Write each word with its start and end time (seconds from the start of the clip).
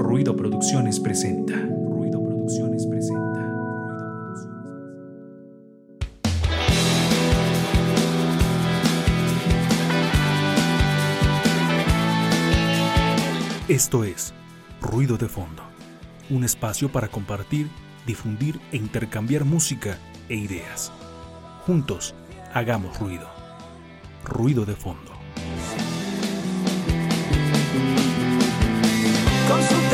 Ruido 0.00 0.34
Producciones 0.34 0.98
presenta. 0.98 1.52
Ruido 1.52 2.24
Producciones 2.24 2.86
presenta. 2.86 3.20
Esto 13.68 14.04
es 14.04 14.32
Ruido 14.80 15.18
de 15.18 15.28
Fondo, 15.28 15.62
un 16.30 16.44
espacio 16.44 16.90
para 16.90 17.08
compartir, 17.08 17.68
difundir 18.06 18.58
e 18.72 18.78
intercambiar 18.78 19.44
música 19.44 19.98
e 20.30 20.36
ideas. 20.36 20.90
Juntos, 21.66 22.14
hagamos 22.54 22.98
ruido. 22.98 23.28
Ruido 24.24 24.64
de 24.64 24.76
Fondo. 24.76 25.10
con 29.50 29.60
subterfugios 29.62 29.89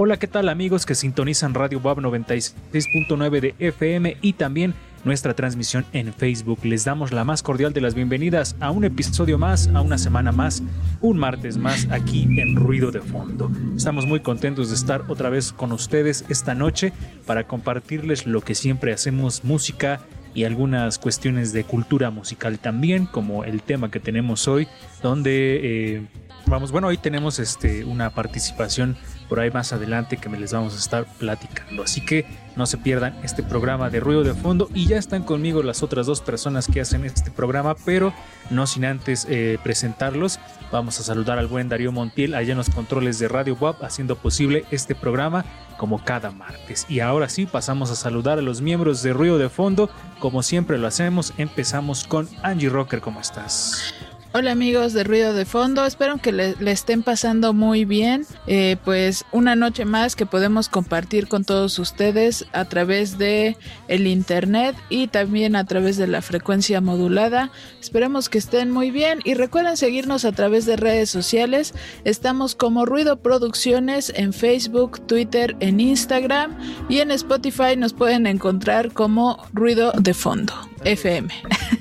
Hola, 0.00 0.16
¿qué 0.16 0.28
tal 0.28 0.48
amigos 0.48 0.86
que 0.86 0.94
sintonizan 0.94 1.54
Radio 1.54 1.80
WAB 1.80 1.98
96.9 1.98 3.40
de 3.40 3.54
FM 3.58 4.16
y 4.22 4.34
también 4.34 4.72
nuestra 5.04 5.34
transmisión 5.34 5.84
en 5.92 6.12
Facebook? 6.12 6.60
Les 6.64 6.84
damos 6.84 7.12
la 7.12 7.24
más 7.24 7.42
cordial 7.42 7.72
de 7.72 7.80
las 7.80 7.94
bienvenidas 7.94 8.56
a 8.60 8.70
un 8.70 8.84
episodio 8.84 9.38
más, 9.38 9.68
a 9.74 9.80
una 9.80 9.98
semana 9.98 10.32
más, 10.32 10.62
un 11.00 11.18
martes 11.18 11.56
más 11.56 11.88
aquí 11.90 12.22
en 12.40 12.56
Ruido 12.56 12.90
de 12.90 13.00
Fondo. 13.00 13.50
Estamos 13.76 14.06
muy 14.06 14.20
contentos 14.20 14.68
de 14.68 14.74
estar 14.74 15.04
otra 15.08 15.30
vez 15.30 15.52
con 15.52 15.72
ustedes 15.72 16.24
esta 16.28 16.54
noche 16.54 16.92
para 17.26 17.46
compartirles 17.46 18.26
lo 18.26 18.40
que 18.40 18.54
siempre 18.54 18.92
hacemos, 18.92 19.44
música 19.44 20.00
y 20.34 20.44
algunas 20.44 20.98
cuestiones 20.98 21.52
de 21.52 21.64
cultura 21.64 22.10
musical 22.10 22.58
también, 22.58 23.06
como 23.06 23.44
el 23.44 23.62
tema 23.62 23.90
que 23.90 24.00
tenemos 24.00 24.48
hoy, 24.48 24.68
donde... 25.02 25.60
eh, 25.96 26.06
Vamos, 26.46 26.72
bueno, 26.72 26.86
hoy 26.86 26.96
tenemos 26.96 27.40
este, 27.40 27.84
una 27.84 28.08
participación 28.08 28.96
por 29.28 29.40
ahí 29.40 29.50
más 29.50 29.72
adelante 29.72 30.16
que 30.16 30.28
me 30.28 30.38
les 30.38 30.52
vamos 30.52 30.74
a 30.74 30.78
estar 30.78 31.04
platicando. 31.18 31.82
Así 31.82 32.00
que 32.00 32.26
no 32.56 32.66
se 32.66 32.78
pierdan 32.78 33.14
este 33.22 33.42
programa 33.42 33.90
de 33.90 34.00
ruido 34.00 34.24
de 34.24 34.34
fondo 34.34 34.68
y 34.74 34.86
ya 34.86 34.96
están 34.96 35.22
conmigo 35.22 35.62
las 35.62 35.82
otras 35.82 36.06
dos 36.06 36.20
personas 36.20 36.66
que 36.66 36.80
hacen 36.80 37.04
este 37.04 37.30
programa, 37.30 37.76
pero 37.84 38.12
no 38.50 38.66
sin 38.66 38.84
antes 38.84 39.26
eh, 39.28 39.58
presentarlos. 39.62 40.40
Vamos 40.72 40.98
a 40.98 41.02
saludar 41.02 41.38
al 41.38 41.46
buen 41.46 41.68
Darío 41.68 41.92
Montiel 41.92 42.34
allá 42.34 42.52
en 42.52 42.58
los 42.58 42.70
controles 42.70 43.18
de 43.18 43.28
Radio 43.28 43.56
WAP 43.60 43.82
haciendo 43.84 44.16
posible 44.16 44.64
este 44.70 44.94
programa 44.94 45.44
como 45.76 46.02
cada 46.04 46.30
martes. 46.30 46.86
Y 46.88 47.00
ahora 47.00 47.28
sí 47.28 47.46
pasamos 47.46 47.90
a 47.90 47.96
saludar 47.96 48.38
a 48.38 48.42
los 48.42 48.60
miembros 48.60 49.02
de 49.02 49.12
ruido 49.12 49.38
de 49.38 49.48
fondo 49.48 49.88
como 50.18 50.42
siempre 50.42 50.78
lo 50.78 50.86
hacemos. 50.86 51.32
Empezamos 51.38 52.04
con 52.04 52.28
Angie 52.42 52.68
Rocker, 52.68 53.00
¿cómo 53.00 53.20
estás? 53.20 53.94
Hola 54.38 54.52
amigos 54.52 54.92
de 54.92 55.02
Ruido 55.02 55.34
de 55.34 55.44
Fondo, 55.44 55.84
espero 55.84 56.18
que 56.18 56.30
le, 56.30 56.54
estén 56.70 57.02
pasando 57.02 57.52
muy 57.54 57.84
bien. 57.84 58.24
Eh, 58.46 58.76
pues 58.84 59.24
una 59.32 59.56
noche 59.56 59.84
más 59.84 60.14
que 60.14 60.26
podemos 60.26 60.68
compartir 60.68 61.26
con 61.26 61.44
todos 61.44 61.76
ustedes 61.80 62.46
a 62.52 62.64
través 62.66 63.18
de 63.18 63.56
el 63.88 64.06
internet 64.06 64.76
y 64.90 65.08
también 65.08 65.56
a 65.56 65.64
través 65.64 65.96
de 65.96 66.06
la 66.06 66.22
frecuencia 66.22 66.80
modulada. 66.80 67.50
Esperemos 67.80 68.28
que 68.28 68.38
estén 68.38 68.70
muy 68.70 68.92
bien 68.92 69.18
y 69.24 69.34
recuerden 69.34 69.76
seguirnos 69.76 70.24
a 70.24 70.30
través 70.30 70.66
de 70.66 70.76
redes 70.76 71.10
sociales. 71.10 71.74
Estamos 72.04 72.54
como 72.54 72.86
Ruido 72.86 73.16
Producciones 73.20 74.12
en 74.14 74.32
Facebook, 74.32 75.04
Twitter, 75.08 75.56
en 75.58 75.80
Instagram 75.80 76.56
y 76.88 77.00
en 77.00 77.10
Spotify 77.10 77.76
nos 77.76 77.92
pueden 77.92 78.24
encontrar 78.28 78.92
como 78.92 79.44
Ruido 79.52 79.90
de 79.98 80.14
Fondo 80.14 80.54
FM. 80.84 81.28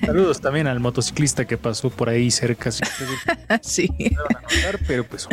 Saludos 0.03 0.41
también 0.41 0.65
al 0.65 0.79
motociclista 0.79 1.45
que 1.45 1.57
pasó 1.57 1.91
por 1.91 2.09
ahí 2.09 2.31
cerca. 2.31 2.46
Ustedes 2.53 3.19
sí. 3.61 3.89
notar, 3.99 4.79
pero 4.87 5.03
pues 5.03 5.27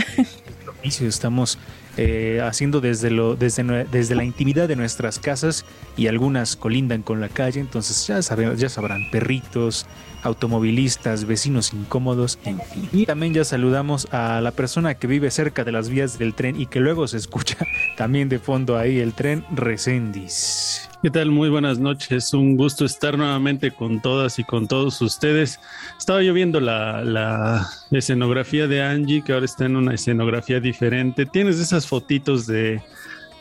lo 1.00 1.08
estamos 1.08 1.58
eh, 1.96 2.40
haciendo 2.42 2.80
desde, 2.80 3.10
lo, 3.10 3.36
desde, 3.36 3.62
desde 3.84 4.14
la 4.14 4.24
intimidad 4.24 4.68
de 4.68 4.76
nuestras 4.76 5.18
casas 5.18 5.64
y 5.96 6.08
algunas 6.08 6.56
colindan 6.56 7.02
con 7.02 7.20
la 7.20 7.28
calle, 7.28 7.60
entonces 7.60 8.06
ya, 8.06 8.20
saben, 8.20 8.56
ya 8.56 8.68
sabrán, 8.68 9.10
perritos, 9.10 9.86
automovilistas, 10.22 11.24
vecinos 11.26 11.72
incómodos, 11.72 12.38
en 12.44 12.60
fin. 12.60 12.88
Y 12.92 13.06
también 13.06 13.34
ya 13.34 13.44
saludamos 13.44 14.08
a 14.12 14.40
la 14.40 14.50
persona 14.50 14.94
que 14.94 15.06
vive 15.06 15.30
cerca 15.30 15.64
de 15.64 15.72
las 15.72 15.88
vías 15.88 16.18
del 16.18 16.34
tren 16.34 16.60
y 16.60 16.66
que 16.66 16.80
luego 16.80 17.06
se 17.06 17.16
escucha 17.16 17.58
también 17.96 18.28
de 18.28 18.38
fondo 18.38 18.76
ahí 18.76 18.98
el 18.98 19.14
tren 19.14 19.44
Recendis. 19.54 20.88
¿Qué 21.04 21.10
tal? 21.10 21.30
Muy 21.30 21.50
buenas 21.50 21.78
noches. 21.78 22.32
Un 22.32 22.56
gusto 22.56 22.86
estar 22.86 23.18
nuevamente 23.18 23.72
con 23.72 24.00
todas 24.00 24.38
y 24.38 24.42
con 24.42 24.66
todos 24.66 25.02
ustedes. 25.02 25.60
Estaba 25.98 26.22
yo 26.22 26.32
viendo 26.32 26.60
la, 26.60 27.04
la 27.04 27.68
escenografía 27.90 28.66
de 28.68 28.82
Angie, 28.82 29.20
que 29.20 29.34
ahora 29.34 29.44
está 29.44 29.66
en 29.66 29.76
una 29.76 29.92
escenografía 29.92 30.60
diferente. 30.60 31.26
Tienes 31.26 31.60
esas 31.60 31.86
fotitos 31.86 32.46
de 32.46 32.80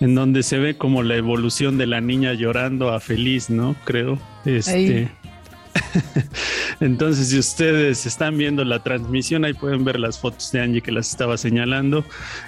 en 0.01 0.13
donde 0.13 0.43
se 0.43 0.59
ve 0.59 0.75
como 0.75 1.03
la 1.03 1.15
evolución 1.15 1.77
de 1.77 1.87
la 1.87 2.01
niña 2.01 2.33
llorando 2.33 2.89
a 2.89 2.99
feliz, 2.99 3.49
¿no? 3.49 3.77
Creo. 3.85 4.19
Este. 4.43 5.09
Entonces, 6.81 7.29
si 7.29 7.39
ustedes 7.39 8.05
están 8.05 8.37
viendo 8.37 8.65
la 8.65 8.83
transmisión, 8.83 9.45
ahí 9.45 9.53
pueden 9.53 9.85
ver 9.85 10.01
las 10.01 10.19
fotos 10.19 10.51
de 10.51 10.59
Angie 10.59 10.81
que 10.81 10.91
las 10.91 11.09
estaba 11.09 11.37
señalando. 11.37 12.03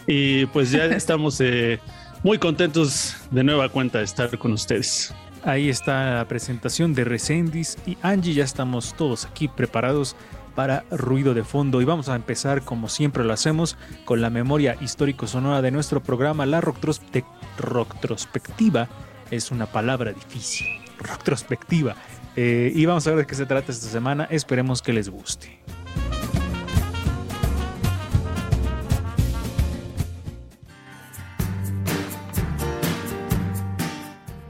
Y 0.07 0.45
pues 0.47 0.71
ya 0.71 0.85
estamos 0.87 1.39
eh, 1.39 1.79
muy 2.25 2.39
contentos 2.39 3.15
de 3.29 3.43
nueva 3.43 3.69
cuenta 3.69 3.99
de 3.99 4.03
estar 4.03 4.35
con 4.39 4.51
ustedes. 4.51 5.13
Ahí 5.43 5.69
está 5.69 6.15
la 6.15 6.27
presentación 6.27 6.95
de 6.95 7.03
Recendis 7.03 7.77
y 7.85 7.99
Angie, 8.01 8.33
ya 8.33 8.43
estamos 8.43 8.95
todos 8.95 9.25
aquí 9.25 9.47
preparados 9.47 10.15
para 10.55 10.85
ruido 10.89 11.35
de 11.35 11.43
fondo 11.43 11.81
y 11.81 11.85
vamos 11.85 12.09
a 12.09 12.15
empezar 12.15 12.63
como 12.63 12.89
siempre 12.89 13.23
lo 13.23 13.31
hacemos 13.31 13.77
con 14.05 14.21
la 14.21 14.31
memoria 14.31 14.75
histórico-sonora 14.81 15.61
de 15.61 15.69
nuestro 15.69 16.01
programa, 16.01 16.47
la 16.47 16.61
Roctrospectiva. 16.61 18.87
Es 19.29 19.51
una 19.51 19.67
palabra 19.67 20.11
difícil, 20.11 20.65
Roctrospectiva. 20.97 21.95
Eh, 22.35 22.71
y 22.73 22.87
vamos 22.87 23.05
a 23.05 23.11
ver 23.11 23.19
de 23.19 23.27
qué 23.27 23.35
se 23.35 23.45
trata 23.45 23.71
esta 23.71 23.85
semana, 23.85 24.23
esperemos 24.31 24.81
que 24.81 24.93
les 24.93 25.09
guste. 25.09 25.59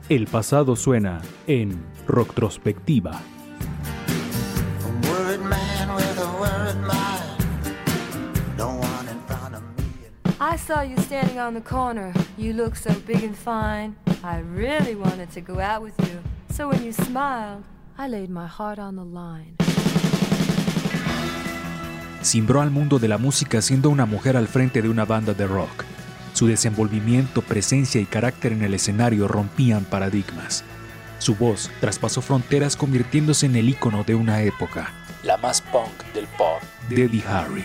El 0.08 0.28
pasado 0.28 0.76
suena 0.76 1.20
en 1.48 1.84
Roctrospectiva. 2.06 3.14
A 3.14 3.22
worried 5.10 5.40
man 5.40 5.96
with 5.96 6.20
a 6.20 6.28
worried 6.40 6.80
mind. 6.82 7.76
No 8.56 8.68
one 8.68 9.10
in 9.10 9.20
front 9.26 9.56
of 9.56 9.64
me. 9.76 9.84
I 10.40 10.58
saw 10.58 10.84
you 10.84 10.96
standing 10.98 11.40
on 11.40 11.56
the 11.56 11.62
corner. 11.62 12.14
You 12.38 12.54
look 12.54 12.76
so 12.76 12.94
big 13.08 13.24
and 13.24 13.36
fine. 13.36 13.96
I 14.24 14.42
really 14.56 14.94
wanted 14.94 15.32
to 15.32 15.42
go 15.42 15.60
out 15.60 15.82
with 15.82 16.00
you. 16.02 16.20
So 16.52 16.68
when 16.68 16.84
you 16.84 16.92
smiled, 16.92 17.64
I 17.98 18.08
laid 18.08 18.30
my 18.30 18.46
heart 18.46 18.78
on 18.78 18.98
the 18.98 19.06
line. 19.06 19.56
Cimbró 22.22 22.62
al 22.62 22.70
mundo 22.70 23.00
de 23.00 23.08
la 23.08 23.18
música 23.18 23.60
siendo 23.64 23.90
una 23.90 24.06
mujer 24.06 24.38
al 24.38 24.48
frente 24.48 24.84
de 24.84 24.90
una 24.90 25.06
banda 25.06 25.34
de 25.34 25.48
rock. 25.48 25.95
Su 26.36 26.48
desenvolvimiento, 26.48 27.42
presencia 27.42 28.02
y 28.02 28.06
carácter 28.06 28.52
en 28.52 28.62
el 28.62 28.74
escenario 28.74 29.30
rompían 29.30 29.86
paradigmas. 29.86 30.66
Su 31.18 31.34
voz 31.36 31.72
traspasó 31.80 32.22
fronteras 32.22 32.76
convirtiéndose 32.76 33.46
en 33.46 33.56
el 33.56 33.70
ícono 33.70 34.04
de 34.04 34.16
una 34.16 34.42
época, 34.42 34.92
la 35.24 35.38
más 35.38 35.62
punk 35.62 36.04
del 36.14 36.28
pop, 36.38 36.62
Debbie 36.90 37.24
Harry. 37.26 37.64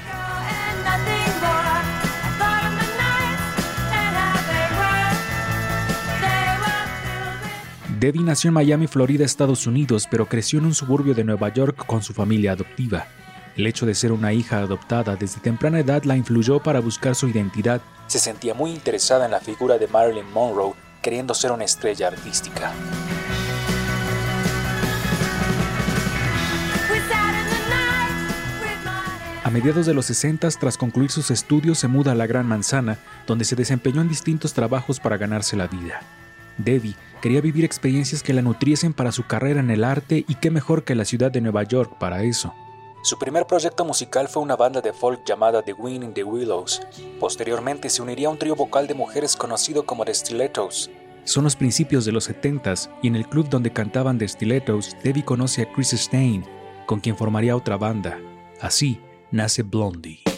Debbie 7.99 8.23
nació 8.23 8.49
en 8.49 8.55
Miami, 8.55 8.87
Florida, 8.87 9.25
Estados 9.25 9.67
Unidos, 9.67 10.07
pero 10.09 10.27
creció 10.27 10.61
en 10.61 10.67
un 10.67 10.75
suburbio 10.75 11.13
de 11.13 11.25
Nueva 11.25 11.53
York 11.53 11.85
con 11.87 12.05
su 12.05 12.15
familia 12.15 12.53
adoptiva. 12.53 13.09
El 13.57 13.67
hecho 13.67 13.85
de 13.85 13.97
ser 13.97 14.13
una 14.13 14.33
hija 14.33 14.59
adoptada 14.59 15.17
desde 15.17 15.41
temprana 15.41 15.81
edad 15.81 16.05
la 16.05 16.17
influyó 16.17 16.63
para 16.63 16.79
buscar 16.79 17.17
su 17.17 17.27
identidad. 17.27 17.83
Se 18.11 18.19
sentía 18.19 18.55
muy 18.55 18.73
interesada 18.73 19.25
en 19.25 19.31
la 19.31 19.39
figura 19.39 19.79
de 19.79 19.87
Marilyn 19.87 20.29
Monroe, 20.33 20.75
queriendo 21.01 21.33
ser 21.33 21.53
una 21.53 21.63
estrella 21.63 22.09
artística. 22.09 22.73
A 29.45 29.51
mediados 29.51 29.87
de 29.87 29.95
los 29.95 30.07
60, 30.07 30.49
tras 30.59 30.77
concluir 30.77 31.13
sus 31.13 31.31
estudios, 31.31 31.79
se 31.79 31.87
muda 31.87 32.11
a 32.11 32.15
la 32.17 32.27
Gran 32.27 32.49
Manzana, 32.49 32.99
donde 33.29 33.45
se 33.45 33.55
desempeñó 33.55 34.01
en 34.01 34.09
distintos 34.09 34.55
trabajos 34.55 34.99
para 34.99 35.17
ganarse 35.17 35.55
la 35.55 35.69
vida. 35.69 36.01
Debbie 36.59 36.97
quería 37.23 37.41
vivir 37.41 37.65
experiencias 37.65 38.25
que 38.25 38.33
la 38.33 38.43
nutriesen 38.43 38.93
para 38.93 39.13
su 39.13 39.25
carrera 39.29 39.61
en 39.61 39.71
el 39.71 39.85
arte 39.85 40.25
y 40.27 40.35
qué 40.35 40.51
mejor 40.51 40.83
que 40.83 40.97
la 40.97 41.05
ciudad 41.05 41.31
de 41.31 41.43
Nueva 41.43 41.63
York 41.63 41.97
para 42.01 42.25
eso. 42.25 42.53
Su 43.03 43.19
primer 43.19 43.47
proyecto 43.47 43.87
musical 43.87 44.29
fue 44.29 44.43
una 44.43 44.57
banda 44.57 44.83
de 44.83 44.93
folk 44.93 45.25
llamada 45.25 45.63
The 45.63 45.73
Wind 45.73 46.05
in 46.05 46.13
the 46.13 46.23
Willows. 46.23 46.83
Posteriormente 47.19 47.89
se 47.89 48.03
uniría 48.03 48.29
a 48.29 48.31
un 48.31 48.39
trío 48.39 48.55
vocal 48.55 48.87
de 48.87 48.95
mujeres 48.95 49.37
conocido 49.37 49.87
como 49.87 50.05
The 50.05 50.15
Stilettos. 50.15 50.91
Son 51.25 51.45
los 51.45 51.57
principios 51.57 52.05
de 52.05 52.13
los 52.13 52.29
70s 52.29 52.91
y 53.03 53.09
en 53.09 53.17
el 53.17 53.27
club 53.27 53.49
donde 53.49 53.73
cantaban 53.73 54.19
The 54.19 54.29
Stilettos, 54.29 54.97
Debbie 55.03 55.25
conoce 55.25 55.63
a 55.63 55.73
Chris 55.73 55.91
Stein, 55.91 56.45
con 56.87 57.01
quien 57.01 57.17
formaría 57.17 57.57
otra 57.57 57.79
banda. 57.79 58.19
Así 58.61 59.01
nace 59.31 59.63
Blondie. 59.63 60.30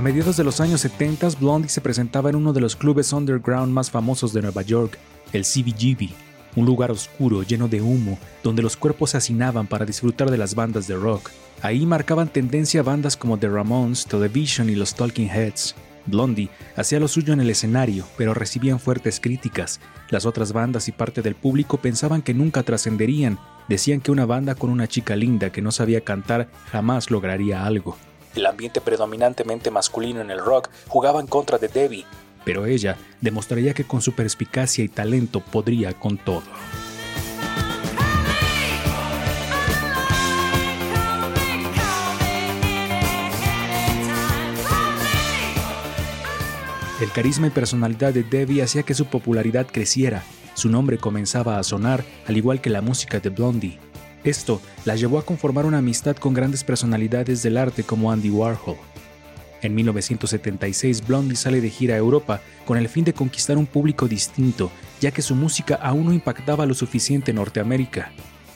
A 0.00 0.02
mediados 0.02 0.38
de 0.38 0.44
los 0.44 0.62
años 0.62 0.80
70, 0.80 1.28
Blondie 1.38 1.68
se 1.68 1.82
presentaba 1.82 2.30
en 2.30 2.36
uno 2.36 2.54
de 2.54 2.62
los 2.62 2.74
clubes 2.74 3.12
underground 3.12 3.70
más 3.70 3.90
famosos 3.90 4.32
de 4.32 4.40
Nueva 4.40 4.62
York, 4.62 4.96
el 5.34 5.42
CBGB, 5.42 6.08
un 6.56 6.64
lugar 6.64 6.90
oscuro 6.90 7.42
lleno 7.42 7.68
de 7.68 7.82
humo 7.82 8.18
donde 8.42 8.62
los 8.62 8.78
cuerpos 8.78 9.10
se 9.10 9.18
hacinaban 9.18 9.66
para 9.66 9.84
disfrutar 9.84 10.30
de 10.30 10.38
las 10.38 10.54
bandas 10.54 10.86
de 10.86 10.96
rock. 10.96 11.28
Ahí 11.60 11.84
marcaban 11.84 12.28
tendencia 12.28 12.82
bandas 12.82 13.14
como 13.14 13.38
The 13.38 13.50
Ramones, 13.50 14.06
Television 14.06 14.70
y 14.70 14.74
los 14.74 14.94
Talking 14.94 15.28
Heads. 15.28 15.74
Blondie 16.06 16.48
hacía 16.76 16.98
lo 16.98 17.06
suyo 17.06 17.34
en 17.34 17.40
el 17.40 17.50
escenario, 17.50 18.06
pero 18.16 18.32
recibían 18.32 18.80
fuertes 18.80 19.20
críticas. 19.20 19.80
Las 20.08 20.24
otras 20.24 20.54
bandas 20.54 20.88
y 20.88 20.92
parte 20.92 21.20
del 21.20 21.34
público 21.34 21.76
pensaban 21.76 22.22
que 22.22 22.32
nunca 22.32 22.62
trascenderían. 22.62 23.38
Decían 23.68 24.00
que 24.00 24.12
una 24.12 24.24
banda 24.24 24.54
con 24.54 24.70
una 24.70 24.88
chica 24.88 25.14
linda 25.14 25.52
que 25.52 25.60
no 25.60 25.70
sabía 25.70 26.00
cantar 26.00 26.48
jamás 26.72 27.10
lograría 27.10 27.66
algo. 27.66 27.98
El 28.34 28.46
ambiente 28.46 28.80
predominantemente 28.80 29.70
masculino 29.70 30.20
en 30.20 30.30
el 30.30 30.38
rock 30.38 30.68
jugaba 30.88 31.20
en 31.20 31.26
contra 31.26 31.58
de 31.58 31.68
Debbie, 31.68 32.06
pero 32.44 32.66
ella 32.66 32.96
demostraría 33.20 33.74
que 33.74 33.84
con 33.84 34.00
su 34.00 34.12
perspicacia 34.12 34.84
y 34.84 34.88
talento 34.88 35.40
podría 35.40 35.92
con 35.92 36.16
todo. 36.16 36.42
El 47.00 47.10
carisma 47.12 47.46
y 47.46 47.50
personalidad 47.50 48.12
de 48.12 48.22
Debbie 48.22 48.62
hacía 48.62 48.82
que 48.82 48.94
su 48.94 49.06
popularidad 49.06 49.66
creciera. 49.66 50.22
Su 50.52 50.68
nombre 50.68 50.98
comenzaba 50.98 51.58
a 51.58 51.62
sonar, 51.62 52.04
al 52.26 52.36
igual 52.36 52.60
que 52.60 52.68
la 52.68 52.82
música 52.82 53.20
de 53.20 53.30
Blondie. 53.30 53.78
Esto 54.24 54.60
la 54.84 54.96
llevó 54.96 55.18
a 55.18 55.24
conformar 55.24 55.64
una 55.64 55.78
amistad 55.78 56.16
con 56.16 56.34
grandes 56.34 56.62
personalidades 56.62 57.42
del 57.42 57.56
arte 57.56 57.84
como 57.84 58.12
Andy 58.12 58.30
Warhol. 58.30 58.76
En 59.62 59.74
1976, 59.74 61.06
Blondie 61.06 61.36
sale 61.36 61.60
de 61.60 61.70
gira 61.70 61.94
a 61.94 61.98
Europa 61.98 62.40
con 62.66 62.78
el 62.78 62.88
fin 62.88 63.04
de 63.04 63.12
conquistar 63.12 63.58
un 63.58 63.66
público 63.66 64.08
distinto, 64.08 64.70
ya 65.00 65.10
que 65.10 65.22
su 65.22 65.34
música 65.34 65.74
aún 65.76 66.06
no 66.06 66.12
impactaba 66.12 66.66
lo 66.66 66.74
suficiente 66.74 67.30
en 67.30 67.36
Norteamérica. 67.36 68.12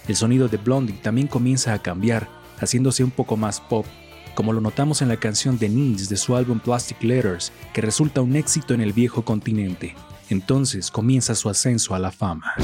El 0.08 0.16
sonido 0.16 0.48
de 0.48 0.56
Blondie 0.56 0.98
también 1.02 1.26
comienza 1.26 1.72
a 1.72 1.82
cambiar, 1.82 2.28
haciéndose 2.58 3.04
un 3.04 3.10
poco 3.10 3.36
más 3.36 3.60
pop, 3.60 3.86
como 4.34 4.52
lo 4.52 4.60
notamos 4.60 5.00
en 5.02 5.08
la 5.08 5.18
canción 5.18 5.58
The 5.58 5.68
Needs 5.68 6.08
de 6.08 6.16
su 6.16 6.36
álbum 6.36 6.58
Plastic 6.58 7.02
Letters, 7.02 7.52
que 7.72 7.80
resulta 7.80 8.20
un 8.20 8.36
éxito 8.36 8.74
en 8.74 8.80
el 8.80 8.92
viejo 8.92 9.24
continente. 9.24 9.94
Entonces 10.30 10.90
comienza 10.90 11.34
su 11.34 11.48
ascenso 11.48 11.94
a 11.94 11.98
la 11.98 12.10
fama. 12.10 12.54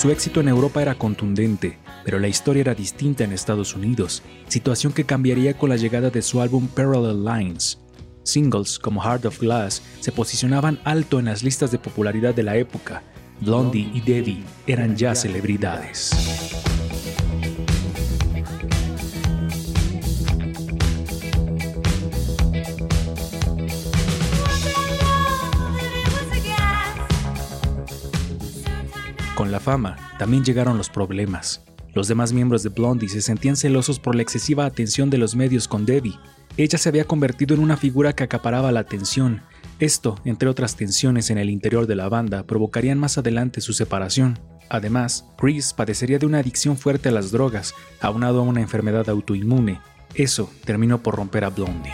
Su 0.00 0.10
éxito 0.10 0.40
en 0.40 0.48
Europa 0.48 0.80
era 0.80 0.94
contundente, 0.94 1.78
pero 2.06 2.18
la 2.18 2.26
historia 2.26 2.62
era 2.62 2.74
distinta 2.74 3.22
en 3.22 3.32
Estados 3.32 3.76
Unidos, 3.76 4.22
situación 4.48 4.94
que 4.94 5.04
cambiaría 5.04 5.58
con 5.58 5.68
la 5.68 5.76
llegada 5.76 6.08
de 6.08 6.22
su 6.22 6.40
álbum 6.40 6.68
Parallel 6.68 7.22
Lines. 7.22 7.78
Singles 8.22 8.78
como 8.78 9.02
Heart 9.02 9.26
of 9.26 9.38
Glass 9.38 9.82
se 10.00 10.10
posicionaban 10.10 10.80
alto 10.84 11.18
en 11.18 11.26
las 11.26 11.42
listas 11.42 11.70
de 11.70 11.78
popularidad 11.78 12.34
de 12.34 12.44
la 12.44 12.56
época. 12.56 13.02
Blondie 13.42 13.90
y 13.92 14.00
Debbie 14.00 14.42
eran 14.66 14.96
ya 14.96 15.14
celebridades. 15.14 16.12
La 29.50 29.60
fama 29.60 29.96
también 30.18 30.44
llegaron 30.44 30.78
los 30.78 30.88
problemas. 30.88 31.64
Los 31.92 32.06
demás 32.06 32.32
miembros 32.32 32.62
de 32.62 32.68
Blondie 32.68 33.08
se 33.08 33.20
sentían 33.20 33.56
celosos 33.56 33.98
por 33.98 34.14
la 34.14 34.22
excesiva 34.22 34.64
atención 34.64 35.10
de 35.10 35.18
los 35.18 35.34
medios 35.34 35.66
con 35.66 35.84
Debbie. 35.84 36.18
Ella 36.56 36.78
se 36.78 36.88
había 36.88 37.04
convertido 37.04 37.54
en 37.54 37.60
una 37.60 37.76
figura 37.76 38.12
que 38.12 38.22
acaparaba 38.22 38.70
la 38.70 38.80
atención. 38.80 39.42
Esto, 39.80 40.20
entre 40.24 40.48
otras 40.48 40.76
tensiones 40.76 41.30
en 41.30 41.38
el 41.38 41.50
interior 41.50 41.86
de 41.86 41.96
la 41.96 42.08
banda, 42.08 42.44
provocarían 42.44 42.98
más 42.98 43.18
adelante 43.18 43.60
su 43.60 43.72
separación. 43.72 44.38
Además, 44.68 45.24
Chris 45.36 45.72
padecería 45.72 46.18
de 46.18 46.26
una 46.26 46.38
adicción 46.38 46.76
fuerte 46.76 47.08
a 47.08 47.12
las 47.12 47.32
drogas, 47.32 47.74
aunado 48.00 48.40
a 48.40 48.42
una 48.42 48.60
enfermedad 48.60 49.08
autoinmune. 49.08 49.80
Eso 50.14 50.50
terminó 50.64 51.02
por 51.02 51.16
romper 51.16 51.44
a 51.44 51.50
Blondie. 51.50 51.92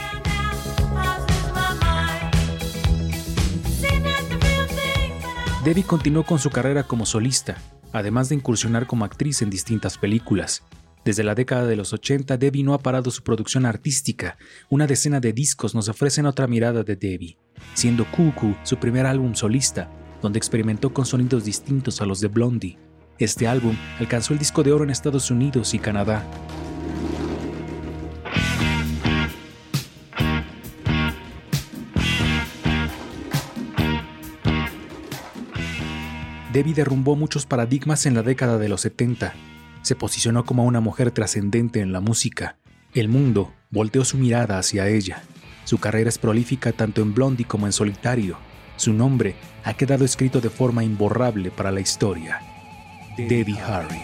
Debbie 5.67 5.83
continuó 5.83 6.23
con 6.23 6.39
su 6.39 6.51
carrera 6.51 6.85
como 6.85 7.05
solista, 7.07 7.57
además 7.93 8.29
de 8.29 8.37
incursionar 8.37 8.87
como 8.87 9.05
actriz 9.05 9.43
en 9.43 9.51
distintas 9.51 9.99
películas. 9.99 10.63
Desde 11.05 11.25
la 11.25 11.35
década 11.35 11.67
de 11.67 11.75
los 11.75 11.93
80, 11.93 12.37
Debbie 12.37 12.63
no 12.63 12.73
ha 12.73 12.79
parado 12.79 13.11
su 13.11 13.25
producción 13.25 13.67
artística. 13.67 14.39
Una 14.71 14.87
decena 14.87 15.19
de 15.19 15.33
discos 15.33 15.75
nos 15.75 15.89
ofrecen 15.89 16.27
otra 16.27 16.47
mirada 16.47 16.85
de 16.85 16.95
Debbie, 16.95 17.37
siendo 17.75 18.05
Cuckoo 18.13 18.57
su 18.63 18.77
primer 18.77 19.07
álbum 19.07 19.35
solista, 19.35 19.91
donde 20.23 20.39
experimentó 20.39 20.95
con 20.95 21.05
sonidos 21.05 21.45
distintos 21.45 22.01
a 22.01 22.07
los 22.07 22.21
de 22.21 22.29
Blondie. 22.29 22.79
Este 23.19 23.49
álbum 23.49 23.77
alcanzó 23.99 24.35
el 24.35 24.39
disco 24.39 24.63
de 24.63 24.71
oro 24.71 24.85
en 24.85 24.91
Estados 24.91 25.33
Unidos 25.33 25.75
y 25.75 25.81
Canadá. 25.81 26.25
Debbie 36.57 36.73
derrumbó 36.73 37.17
muchos 37.17 37.45
paradigmas 37.45 38.07
en 38.07 38.15
la 38.15 38.23
década 38.23 38.57
de 38.57 38.71
los 38.71 38.81
70. 38.81 39.35
Se 39.83 39.95
posicionó 39.95 40.47
como 40.47 40.65
una 40.65 40.81
mujer 40.81 41.11
trascendente 41.11 41.81
en 41.81 41.93
la 41.93 42.01
música. 42.01 42.57
El 42.95 43.11
mundo 43.11 43.53
volteó 43.69 44.07
su 44.07 44.17
mirada 44.17 44.59
hacia 44.59 44.89
ella. 44.89 45.23
Su 45.65 45.77
carrera 45.77 46.09
es 46.09 46.17
prolífica 46.17 46.73
tanto 46.73 47.03
en 47.03 47.13
Blondie 47.13 47.45
como 47.45 47.67
en 47.67 47.73
solitario. 47.73 48.39
Su 48.77 48.95
nombre 48.95 49.35
ha 49.65 49.75
quedado 49.75 50.07
escrito 50.07 50.41
de 50.41 50.49
forma 50.49 50.83
imborrable 50.83 51.51
para 51.51 51.71
la 51.71 51.81
historia. 51.81 52.41
Debbie 53.19 53.61
Harry. 53.61 54.01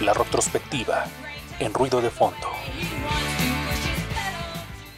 La 0.00 0.14
retrospectiva 0.14 1.04
en 1.60 1.72
ruido 1.72 2.00
de 2.00 2.10
fondo. 2.10 2.48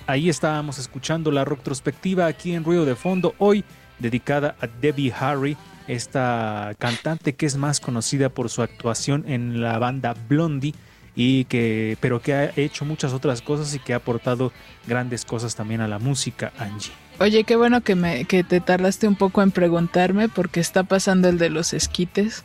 Ahí 0.08 0.30
estábamos 0.30 0.78
escuchando 0.78 1.30
la 1.30 1.44
retrospectiva 1.44 2.24
aquí 2.24 2.54
en 2.54 2.64
Ruido 2.64 2.86
de 2.86 2.96
Fondo, 2.96 3.34
hoy 3.36 3.62
dedicada 3.98 4.56
a 4.58 4.66
Debbie 4.66 5.12
Harry, 5.12 5.54
esta 5.86 6.74
cantante 6.78 7.34
que 7.34 7.44
es 7.44 7.58
más 7.58 7.78
conocida 7.78 8.30
por 8.30 8.48
su 8.48 8.62
actuación 8.62 9.26
en 9.28 9.60
la 9.60 9.78
banda 9.78 10.14
Blondie 10.26 10.72
y 11.14 11.44
que 11.44 11.98
pero 12.00 12.22
que 12.22 12.32
ha 12.32 12.52
hecho 12.56 12.86
muchas 12.86 13.12
otras 13.12 13.42
cosas 13.42 13.74
y 13.74 13.80
que 13.80 13.92
ha 13.92 13.96
aportado 13.96 14.50
grandes 14.86 15.26
cosas 15.26 15.54
también 15.54 15.82
a 15.82 15.88
la 15.88 15.98
música, 15.98 16.54
Angie. 16.58 17.07
Oye, 17.20 17.44
qué 17.44 17.56
bueno 17.56 17.80
que 17.80 17.94
me 17.94 18.24
que 18.24 18.44
te 18.44 18.60
tardaste 18.60 19.08
un 19.08 19.16
poco 19.16 19.42
en 19.42 19.50
preguntarme 19.50 20.28
porque 20.28 20.60
está 20.60 20.84
pasando 20.84 21.28
el 21.28 21.38
de 21.38 21.50
los 21.50 21.72
esquites. 21.72 22.44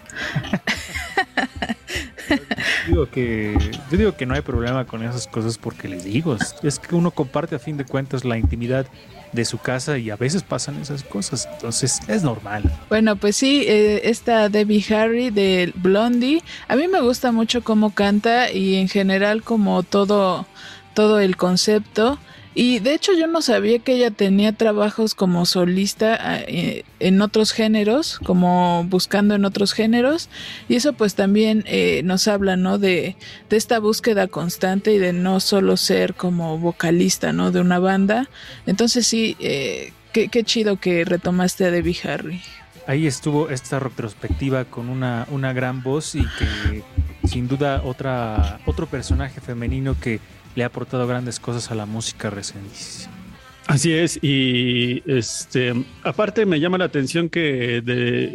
digo 2.88 3.10
que 3.10 3.56
yo 3.92 3.98
digo 3.98 4.16
que 4.16 4.26
no 4.26 4.34
hay 4.34 4.42
problema 4.42 4.86
con 4.86 5.04
esas 5.04 5.28
cosas 5.28 5.58
porque 5.58 5.88
les 5.88 6.04
digo, 6.04 6.36
es, 6.36 6.56
es 6.64 6.80
que 6.80 6.96
uno 6.96 7.12
comparte 7.12 7.56
a 7.56 7.60
fin 7.60 7.78
de 7.78 7.86
cuentas 7.86 8.26
la 8.26 8.38
intimidad 8.38 8.88
de 9.32 9.46
su 9.46 9.58
casa 9.58 9.98
y 9.98 10.10
a 10.10 10.16
veces 10.16 10.44
pasan 10.44 10.80
esas 10.82 11.04
cosas, 11.04 11.50
entonces 11.52 12.00
es 12.08 12.24
normal. 12.24 12.64
Bueno, 12.90 13.16
pues 13.16 13.36
sí, 13.36 13.66
eh, 13.68 14.02
esta 14.06 14.48
Debbie 14.48 14.86
Harry 14.94 15.32
de 15.32 15.74
Blondie, 15.76 16.44
a 16.68 16.76
mí 16.76 16.88
me 16.88 17.02
gusta 17.02 17.32
mucho 17.32 17.64
cómo 17.64 17.94
canta 17.94 18.52
y 18.52 18.76
en 18.76 18.88
general 18.88 19.44
como 19.44 19.84
todo 19.84 20.46
todo 20.94 21.20
el 21.20 21.36
concepto. 21.36 22.20
Y 22.56 22.80
de 22.80 22.94
hecho 22.94 23.14
yo 23.14 23.28
no 23.28 23.42
sabía 23.42 23.80
que 23.80 23.96
ella 23.96 24.12
tenía 24.12 24.54
trabajos 24.54 25.16
como 25.16 25.46
solista 25.46 26.18
eh, 26.48 26.86
en 27.00 27.22
otros 27.22 27.52
géneros, 27.52 28.20
como 28.20 28.84
buscando 28.86 29.36
en 29.36 29.46
otros 29.46 29.74
géneros. 29.74 30.30
Y 30.70 30.76
eso 30.76 30.94
pues 30.94 31.16
también 31.16 31.64
eh, 31.68 32.02
nos 32.04 32.28
habla, 32.28 32.56
¿no? 32.56 32.78
De, 32.78 33.16
de 33.50 33.58
esta 33.58 33.80
búsqueda 33.80 34.28
constante 34.28 34.94
y 34.94 35.00
de 35.00 35.14
no 35.14 35.40
solo 35.40 35.78
ser 35.78 36.14
como 36.14 36.60
vocalista, 36.60 37.34
¿no? 37.34 37.52
De 37.52 37.60
una 37.60 37.80
banda. 37.80 38.30
Entonces 38.66 39.08
sí, 39.08 39.36
eh, 39.40 39.92
qué, 40.12 40.30
qué 40.30 40.44
chido 40.44 40.80
que 40.80 41.06
retomaste 41.06 41.66
a 41.66 41.72
Debbie 41.72 41.98
Harry. 42.04 42.42
Ahí 42.86 43.08
estuvo 43.08 43.50
esta 43.50 43.80
retrospectiva 43.80 44.66
con 44.66 44.90
una, 44.90 45.26
una 45.32 45.54
gran 45.54 45.82
voz 45.84 46.16
y 46.16 46.26
que 46.38 46.84
sin 47.28 47.48
duda 47.48 47.82
otra, 47.84 48.60
otro 48.66 48.88
personaje 48.88 49.40
femenino 49.40 49.96
que 50.00 50.20
le 50.56 50.64
ha 50.64 50.68
aportado 50.68 51.08
grandes 51.08 51.40
cosas 51.40 51.72
a 51.72 51.76
la 51.76 51.86
música 51.86 52.30
recientísima. 52.30 53.14
Así 53.66 53.94
es, 53.94 54.20
y 54.22 55.02
este 55.10 55.74
aparte 56.04 56.46
me 56.46 56.60
llama 56.60 56.78
la 56.78 56.86
atención 56.86 57.30
que 57.30 57.82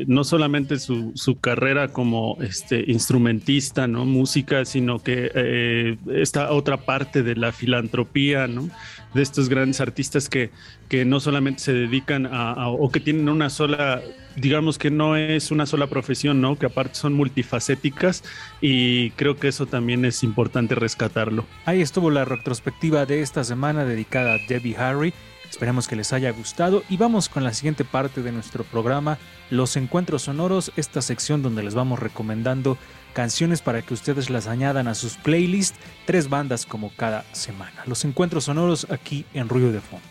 no 0.07 0.25
solamente 0.25 0.79
su, 0.79 1.13
su 1.15 1.39
carrera 1.39 1.89
como 1.89 2.39
este 2.41 2.83
instrumentista, 2.91 3.87
¿no? 3.87 4.07
Música, 4.07 4.65
sino 4.65 5.01
que 5.01 5.31
eh, 5.35 5.99
esta 6.15 6.51
otra 6.51 6.79
parte 6.79 7.23
de 7.23 7.37
la 7.37 7.53
filantropía, 7.53 8.47
¿no? 8.47 8.71
De 9.15 9.23
estos 9.23 9.49
grandes 9.49 9.81
artistas 9.81 10.29
que, 10.29 10.51
que 10.89 11.05
no 11.05 11.21
solamente 11.21 11.61
se 11.61 11.73
dedican 11.73 12.27
a, 12.27 12.69
o 12.69 12.91
que 12.91 13.01
tienen 13.01 13.29
una 13.29 13.49
sola, 13.49 14.03
digamos 14.37 14.79
que 14.79 14.91
no 14.91 15.17
es 15.17 15.51
una 15.51 15.67
sola 15.67 15.87
profesión, 15.87 16.41
¿no? 16.41 16.57
Que 16.57 16.67
aparte 16.67 16.97
son 16.97 17.15
multifacéticas 17.15 18.23
y 18.61 19.11
creo 19.13 19.37
que 19.37 19.49
eso 19.49 19.67
también 19.67 20.05
es 20.05 20.23
importante 20.23 20.75
rescatarlo. 20.75 21.47
Ahí 21.65 21.81
estuvo 21.81 22.11
la 22.11 22.25
retrospectiva 22.25 23.07
de 23.07 23.23
esta 23.23 23.45
semana 23.45 23.85
dedicada 23.85 24.35
a 24.35 24.39
Debbie 24.47 24.77
Harry. 24.77 25.15
Esperemos 25.49 25.89
que 25.89 25.97
les 25.97 26.13
haya 26.13 26.31
gustado 26.31 26.83
y 26.91 26.99
vamos 26.99 27.31
con 27.31 27.43
la 27.43 27.55
siguiente 27.55 27.85
parte 27.85 28.23
de 28.23 28.33
nuestro 28.33 28.65
programa, 28.65 29.17
los 29.51 29.77
encuentros 29.77 30.23
sonoros, 30.23 30.73
esta 30.77 31.01
sección 31.01 31.43
donde 31.43 31.63
les 31.63 31.75
vamos 31.75 31.99
recomendando 31.99 32.77
canciones 33.13 33.63
para 33.63 33.83
que 33.83 33.95
ustedes 33.95 34.31
las 34.31 34.47
añadan 34.47 34.89
a 34.89 34.95
sus 34.95 35.17
playlists, 35.17 35.79
tres 36.07 36.29
bandas 36.29 36.67
como 36.67 36.91
cada 36.97 37.25
semana. 37.33 37.83
Los 37.87 38.05
encuentros 38.05 38.45
sonoros 38.45 38.87
aquí 38.91 39.27
en 39.35 39.49
Ruido 39.49 39.73
de 39.73 39.81
Fondo. 39.81 40.07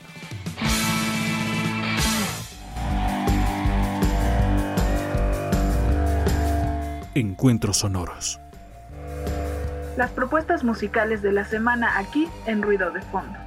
Encuentros 7.15 7.77
sonoros. 7.77 8.39
Las 9.97 10.11
propuestas 10.11 10.63
musicales 10.63 11.23
de 11.23 11.31
la 11.31 11.45
semana 11.45 11.97
aquí 11.97 12.27
en 12.45 12.61
Ruido 12.61 12.91
de 12.91 13.01
Fondo. 13.01 13.39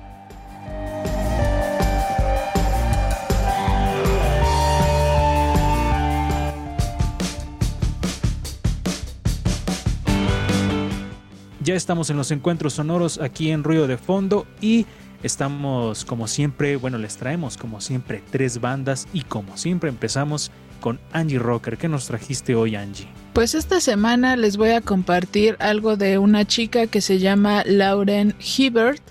Ya 11.63 11.75
estamos 11.75 12.09
en 12.09 12.17
los 12.17 12.31
encuentros 12.31 12.75
sonoros 12.75 13.21
aquí 13.21 13.51
en 13.51 13.65
Ruido 13.65 13.87
de 13.87 13.99
Fondo 13.99 14.47
y 14.63 14.87
estamos 15.23 16.07
como 16.07 16.27
siempre, 16.27 16.77
bueno, 16.77 16.97
les 16.97 17.19
traemos 17.19 17.59
como 17.59 17.83
siempre 17.83 18.23
tres 18.31 18.63
bandas 18.63 19.07
y 19.13 19.23
como 19.23 19.59
siempre 19.59 19.91
empezamos 19.91 20.51
con 20.81 20.99
Angie 21.13 21.39
Rocker. 21.39 21.77
¿Qué 21.77 21.87
nos 21.87 22.07
trajiste 22.07 22.55
hoy, 22.55 22.77
Angie? 22.77 23.09
Pues 23.35 23.55
esta 23.55 23.79
semana 23.81 24.37
les 24.37 24.57
voy 24.57 24.71
a 24.71 24.81
compartir 24.81 25.57
algo 25.61 25.99
de 25.99 26.17
una 26.17 26.47
chica 26.47 26.87
que 26.87 27.03
se 27.03 27.19
llama 27.19 27.63
Lauren 27.67 28.35
Hibbert. 28.41 29.03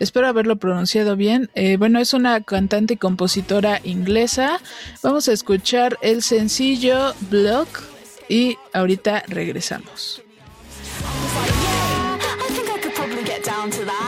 Espero 0.00 0.26
haberlo 0.26 0.56
pronunciado 0.56 1.14
bien. 1.14 1.48
Eh, 1.54 1.76
bueno, 1.76 2.00
es 2.00 2.12
una 2.12 2.40
cantante 2.42 2.94
y 2.94 2.96
compositora 2.96 3.80
inglesa. 3.84 4.58
Vamos 5.04 5.28
a 5.28 5.32
escuchar 5.32 5.96
el 6.02 6.22
sencillo 6.22 7.14
Block 7.30 7.68
y 8.28 8.56
ahorita 8.72 9.22
regresamos. 9.28 10.24
Down 13.64 13.70
to 13.70 13.84
that. 13.86 14.03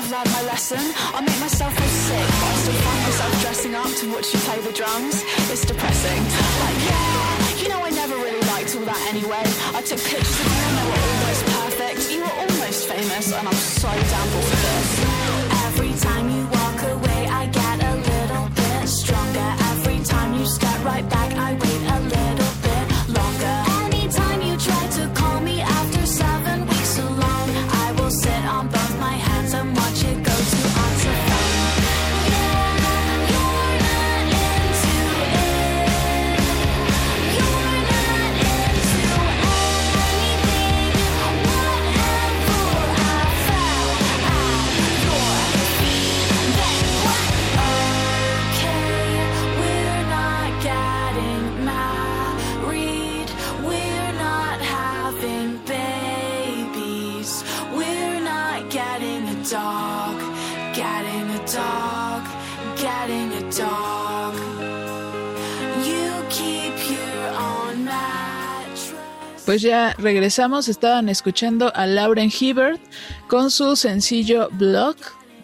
I've 0.00 0.10
learned 0.10 0.32
my 0.32 0.42
lesson. 0.48 0.80
I 1.12 1.20
make 1.20 1.38
myself 1.40 1.76
feel 1.76 1.92
sick, 2.08 2.24
but 2.40 2.48
I 2.48 2.56
still 2.64 2.80
find 2.88 3.00
myself 3.04 3.32
dressing 3.42 3.74
up 3.74 3.92
to 4.00 4.04
watch 4.14 4.32
you 4.32 4.40
play 4.48 4.58
the 4.64 4.72
drums. 4.72 5.20
It's 5.52 5.66
depressing. 5.66 6.22
Like, 6.64 6.80
yeah, 6.88 7.60
you 7.60 7.68
know 7.68 7.84
I 7.84 7.90
never 7.90 8.16
really 8.16 8.40
liked 8.48 8.74
all 8.76 8.86
that 8.88 9.02
anyway. 9.12 9.44
I 9.76 9.82
took 9.84 10.00
pictures 10.00 10.40
of 10.40 10.48
you 10.48 10.64
and 10.68 10.76
they 10.80 10.86
were 10.88 11.04
almost 11.04 11.42
perfect. 11.52 12.00
You 12.08 12.20
were 12.24 12.32
almost 12.32 12.88
famous, 12.88 13.28
and 13.36 13.44
I'm 13.44 13.60
so 13.60 13.92
down 13.92 14.28
of 14.40 14.46
this. 14.64 14.88
Every 15.68 15.92
time 16.00 16.32
you 16.32 16.48
walk 16.48 16.80
away, 16.80 17.20
I 17.28 17.42
get 17.52 17.76
a 17.84 17.94
little 18.00 18.48
bit 18.56 18.88
stronger. 18.88 19.48
Every 19.76 20.00
time 20.00 20.32
you 20.32 20.46
step 20.46 20.80
right 20.82 21.06
back, 21.10 21.30
I 21.36 21.52
wait 21.60 21.89
Pues 69.50 69.62
ya 69.62 69.96
regresamos, 69.98 70.68
estaban 70.68 71.08
escuchando 71.08 71.72
a 71.74 71.84
Lauren 71.84 72.30
Hibbert 72.30 72.80
con 73.26 73.50
su 73.50 73.74
sencillo 73.74 74.48
Block, 74.52 74.96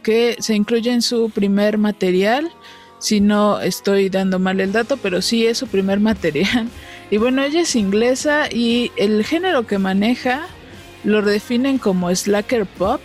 que 0.04 0.36
se 0.38 0.54
incluye 0.54 0.92
en 0.92 1.02
su 1.02 1.28
primer 1.30 1.76
material. 1.76 2.52
Si 3.00 3.20
no 3.20 3.58
estoy 3.58 4.08
dando 4.08 4.38
mal 4.38 4.60
el 4.60 4.70
dato, 4.70 4.96
pero 4.96 5.20
sí 5.20 5.44
es 5.44 5.58
su 5.58 5.66
primer 5.66 5.98
material. 5.98 6.68
Y 7.10 7.16
bueno, 7.16 7.42
ella 7.42 7.62
es 7.62 7.74
inglesa 7.74 8.48
y 8.48 8.92
el 8.96 9.24
género 9.24 9.66
que 9.66 9.78
maneja 9.78 10.46
lo 11.02 11.20
definen 11.22 11.78
como 11.78 12.14
slacker 12.14 12.64
pop. 12.64 13.00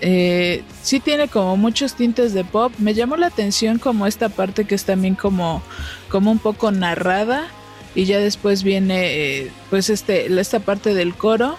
Eh, 0.00 0.62
sí 0.80 1.00
tiene 1.00 1.26
como 1.26 1.56
muchos 1.56 1.94
tintes 1.94 2.34
de 2.34 2.44
pop. 2.44 2.72
Me 2.78 2.94
llamó 2.94 3.16
la 3.16 3.26
atención 3.26 3.80
como 3.80 4.06
esta 4.06 4.28
parte 4.28 4.64
que 4.64 4.76
es 4.76 4.84
también 4.84 5.16
como, 5.16 5.60
como 6.08 6.30
un 6.30 6.38
poco 6.38 6.70
narrada 6.70 7.48
y 7.96 8.04
ya 8.04 8.20
después 8.20 8.62
viene 8.62 9.38
eh, 9.40 9.50
pues 9.70 9.90
este 9.90 10.26
esta 10.38 10.60
parte 10.60 10.94
del 10.94 11.14
coro. 11.14 11.56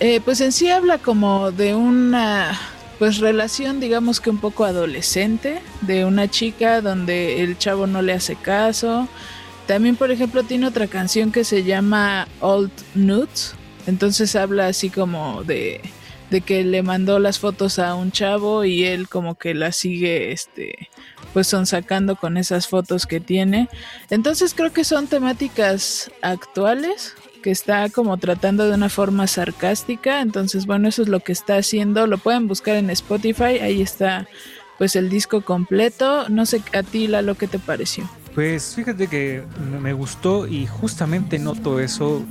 Eh, 0.00 0.20
pues 0.22 0.40
en 0.40 0.52
sí 0.52 0.68
habla 0.68 0.98
como 0.98 1.52
de 1.52 1.74
una 1.74 2.58
pues 2.98 3.18
relación 3.18 3.78
digamos 3.78 4.20
que 4.20 4.30
un 4.30 4.38
poco 4.38 4.64
adolescente 4.64 5.62
de 5.82 6.04
una 6.04 6.28
chica 6.28 6.80
donde 6.80 7.42
el 7.42 7.56
chavo 7.56 7.86
no 7.86 8.02
le 8.02 8.12
hace 8.12 8.34
caso. 8.34 9.08
También 9.66 9.94
por 9.94 10.10
ejemplo 10.10 10.42
tiene 10.42 10.66
otra 10.66 10.88
canción 10.88 11.30
que 11.30 11.44
se 11.44 11.62
llama 11.62 12.26
Old 12.40 12.72
Nudes. 12.94 13.54
Entonces 13.86 14.34
habla 14.34 14.66
así 14.66 14.90
como 14.90 15.44
de 15.44 15.80
de 16.32 16.40
que 16.40 16.64
le 16.64 16.82
mandó 16.82 17.18
las 17.18 17.38
fotos 17.38 17.78
a 17.78 17.94
un 17.94 18.10
chavo 18.10 18.64
y 18.64 18.84
él 18.84 19.06
como 19.08 19.36
que 19.36 19.54
la 19.54 19.70
sigue 19.70 20.32
este 20.32 20.88
pues 21.32 21.46
son 21.46 21.66
sacando 21.66 22.16
con 22.16 22.36
esas 22.36 22.68
fotos 22.68 23.06
que 23.06 23.20
tiene 23.20 23.68
entonces 24.10 24.54
creo 24.54 24.72
que 24.72 24.84
son 24.84 25.06
temáticas 25.06 26.10
actuales 26.22 27.14
que 27.42 27.50
está 27.50 27.88
como 27.88 28.16
tratando 28.18 28.68
de 28.68 28.74
una 28.74 28.88
forma 28.88 29.26
sarcástica 29.26 30.20
entonces 30.20 30.66
bueno 30.66 30.88
eso 30.88 31.02
es 31.02 31.08
lo 31.08 31.20
que 31.20 31.32
está 31.32 31.56
haciendo 31.56 32.06
lo 32.06 32.18
pueden 32.18 32.48
buscar 32.48 32.76
en 32.76 32.90
Spotify 32.90 33.58
ahí 33.60 33.82
está 33.82 34.26
pues 34.78 34.96
el 34.96 35.10
disco 35.10 35.42
completo. 35.42 36.28
No 36.28 36.44
sé 36.44 36.60
a 36.72 36.82
ti, 36.82 37.06
Lalo, 37.06 37.36
¿qué 37.36 37.46
te 37.46 37.60
pareció? 37.60 38.08
Pues 38.34 38.74
fíjate 38.74 39.06
que 39.06 39.44
me- 39.80 39.92
gustó 39.92 40.48
y 40.48 40.66
justamente 40.66 41.38
noto 41.38 41.78
eso. 41.78 42.24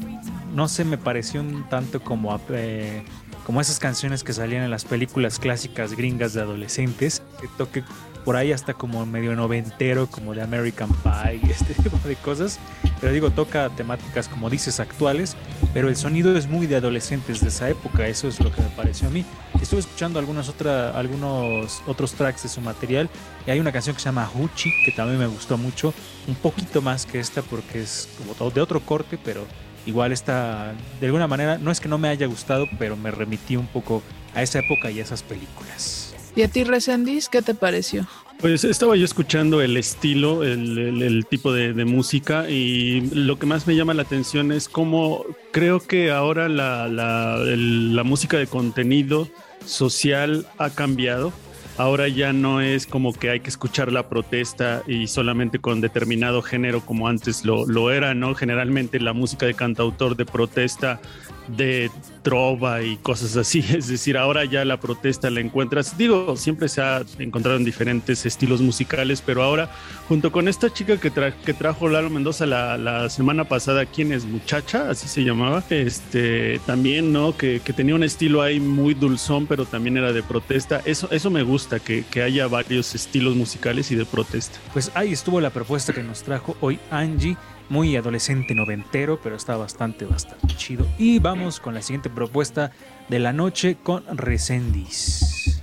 No 0.54 0.68
sé, 0.68 0.84
me 0.84 0.98
pareció 0.98 1.40
un 1.40 1.64
tanto 1.70 2.02
como, 2.02 2.42
eh, 2.50 3.04
como 3.46 3.62
esas 3.62 3.80
canciones 3.80 4.26
que 4.26 4.34
salían 4.34 4.64
en 4.64 4.70
las 4.72 4.84
películas 4.84 5.40
clásicas 5.40 5.96
gringas 5.96 6.34
de 6.34 6.42
adolescentes. 6.42 7.22
Que 7.40 7.48
toque 7.58 7.84
por 8.24 8.36
ahí 8.36 8.52
hasta 8.52 8.74
como 8.74 9.06
medio 9.06 9.36
noventero, 9.36 10.08
como 10.08 10.34
de 10.34 10.42
American 10.42 10.90
Pie 11.04 11.42
este 11.50 11.74
tipo 11.84 11.98
de 12.08 12.16
cosas. 12.16 12.60
Pero 13.00 13.14
digo, 13.14 13.32
toca 13.32 13.70
temáticas 13.70 14.28
como 14.28 14.50
dices 14.50 14.80
actuales, 14.80 15.36
pero 15.74 15.90
el 15.90 15.96
sonido 15.96 16.36
es 16.38 16.48
muy 16.48 16.68
de 16.68 16.76
adolescentes 16.76 17.42
de 17.42 17.50
esa 17.50 17.70
época. 17.70 18.08
Eso 18.08 18.28
es 18.28 18.40
lo 18.40 18.52
que 18.52 18.62
me 18.62 18.70
pareció 18.70 19.08
a 19.08 19.12
mí. 19.12 19.26
Estuve 19.62 19.80
escuchando 19.80 20.20
algunas 20.20 20.50
otra, 20.50 20.92
algunos 20.92 21.82
otros 21.88 22.14
tracks 22.14 22.44
de 22.44 22.50
su 22.50 22.62
material 22.62 23.10
y 23.46 23.52
hay 23.52 23.60
una 23.60 23.72
canción 23.72 23.96
que 23.96 24.02
se 24.02 24.06
llama 24.06 24.30
Huchi 24.34 24.72
que 24.86 24.92
también 24.92 25.20
me 25.20 25.28
gustó 25.28 25.58
mucho, 25.58 25.94
un 26.28 26.36
poquito 26.36 26.82
más 26.82 27.06
que 27.06 27.20
esta 27.20 27.42
porque 27.42 27.82
es 27.82 28.10
como 28.18 28.52
de 28.52 28.62
otro 28.62 28.80
corte, 28.82 29.18
pero 29.24 29.46
igual 29.86 30.12
está 30.12 30.74
de 31.00 31.06
alguna 31.06 31.28
manera 31.28 31.58
no 31.58 31.72
es 31.72 31.80
que 31.80 31.90
no 31.90 31.98
me 31.98 32.10
haya 32.10 32.28
gustado, 32.28 32.68
pero 32.78 32.96
me 32.96 33.12
remití 33.12 33.56
un 33.56 33.68
poco 33.68 34.02
a 34.34 34.42
esa 34.42 34.60
época 34.60 34.92
y 34.92 35.00
a 35.00 35.04
esas 35.04 35.24
películas. 35.24 36.11
¿Y 36.36 36.44
a 36.44 36.48
ti, 36.48 36.64
Resendis, 36.64 37.30
qué 37.30 37.42
te 37.42 37.54
pareció? 37.54 38.08
Pues 38.40 38.64
estaba 38.64 38.96
yo 38.96 39.06
escuchando 39.06 39.62
el 39.62 39.78
estilo, 39.78 40.44
el, 40.44 41.26
tipo 41.30 41.54
de, 41.54 41.86
música 41.86 42.50
y 42.50 43.02
lo 43.14 43.38
que 43.38 43.46
más 43.46 43.68
me 43.68 43.76
llama 43.76 43.94
la 43.94 44.02
atención 44.02 44.52
es 44.52 44.68
cómo 44.68 45.24
creo 45.52 45.80
que 45.80 46.12
ahora 46.12 46.50
la 46.50 48.02
música 48.04 48.38
de 48.38 48.48
contenido 48.48 49.28
social 49.66 50.48
ha 50.58 50.70
cambiado. 50.70 51.32
Ahora 51.78 52.08
ya 52.10 52.34
no 52.34 52.62
es 52.62 52.86
como 52.86 53.14
que 53.14 53.30
hay 53.30 53.40
que 53.40 53.50
escuchar 53.50 53.92
la 53.92 54.10
protesta 54.10 54.84
y 54.88 55.08
solamente 55.08 55.60
con 55.60 55.82
determinado 55.82 56.42
género 56.42 56.82
como 56.82 57.08
antes 57.08 57.46
lo, 57.46 57.66
lo 57.66 57.92
era, 57.92 58.14
¿no? 58.14 58.36
Generalmente 58.36 59.00
la 59.00 59.14
música 59.14 59.46
de 59.46 59.54
cantautor 59.54 60.16
de 60.16 60.26
protesta 60.26 61.00
de 61.48 61.90
trova 62.22 62.82
y 62.82 62.98
cosas 62.98 63.38
así. 63.38 63.64
Es 63.82 63.88
decir, 63.88 64.18
ahora 64.18 64.46
ya 64.46 64.64
la 64.66 64.80
protesta 64.80 65.30
la 65.30 65.40
encuentras. 65.40 65.98
Digo, 65.98 66.36
siempre 66.38 66.70
se 66.70 66.82
ha 66.82 67.04
encontrado 67.20 67.58
en 67.58 67.66
diferentes 67.66 68.26
estilos 68.26 68.62
musicales, 68.62 69.24
pero 69.26 69.44
ahora, 69.44 69.72
junto 70.08 70.32
con 70.32 70.48
esta 70.48 70.72
chica 70.72 70.98
que, 70.98 71.12
que 71.12 71.54
trajo 71.54 71.90
Lalo 71.90 72.10
Mendoza 72.10 72.46
la, 72.46 72.78
la 72.78 73.10
semana 73.10 73.46
pasada, 73.46 73.86
¿quién 73.86 74.12
es? 74.12 74.26
Muchacha, 74.26 74.90
así 74.90 75.08
se 75.08 75.24
llamaba. 75.24 75.64
Este 75.70 76.60
también, 76.66 77.12
¿no? 77.14 77.36
Que, 77.36 77.62
que 77.64 77.74
tenía 77.74 77.96
un 77.96 78.04
estilo 78.04 78.42
ahí 78.42 78.60
muy 78.60 78.94
dulzón, 78.94 79.48
pero 79.48 79.66
también 79.66 79.98
era 79.98 80.14
de 80.14 80.24
protesta. 80.24 80.82
Eso, 80.86 81.10
eso 81.12 81.30
me 81.30 81.44
gusta, 81.44 81.80
que, 81.80 82.04
que 82.10 82.22
haya 82.22 82.48
varios 82.48 82.94
estilos 82.96 83.36
musicales 83.36 83.92
y 83.92 83.96
de 83.96 84.06
protesta. 84.06 84.60
Pues 84.74 84.92
ahí 84.94 85.12
estuvo 85.12 85.40
la 85.42 85.50
propuesta 85.50 85.94
que 85.94 86.04
nos 86.04 86.24
trajo 86.24 86.56
hoy 86.62 86.80
Angie, 86.90 87.38
muy 87.70 87.96
adolescente 87.96 88.56
noventero, 88.56 89.20
pero 89.22 89.36
está 89.36 89.58
bastante, 89.58 90.06
bastante 90.06 90.56
chido. 90.56 90.88
Y 90.98 91.20
vamos 91.20 91.60
con 91.60 91.74
la 91.74 91.82
siguiente 91.82 92.10
propuesta 92.10 92.72
de 93.10 93.20
la 93.20 93.34
noche 93.34 93.78
con 93.82 94.04
Resendis. 94.18 95.62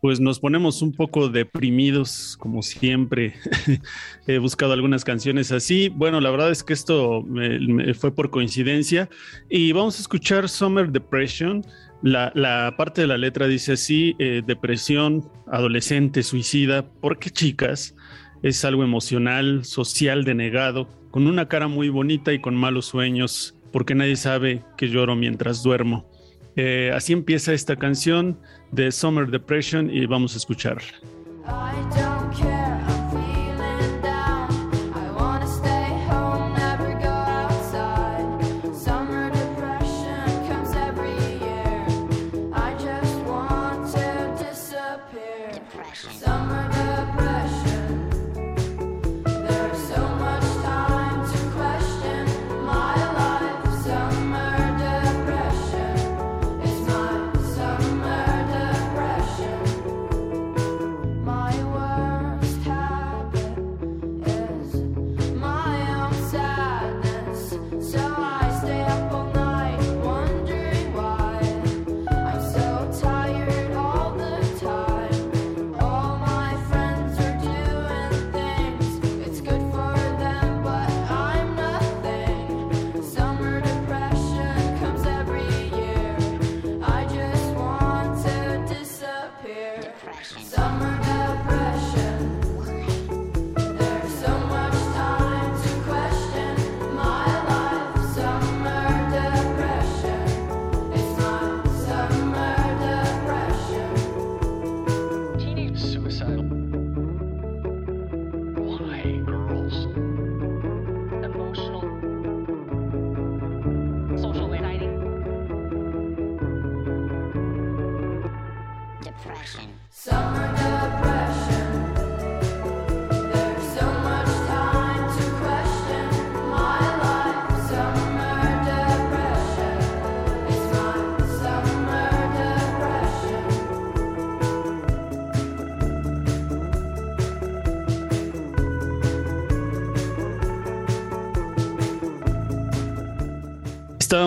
Pues 0.00 0.18
nos 0.18 0.40
ponemos 0.40 0.80
un 0.80 0.92
poco 0.92 1.28
deprimidos, 1.28 2.36
como 2.38 2.62
siempre. 2.62 3.34
He 4.26 4.38
buscado 4.38 4.72
algunas 4.72 5.04
canciones 5.04 5.52
así. 5.52 5.90
Bueno, 5.90 6.20
la 6.22 6.30
verdad 6.30 6.50
es 6.50 6.62
que 6.64 6.72
esto 6.72 7.22
me- 7.22 7.92
fue 7.92 8.14
por 8.14 8.30
coincidencia. 8.30 9.10
Y 9.50 9.72
vamos 9.72 9.98
a 9.98 10.00
escuchar 10.00 10.48
Summer 10.48 10.90
Depression. 10.90 11.62
La, 12.02 12.74
parte 12.78 13.02
de 13.02 13.08
la 13.08 13.18
letra 13.18 13.46
dice 13.46 13.72
así, 13.72 14.16
eh, 14.18 14.40
depresión, 14.46 15.28
adolescente, 15.52 16.22
suicida. 16.22 16.88
¿Por 16.88 17.18
qué 17.18 17.28
chicas? 17.28 17.94
Es 18.42 18.64
algo 18.64 18.82
emocional, 18.84 19.66
social, 19.66 20.24
denegado, 20.24 20.88
con 21.10 21.26
una 21.26 21.48
cara 21.48 21.68
muy 21.68 21.88
bonita 21.88 22.32
y 22.32 22.40
con 22.40 22.54
malos 22.54 22.86
sueños, 22.86 23.54
porque 23.72 23.94
nadie 23.94 24.16
sabe 24.16 24.62
que 24.76 24.88
lloro 24.88 25.16
mientras 25.16 25.62
duermo. 25.62 26.08
Eh, 26.56 26.92
así 26.94 27.12
empieza 27.12 27.52
esta 27.52 27.76
canción 27.76 28.38
de 28.72 28.90
Summer 28.90 29.28
Depression 29.28 29.90
y 29.90 30.06
vamos 30.06 30.34
a 30.34 30.38
escucharla. 30.38 30.92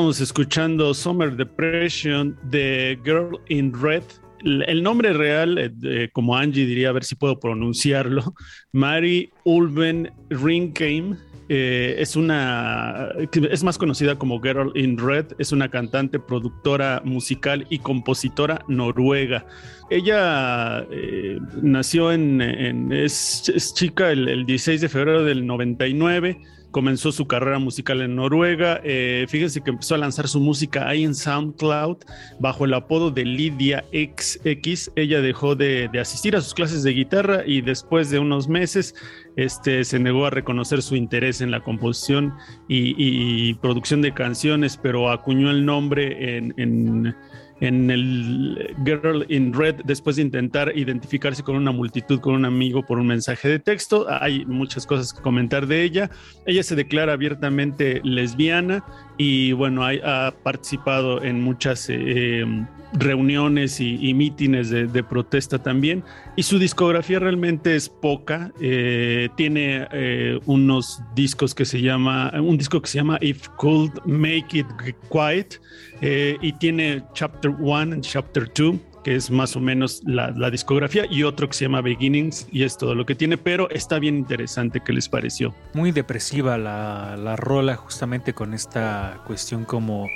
Escuchando 0.10 0.94
Summer 0.94 1.34
Depression 1.34 2.38
de 2.44 3.00
Girl 3.06 3.40
in 3.48 3.74
Red. 3.74 4.04
El 4.42 4.84
nombre 4.84 5.14
real, 5.14 5.58
eh, 5.58 6.10
como 6.12 6.36
Angie 6.36 6.66
diría, 6.66 6.90
a 6.90 6.92
ver 6.92 7.06
si 7.06 7.16
puedo 7.16 7.40
pronunciarlo, 7.40 8.36
Mary 8.74 9.32
Ulven 9.46 10.12
Ringheim. 10.30 11.16
eh, 11.48 11.96
es 12.00 12.18
una, 12.18 13.12
es 13.50 13.64
más 13.64 13.78
conocida 13.78 14.18
como 14.20 14.42
Girl 14.42 14.74
in 14.76 14.98
Red, 14.98 15.28
es 15.40 15.54
una 15.54 15.70
cantante, 15.70 16.20
productora 16.20 17.02
musical 17.06 17.66
y 17.70 17.80
compositora 17.80 18.66
noruega. 18.68 19.46
Ella 19.90 20.86
eh, 20.92 21.40
nació 21.62 22.12
en, 22.12 22.92
es 22.92 23.74
chica 23.74 24.12
el, 24.12 24.28
el 24.28 24.46
16 24.46 24.82
de 24.82 24.90
febrero 24.90 25.24
del 25.24 25.48
99 25.48 26.42
comenzó 26.74 27.12
su 27.14 27.28
carrera 27.28 27.60
musical 27.60 28.02
en 28.02 28.16
Noruega. 28.16 28.82
Eh, 28.84 29.26
fíjense 29.30 29.62
que 29.62 29.70
empezó 29.70 29.96
a 29.96 30.00
lanzar 30.00 30.28
su 30.28 30.42
música 30.42 30.90
ahí 30.90 31.04
en 31.04 31.16
SoundCloud 31.16 31.98
bajo 32.40 32.66
el 32.66 32.74
apodo 32.74 33.12
de 33.12 33.24
Lidia 33.24 33.86
XX. 33.94 34.92
Ella 34.96 35.22
dejó 35.22 35.56
de, 35.56 35.90
asistir 36.02 36.36
a 36.36 36.42
sus 36.42 36.54
clases 36.54 36.84
de 36.84 36.92
guitarra 36.92 37.44
y 37.46 37.62
después 37.62 38.10
de 38.10 38.20
unos 38.20 38.50
meses 38.50 38.96
este, 39.38 39.84
se 39.86 40.00
negó 40.00 40.26
a 40.26 40.32
reconocer 40.32 40.82
su 40.82 40.96
interés 40.96 41.42
en 41.42 41.52
la 41.52 41.62
composición 41.64 42.34
y, 42.68 43.54
producción 43.56 44.02
de 44.02 44.14
canciones, 44.14 44.78
pero 44.82 45.12
acuñó 45.12 45.52
el 45.52 45.66
nombre 45.66 46.38
en- 46.38 47.16
en 47.64 47.90
el 47.90 48.76
Girl 48.84 49.26
in 49.30 49.54
Red, 49.54 49.76
después 49.86 50.18
de 50.18 50.22
intentar 50.22 50.74
identificarse 50.76 51.44
con 51.44 51.56
una 51.56 51.72
multitud, 51.72 52.20
con 52.20 52.36
un 52.36 52.44
amigo 52.44 52.86
por 52.86 53.00
un 53.00 53.08
mensaje 53.08 53.48
de 53.48 53.58
texto. 53.58 54.06
Hay 54.10 54.46
muchas 54.46 54.86
cosas 54.86 55.14
que 55.14 55.22
comentar 55.22 55.66
de 55.66 55.82
ella. 55.84 56.10
Ella 56.46 56.62
se 56.62 56.76
declara 56.76 57.14
abiertamente 57.14 58.02
lesbiana 58.04 58.84
y 59.18 59.52
bueno, 59.54 59.84
hay- 59.84 60.00
ha 60.04 60.34
participado 60.44 61.24
en 61.24 61.42
muchas 61.42 61.88
eh, 61.90 62.46
reuniones 62.94 63.80
y, 63.80 63.98
y 64.02 64.14
mítines 64.14 64.70
de, 64.70 64.88
de 64.88 65.04
protesta 65.04 65.58
también. 65.62 66.04
Y 66.36 66.44
su 66.44 66.60
discografía 66.60 67.20
realmente 67.20 67.76
es 67.76 67.90
poca. 67.90 68.52
Eh, 68.62 69.30
tiene 69.36 69.88
eh, 69.92 70.40
unos 70.46 71.02
discos 71.16 71.54
que 71.56 71.66
se 71.66 71.82
llama, 71.82 72.32
un 72.40 72.58
disco 72.58 72.82
que 72.82 72.88
se 72.88 72.98
llama 73.00 73.18
If 73.22 73.48
Could 73.58 73.92
Make 74.06 74.60
It 74.60 74.68
Quiet 75.12 75.60
eh, 76.02 76.38
y 76.42 76.54
tiene 76.54 77.04
Chapter 77.14 77.52
1 77.60 77.96
y 77.98 78.02
Chapter 78.02 78.52
2 78.56 78.76
que 79.04 79.16
es 79.16 79.32
más 79.32 79.56
o 79.56 79.60
menos 79.60 80.02
la, 80.06 80.32
discografía, 80.50 81.06
y 81.10 81.24
otro 81.24 81.48
que 81.48 81.54
se 81.54 81.66
llama 81.66 81.82
Beginnings, 81.82 82.48
y 82.52 82.64
es 82.64 82.78
todo 82.78 82.96
lo 82.96 83.06
que 83.06 83.16
tiene, 83.16 83.38
pero 83.38 83.70
está 83.70 84.00
bien 84.00 84.16
interesante. 84.16 84.82
¿Qué 84.82 84.94
les 84.94 85.10
pareció? 85.10 85.54
Muy 85.74 85.92
depresiva 85.92 86.58
la, 86.58 87.18
la 87.18 87.36
rola, 87.36 87.76
justamente 87.76 88.34
con 88.34 88.54
esta 88.54 89.22
cuestión 89.26 89.66
como 89.66 90.08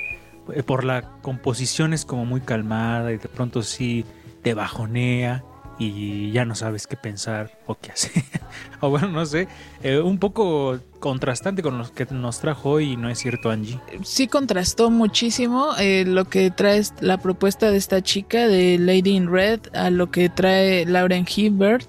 eh, 0.54 0.62
por 0.62 0.84
la 0.84 1.02
composición 1.22 1.92
es 1.92 2.04
como 2.04 2.24
muy 2.24 2.40
calmada 2.40 3.12
y 3.12 3.18
de 3.18 3.28
pronto 3.28 3.62
sí 3.62 4.04
te 4.42 4.54
bajonea 4.54 5.44
y 5.78 6.32
ya 6.32 6.44
no 6.44 6.54
sabes 6.54 6.86
qué 6.86 6.96
pensar 6.96 7.58
o 7.66 7.76
qué 7.76 7.92
hacer. 7.92 8.22
o 8.80 8.90
bueno, 8.90 9.08
no 9.08 9.26
sé, 9.26 9.48
eh, 9.82 9.98
un 9.98 10.18
poco 10.18 10.78
contrastante 10.98 11.62
con 11.62 11.78
lo 11.78 11.92
que 11.92 12.06
nos 12.10 12.40
trajo 12.40 12.70
hoy, 12.70 12.96
¿no 12.96 13.08
es 13.08 13.18
cierto, 13.18 13.50
Angie? 13.50 13.78
sí 14.02 14.26
contrastó 14.26 14.90
muchísimo 14.90 15.70
eh, 15.78 16.04
lo 16.06 16.24
que 16.24 16.50
trae 16.50 16.82
la 17.00 17.18
propuesta 17.18 17.70
de 17.70 17.76
esta 17.76 18.02
chica 18.02 18.48
de 18.48 18.78
Lady 18.78 19.10
in 19.10 19.30
Red 19.30 19.60
a 19.74 19.90
lo 19.90 20.10
que 20.10 20.28
trae 20.28 20.84
Lauren 20.86 21.26
Hibbert. 21.26 21.86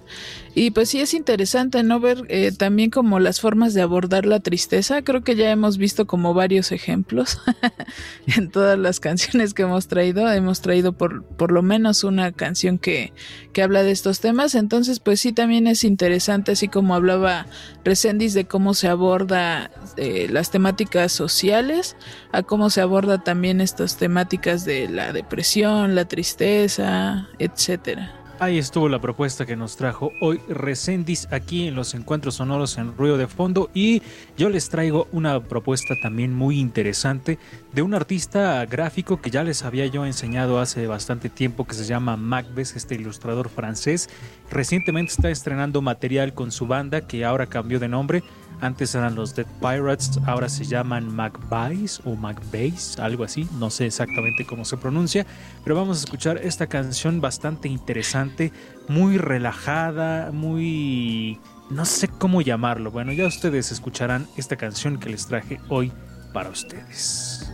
Y 0.56 0.72
pues 0.72 0.90
sí 0.90 1.00
es 1.00 1.14
interesante 1.14 1.84
no 1.84 2.00
ver 2.00 2.26
eh, 2.28 2.52
también 2.52 2.90
como 2.90 3.20
las 3.20 3.40
formas 3.40 3.74
de 3.74 3.82
abordar 3.82 4.26
la 4.26 4.40
tristeza. 4.40 5.04
Creo 5.04 5.24
que 5.24 5.36
ya 5.36 5.52
hemos 5.52 5.78
visto 5.78 6.08
como 6.08 6.34
varios 6.34 6.72
ejemplos 6.72 7.40
en 8.36 8.50
todas 8.50 8.78
las 8.78 9.00
canciones 9.00 9.54
que 9.54 9.62
hemos 9.62 9.88
traído. 9.88 10.30
Hemos 10.30 10.62
traído 10.62 10.92
por, 10.94 11.24
por 11.24 11.52
lo 11.52 11.62
menos 11.62 12.04
una 12.04 12.32
canción 12.32 12.78
que, 12.78 13.14
que 13.54 13.62
habla 13.62 13.84
de 13.84 13.92
estos 13.92 14.20
temas. 14.20 14.56
Entonces 14.56 15.00
pues 15.00 15.22
sí 15.22 15.32
también 15.32 15.68
es 15.68 15.84
interesante, 15.84 16.54
así 16.54 16.68
hablaba 16.96 17.46
Resendiz 17.84 18.34
de 18.34 18.46
cómo 18.46 18.74
se 18.74 18.88
aborda 18.88 19.72
eh, 19.98 20.28
las 20.30 20.52
temáticas 20.52 21.12
sociales, 21.12 21.96
a 22.32 22.44
cómo 22.44 22.70
se 22.70 22.82
aborda 22.82 23.24
también 23.24 23.62
estas 23.62 23.98
temáticas 23.98 24.66
de 24.66 24.90
la 24.90 25.14
depresión, 25.14 25.96
la 25.96 26.06
tristeza, 26.06 27.28
etcétera. 27.40 28.19
Ahí 28.42 28.58
estuvo 28.58 28.88
la 28.88 29.02
propuesta 29.02 29.46
que 29.46 29.58
nos 29.58 29.76
trajo 29.76 30.14
hoy 30.22 30.40
Recendis 30.48 31.28
aquí 31.30 31.68
en 31.68 31.76
los 31.76 31.94
encuentros 31.94 32.36
sonoros 32.36 32.78
en 32.78 32.96
ruido 32.96 33.18
de 33.18 33.28
fondo 33.28 33.70
y 33.74 34.02
yo 34.38 34.50
les 34.50 34.70
traigo 34.70 35.10
una 35.12 35.44
propuesta 35.44 35.96
también 36.02 36.34
muy 36.34 36.58
interesante 36.58 37.38
de 37.74 37.82
un 37.82 37.94
artista 37.94 38.66
gráfico 38.66 39.20
que 39.20 39.30
ya 39.30 39.44
les 39.44 39.66
había 39.66 39.88
yo 39.88 40.06
enseñado 40.06 40.62
hace 40.62 40.88
bastante 40.88 41.28
tiempo 41.28 41.68
que 41.68 41.74
se 41.74 41.84
llama 41.84 42.16
Macbeth, 42.16 42.78
este 42.78 42.96
ilustrador 42.96 43.50
francés. 43.50 44.10
Recientemente 44.50 45.12
está 45.12 45.30
estrenando 45.30 45.82
material 45.82 46.34
con 46.34 46.54
su 46.54 46.66
banda 46.66 47.02
que 47.02 47.26
ahora 47.26 47.48
cambió 47.48 47.78
de 47.78 47.90
nombre. 47.90 48.24
Antes 48.62 48.94
eran 48.96 49.16
los 49.16 49.36
Dead 49.36 49.48
Pirates, 49.62 50.20
ahora 50.26 50.50
se 50.50 50.66
llaman 50.66 51.14
Macbase 51.14 52.02
o 52.06 52.16
Macbase, 52.16 53.02
algo 53.02 53.24
así, 53.24 53.48
no 53.58 53.70
sé 53.70 53.86
exactamente 53.86 54.46
cómo 54.46 54.66
se 54.66 54.78
pronuncia, 54.78 55.26
pero 55.64 55.76
vamos 55.76 55.98
a 55.98 56.04
escuchar 56.06 56.38
esta 56.38 56.68
canción 56.68 57.22
bastante 57.22 57.70
interesante, 57.70 58.52
muy 58.88 59.18
relajada, 59.18 60.32
muy... 60.32 61.40
no 61.70 61.86
sé 61.86 62.08
cómo 62.08 62.42
llamarlo. 62.42 62.92
Bueno, 62.92 63.14
ya 63.14 63.28
ustedes 63.28 63.72
escucharán 63.72 64.28
esta 64.36 64.58
canción 64.58 65.00
que 65.00 65.10
les 65.10 65.28
traje 65.28 65.60
hoy 65.70 65.92
para 66.34 66.50
ustedes. 66.50 67.50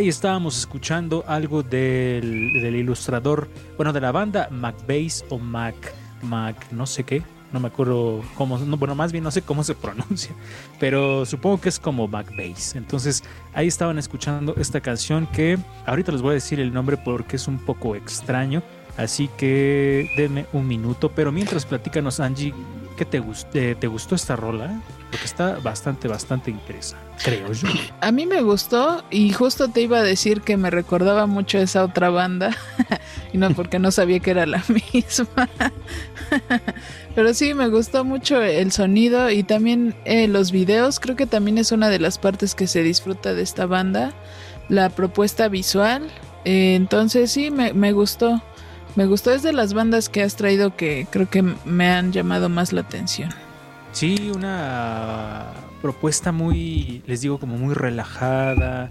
Ahí 0.00 0.08
estábamos 0.08 0.58
escuchando 0.58 1.24
algo 1.26 1.62
del, 1.62 2.74
ilustrador, 2.74 3.50
bueno, 3.76 3.92
de 3.92 4.00
la 4.00 4.10
banda 4.12 4.48
Macbase 4.50 5.26
o 5.28 5.38
Mac, 5.38 5.74
Mac, 6.22 6.56
no 6.72 6.86
sé 6.86 7.04
qué, 7.04 7.22
no 7.52 7.60
me 7.60 7.68
acuerdo 7.68 8.22
cómo, 8.34 8.56
no, 8.56 8.78
bueno, 8.78 8.94
más 8.94 9.12
bien 9.12 9.22
no 9.22 9.30
sé 9.30 9.42
cómo 9.42 9.62
se 9.62 9.74
pronuncia, 9.74 10.34
pero 10.78 11.26
supongo 11.26 11.60
que 11.60 11.68
es 11.68 11.78
como 11.78 12.08
Macbase. 12.08 12.78
Entonces, 12.78 13.22
ahí 13.52 13.66
estaban 13.66 13.98
escuchando 13.98 14.54
esta 14.56 14.80
canción 14.80 15.26
que 15.26 15.58
ahorita 15.84 16.12
les 16.12 16.22
voy 16.22 16.30
a 16.30 16.34
decir 16.34 16.60
el 16.60 16.72
nombre 16.72 16.96
porque 16.96 17.36
es 17.36 17.46
un 17.46 17.58
poco 17.58 17.94
extraño, 17.94 18.62
Así 18.96 19.28
que 19.38 20.10
denme 20.16 20.46
un 20.52 20.66
minuto. 20.66 21.10
Pero 21.10 21.32
mientras 21.32 21.64
platícanos, 21.64 22.20
Angie, 22.20 22.52
¿qué 22.98 23.06
te, 23.06 23.22
eh, 23.54 23.76
te 23.78 23.86
gustó 23.86 24.14
esta 24.14 24.36
rola? 24.36 24.82
Porque 25.10 25.24
está 25.24 25.58
bastante, 25.58 26.06
bastante 26.06 26.50
interesante, 26.50 27.09
creo 27.22 27.52
yo. 27.52 27.68
A 28.00 28.12
mí 28.12 28.26
me 28.26 28.42
gustó 28.42 29.04
y 29.10 29.32
justo 29.32 29.68
te 29.68 29.82
iba 29.82 29.98
a 29.98 30.02
decir 30.02 30.42
que 30.42 30.56
me 30.56 30.70
recordaba 30.70 31.26
mucho 31.26 31.58
a 31.58 31.62
esa 31.62 31.84
otra 31.84 32.10
banda 32.10 32.56
y 33.32 33.38
no 33.38 33.50
porque 33.50 33.78
no 33.78 33.90
sabía 33.90 34.20
que 34.20 34.30
era 34.30 34.46
la 34.46 34.62
misma. 34.92 35.48
Pero 37.14 37.34
sí, 37.34 37.54
me 37.54 37.68
gustó 37.68 38.04
mucho 38.04 38.40
el 38.40 38.72
sonido 38.72 39.30
y 39.30 39.42
también 39.42 39.94
eh, 40.04 40.28
los 40.28 40.52
videos. 40.52 41.00
Creo 41.00 41.16
que 41.16 41.26
también 41.26 41.58
es 41.58 41.72
una 41.72 41.88
de 41.88 41.98
las 41.98 42.18
partes 42.18 42.54
que 42.54 42.66
se 42.66 42.82
disfruta 42.82 43.34
de 43.34 43.42
esta 43.42 43.66
banda. 43.66 44.12
La 44.68 44.90
propuesta 44.90 45.48
visual. 45.48 46.10
Eh, 46.44 46.74
entonces 46.74 47.32
sí, 47.32 47.50
me, 47.50 47.72
me 47.72 47.92
gustó. 47.92 48.42
Me 48.94 49.06
gustó. 49.06 49.32
Es 49.32 49.42
de 49.42 49.52
las 49.52 49.74
bandas 49.74 50.08
que 50.08 50.22
has 50.22 50.36
traído 50.36 50.76
que 50.76 51.06
creo 51.10 51.28
que 51.28 51.42
me 51.42 51.88
han 51.88 52.12
llamado 52.12 52.48
más 52.48 52.72
la 52.72 52.82
atención. 52.82 53.30
Sí, 53.92 54.30
una 54.32 55.52
propuesta 55.80 56.32
muy, 56.32 57.02
les 57.06 57.20
digo, 57.20 57.38
como 57.38 57.56
muy 57.56 57.74
relajada, 57.74 58.90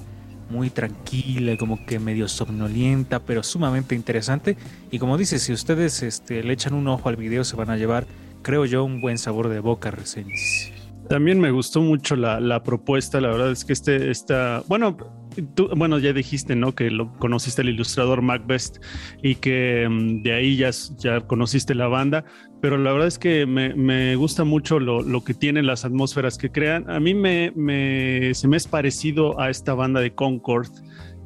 muy 0.49 0.69
tranquila, 0.69 1.55
como 1.57 1.85
que 1.85 1.99
medio 1.99 2.27
somnolienta, 2.27 3.19
pero 3.19 3.43
sumamente 3.43 3.95
interesante. 3.95 4.57
Y 4.91 4.99
como 4.99 5.17
dices, 5.17 5.43
si 5.43 5.53
ustedes 5.53 6.01
este, 6.03 6.43
le 6.43 6.53
echan 6.53 6.73
un 6.73 6.87
ojo 6.87 7.09
al 7.09 7.15
video, 7.15 7.43
se 7.43 7.55
van 7.55 7.69
a 7.69 7.77
llevar, 7.77 8.05
creo 8.41 8.65
yo, 8.65 8.83
un 8.83 9.01
buen 9.01 9.17
sabor 9.17 9.49
de 9.49 9.59
boca, 9.59 9.91
Resenis. 9.91 10.78
También 11.09 11.39
me 11.39 11.49
gustó 11.49 11.81
mucho 11.81 12.15
la, 12.15 12.39
la 12.39 12.61
propuesta, 12.61 13.19
la 13.19 13.29
verdad 13.29 13.51
es 13.51 13.65
que 13.65 13.73
este, 13.73 14.11
esta, 14.11 14.61
bueno, 14.67 14.95
tú, 15.55 15.69
bueno, 15.75 15.97
ya 15.97 16.13
dijiste, 16.13 16.55
¿no? 16.55 16.75
Que 16.75 16.91
lo 16.91 17.11
conociste 17.17 17.63
el 17.63 17.69
ilustrador 17.69 18.21
Macbeth 18.21 18.79
y 19.23 19.35
que 19.35 19.87
mm, 19.89 20.21
de 20.21 20.33
ahí 20.33 20.55
ya, 20.55 20.69
ya 20.99 21.21
conociste 21.21 21.73
la 21.73 21.87
banda, 21.87 22.25
pero 22.61 22.77
la 22.77 22.91
verdad 22.91 23.07
es 23.07 23.17
que 23.17 23.45
me, 23.45 23.73
me 23.73 24.15
gusta 24.15 24.43
mucho 24.43 24.79
lo, 24.79 25.01
lo, 25.01 25.23
que 25.23 25.33
tienen 25.33 25.65
las 25.65 25.83
atmósferas 25.83 26.37
que 26.37 26.51
crean. 26.51 26.89
A 26.89 26.99
mí 26.99 27.13
me, 27.13 27.51
me, 27.55 28.33
se 28.33 28.47
me 28.47 28.57
es 28.57 28.67
parecido 28.67 29.39
a 29.39 29.49
esta 29.49 29.73
banda 29.73 30.01
de 30.01 30.13
Concord, 30.13 30.67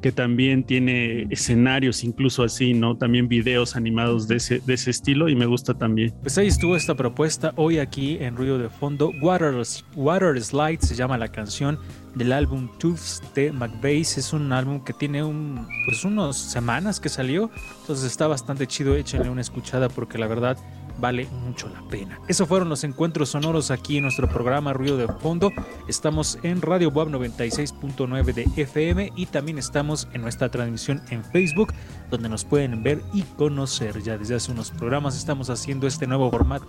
que 0.04 0.12
también 0.12 0.64
tiene 0.64 1.26
escenarios 1.30 2.04
incluso 2.04 2.42
así, 2.42 2.74
¿no? 2.74 2.94
También 2.94 3.26
videos 3.26 3.74
animados 3.74 4.28
de 4.28 4.36
ese, 4.36 4.58
de 4.58 4.74
ese 4.74 4.90
estilo 4.90 5.30
y 5.30 5.34
me 5.34 5.46
gusta 5.46 5.72
también. 5.72 6.12
Pues 6.20 6.36
ahí 6.36 6.46
estuvo 6.46 6.76
esta 6.76 6.94
propuesta 6.94 7.54
hoy 7.56 7.78
aquí 7.78 8.18
en 8.20 8.36
Ruido 8.36 8.58
de 8.58 8.68
Fondo. 8.68 9.12
Water, 9.22 9.54
Water 9.96 10.38
Slide 10.42 10.80
se 10.82 10.94
llama 10.94 11.16
la 11.16 11.28
canción 11.28 11.78
del 12.14 12.32
álbum 12.32 12.68
Tooths 12.78 13.22
de 13.34 13.52
McBase. 13.52 14.20
Es 14.20 14.32
un 14.32 14.52
álbum 14.52 14.80
que 14.80 14.92
tiene 14.92 15.22
un, 15.22 15.66
pues 15.86 16.04
unas 16.04 16.36
semanas 16.36 17.00
que 17.00 17.08
salió, 17.08 17.50
entonces 17.80 18.06
está 18.06 18.26
bastante 18.26 18.66
chido. 18.66 18.94
Échenle 18.94 19.30
una 19.30 19.40
escuchada 19.40 19.88
porque 19.88 20.18
la 20.18 20.26
verdad 20.26 20.56
vale 20.98 21.26
mucho 21.44 21.68
la 21.68 21.82
pena. 21.88 22.20
Esos 22.28 22.48
fueron 22.48 22.68
los 22.68 22.84
encuentros 22.84 23.30
sonoros 23.30 23.70
aquí 23.70 23.96
en 23.96 24.04
nuestro 24.04 24.28
programa 24.28 24.72
Ruido 24.72 24.96
de 24.96 25.08
Fondo. 25.08 25.50
Estamos 25.88 26.38
en 26.42 26.62
Radio 26.62 26.90
Web 26.90 27.08
96.9 27.08 28.32
de 28.32 28.62
FM 28.62 29.12
y 29.16 29.26
también 29.26 29.58
estamos 29.58 30.08
en 30.12 30.22
nuestra 30.22 30.50
transmisión 30.50 31.02
en 31.10 31.24
Facebook, 31.24 31.72
donde 32.10 32.28
nos 32.28 32.44
pueden 32.44 32.82
ver 32.82 33.02
y 33.12 33.22
conocer. 33.22 34.02
Ya 34.02 34.16
desde 34.16 34.36
hace 34.36 34.52
unos 34.52 34.70
programas 34.70 35.16
estamos 35.16 35.50
haciendo 35.50 35.86
este 35.86 36.06
nuevo 36.06 36.30
formato 36.30 36.66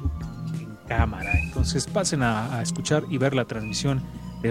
en 0.60 0.76
cámara. 0.88 1.32
Entonces 1.44 1.86
pasen 1.86 2.24
a 2.24 2.62
escuchar 2.62 3.04
y 3.10 3.18
ver 3.18 3.36
la 3.36 3.46
transmisión 3.46 4.02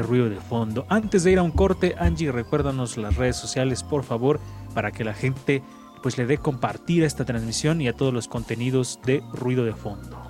Ruido 0.03 0.29
de 0.29 0.37
Fondo. 0.37 0.87
Antes 0.89 1.25
de 1.25 1.33
ir 1.33 1.39
a 1.39 1.43
un 1.43 1.51
corte, 1.51 1.95
Angie, 1.99 2.33
recuérdanos 2.33 2.97
las 2.97 3.17
redes 3.17 3.37
sociales, 3.37 3.83
por 3.83 4.05
favor, 4.05 4.41
para 4.75 4.91
que 4.91 5.05
la 5.05 5.15
gente 5.15 5.63
pues 6.03 6.19
le 6.19 6.27
dé 6.27 6.37
compartir 6.37 7.03
a 7.05 7.07
esta 7.07 7.25
transmisión 7.25 7.81
y 7.81 7.89
a 7.89 7.95
todos 7.95 8.13
los 8.13 8.29
contenidos 8.29 9.01
de 9.07 9.23
Ruido 9.33 9.65
de 9.65 9.73
Fondo. 9.73 10.21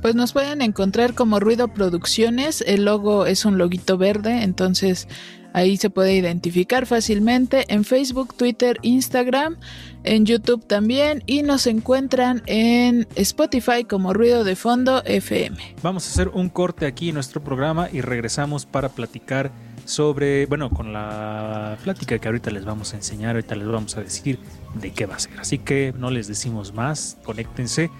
Pues 0.00 0.14
nos 0.14 0.32
pueden 0.32 0.62
encontrar 0.62 1.14
como 1.14 1.38
Ruido 1.38 1.68
Producciones, 1.68 2.64
el 2.66 2.86
logo 2.86 3.26
es 3.26 3.44
un 3.44 3.58
loguito 3.58 3.98
verde, 3.98 4.42
entonces 4.42 5.08
ahí 5.52 5.76
se 5.76 5.90
puede 5.90 6.14
identificar 6.14 6.86
fácilmente 6.86 7.64
en 7.68 7.84
Facebook, 7.84 8.34
Twitter, 8.34 8.78
Instagram, 8.82 9.56
en 10.04 10.26
YouTube 10.26 10.66
también 10.66 11.22
y 11.26 11.42
nos 11.42 11.66
encuentran 11.66 12.42
en 12.46 13.06
Spotify 13.14 13.84
como 13.84 14.12
Ruido 14.12 14.44
de 14.44 14.56
Fondo 14.56 15.02
FM. 15.04 15.76
Vamos 15.82 16.06
a 16.06 16.10
hacer 16.10 16.28
un 16.28 16.48
corte 16.48 16.86
aquí 16.86 17.10
en 17.10 17.14
nuestro 17.14 17.42
programa 17.42 17.88
y 17.92 18.00
regresamos 18.00 18.66
para 18.66 18.88
platicar 18.88 19.52
sobre, 19.84 20.46
bueno, 20.46 20.70
con 20.70 20.92
la 20.92 21.76
plática 21.82 22.18
que 22.18 22.28
ahorita 22.28 22.50
les 22.50 22.64
vamos 22.64 22.92
a 22.92 22.96
enseñar, 22.96 23.36
ahorita 23.36 23.54
les 23.56 23.68
vamos 23.68 23.96
a 23.96 24.02
decir 24.02 24.38
de 24.74 24.92
qué 24.92 25.06
va 25.06 25.16
a 25.16 25.18
ser. 25.18 25.38
Así 25.40 25.58
que 25.58 25.92
no 25.96 26.10
les 26.10 26.28
decimos 26.28 26.72
más, 26.72 27.18
conéctense, 27.24 27.90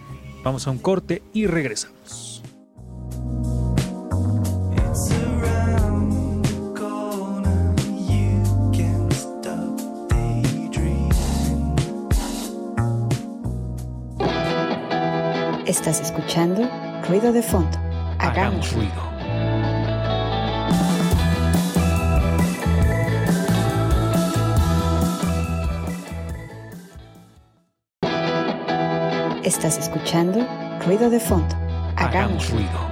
vamos 0.44 0.66
a 0.66 0.70
un 0.70 0.78
corte 0.78 1.22
y 1.32 1.46
regresamos. 1.46 2.42
Estás 15.72 16.02
escuchando 16.02 16.68
Ruido 17.08 17.32
de 17.32 17.40
Fondo. 17.40 17.78
Hagamos, 18.18 18.72
Hagamos 18.72 18.72
ruido. 18.74 18.92
Estás 29.42 29.78
escuchando 29.78 30.46
Ruido 30.84 31.08
de 31.08 31.18
Fondo. 31.18 31.56
Hagamos, 31.96 32.50
Hagamos 32.50 32.50
ruido. 32.50 32.91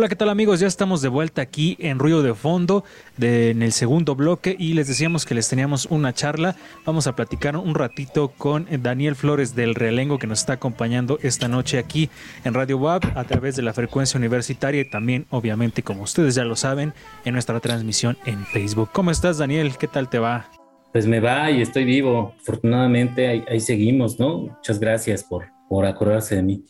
Hola, 0.00 0.08
¿qué 0.08 0.16
tal 0.16 0.30
amigos? 0.30 0.60
Ya 0.60 0.66
estamos 0.66 1.02
de 1.02 1.10
vuelta 1.10 1.42
aquí 1.42 1.76
en 1.78 1.98
Ruido 1.98 2.22
de 2.22 2.32
Fondo, 2.32 2.84
en 3.20 3.62
el 3.62 3.72
segundo 3.72 4.14
bloque, 4.14 4.56
y 4.58 4.72
les 4.72 4.88
decíamos 4.88 5.26
que 5.26 5.34
les 5.34 5.46
teníamos 5.46 5.84
una 5.90 6.14
charla. 6.14 6.56
Vamos 6.86 7.06
a 7.06 7.14
platicar 7.14 7.54
un 7.54 7.74
ratito 7.74 8.28
con 8.28 8.66
Daniel 8.80 9.14
Flores 9.14 9.54
del 9.54 9.74
Realengo, 9.74 10.18
que 10.18 10.26
nos 10.26 10.40
está 10.40 10.54
acompañando 10.54 11.18
esta 11.20 11.48
noche 11.48 11.78
aquí 11.78 12.08
en 12.44 12.54
Radio 12.54 12.78
WAP 12.78 13.14
a 13.14 13.24
través 13.24 13.56
de 13.56 13.62
la 13.62 13.74
frecuencia 13.74 14.16
universitaria 14.16 14.80
y 14.80 14.88
también, 14.88 15.26
obviamente, 15.28 15.82
como 15.82 16.04
ustedes 16.04 16.34
ya 16.34 16.44
lo 16.44 16.56
saben, 16.56 16.94
en 17.26 17.34
nuestra 17.34 17.60
transmisión 17.60 18.16
en 18.24 18.46
Facebook. 18.46 18.88
¿Cómo 18.94 19.10
estás, 19.10 19.36
Daniel? 19.36 19.76
¿Qué 19.78 19.86
tal 19.86 20.08
te 20.08 20.18
va? 20.18 20.48
Pues 20.94 21.06
me 21.06 21.20
va 21.20 21.50
y 21.50 21.60
estoy 21.60 21.84
vivo. 21.84 22.34
Afortunadamente 22.40 23.44
ahí 23.46 23.60
seguimos, 23.60 24.18
¿no? 24.18 24.38
Muchas 24.38 24.80
gracias 24.80 25.22
por, 25.24 25.48
por 25.70 25.86
acordarse 25.86 26.34
de 26.34 26.42
mí. 26.42 26.64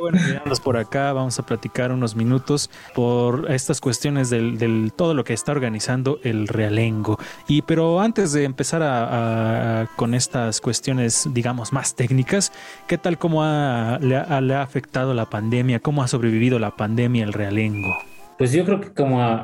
Bueno, 0.00 0.18
mirándolos 0.26 0.58
por 0.58 0.76
acá, 0.76 1.12
vamos 1.12 1.38
a 1.38 1.46
platicar 1.46 1.92
unos 1.92 2.16
minutos 2.16 2.68
por 2.96 3.48
estas 3.50 3.80
cuestiones 3.80 4.28
del, 4.28 4.58
del 4.58 4.92
todo 4.94 5.14
lo 5.14 5.22
que 5.22 5.32
está 5.32 5.52
organizando 5.52 6.18
el 6.24 6.48
Realengo. 6.48 7.16
Y 7.46 7.62
pero 7.62 8.00
antes 8.00 8.32
de 8.32 8.42
empezar 8.42 8.82
a, 8.82 9.82
a- 9.82 9.86
con 9.94 10.14
estas 10.14 10.60
cuestiones, 10.60 11.28
digamos, 11.32 11.72
más 11.72 11.94
técnicas, 11.94 12.52
¿qué 12.88 12.98
tal 12.98 13.18
cómo 13.18 13.44
ha- 13.44 13.98
le, 14.00 14.16
ha, 14.16 14.40
le 14.40 14.54
ha 14.56 14.62
afectado 14.62 15.14
la 15.14 15.26
pandemia? 15.26 15.78
¿Cómo 15.78 16.02
ha 16.02 16.08
sobrevivido 16.08 16.58
la 16.58 16.72
pandemia 16.72 17.22
el 17.22 17.32
Realengo? 17.32 17.96
Pues 18.36 18.50
yo 18.52 18.64
creo 18.64 18.80
que 18.80 18.92
como 18.92 19.22
a, 19.22 19.34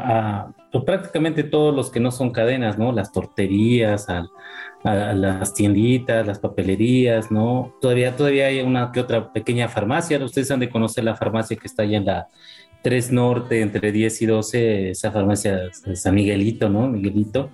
a- 0.41 0.49
pues 0.73 0.83
prácticamente 0.85 1.45
todos 1.45 1.73
los 1.73 1.91
que 1.91 2.01
no 2.01 2.11
son 2.11 2.33
cadenas, 2.33 2.77
¿no? 2.77 2.91
Las 2.91 3.13
torterías, 3.13 4.09
al- 4.09 4.31
a, 4.85 5.15
las 5.15 5.55
tienditas, 5.55 6.27
las 6.27 6.39
papelerías, 6.39 7.31
¿no? 7.31 7.75
Todavía, 7.81 8.17
todavía 8.17 8.47
hay 8.47 8.61
una 8.61 8.91
que 8.93 9.01
otra 9.01 9.33
pequeña 9.33 9.69
farmacia. 9.69 10.23
Ustedes 10.25 10.51
han 10.51 10.61
de 10.61 10.71
conocer 10.71 11.05
la 11.05 11.17
farmacia 11.17 11.57
que 11.57 11.67
está 11.67 11.83
allá 11.83 11.99
en 11.99 12.07
la 12.07 12.29
3 12.83 13.13
Norte, 13.13 13.61
entre 13.61 13.93
10 13.93 14.23
y 14.23 14.27
12, 14.27 14.91
esa 14.91 15.13
farmacia 15.13 15.71
de 15.87 15.97
San 15.97 16.15
Miguelito, 16.15 16.69
¿no? 16.69 16.89
Miguelito, 16.89 17.51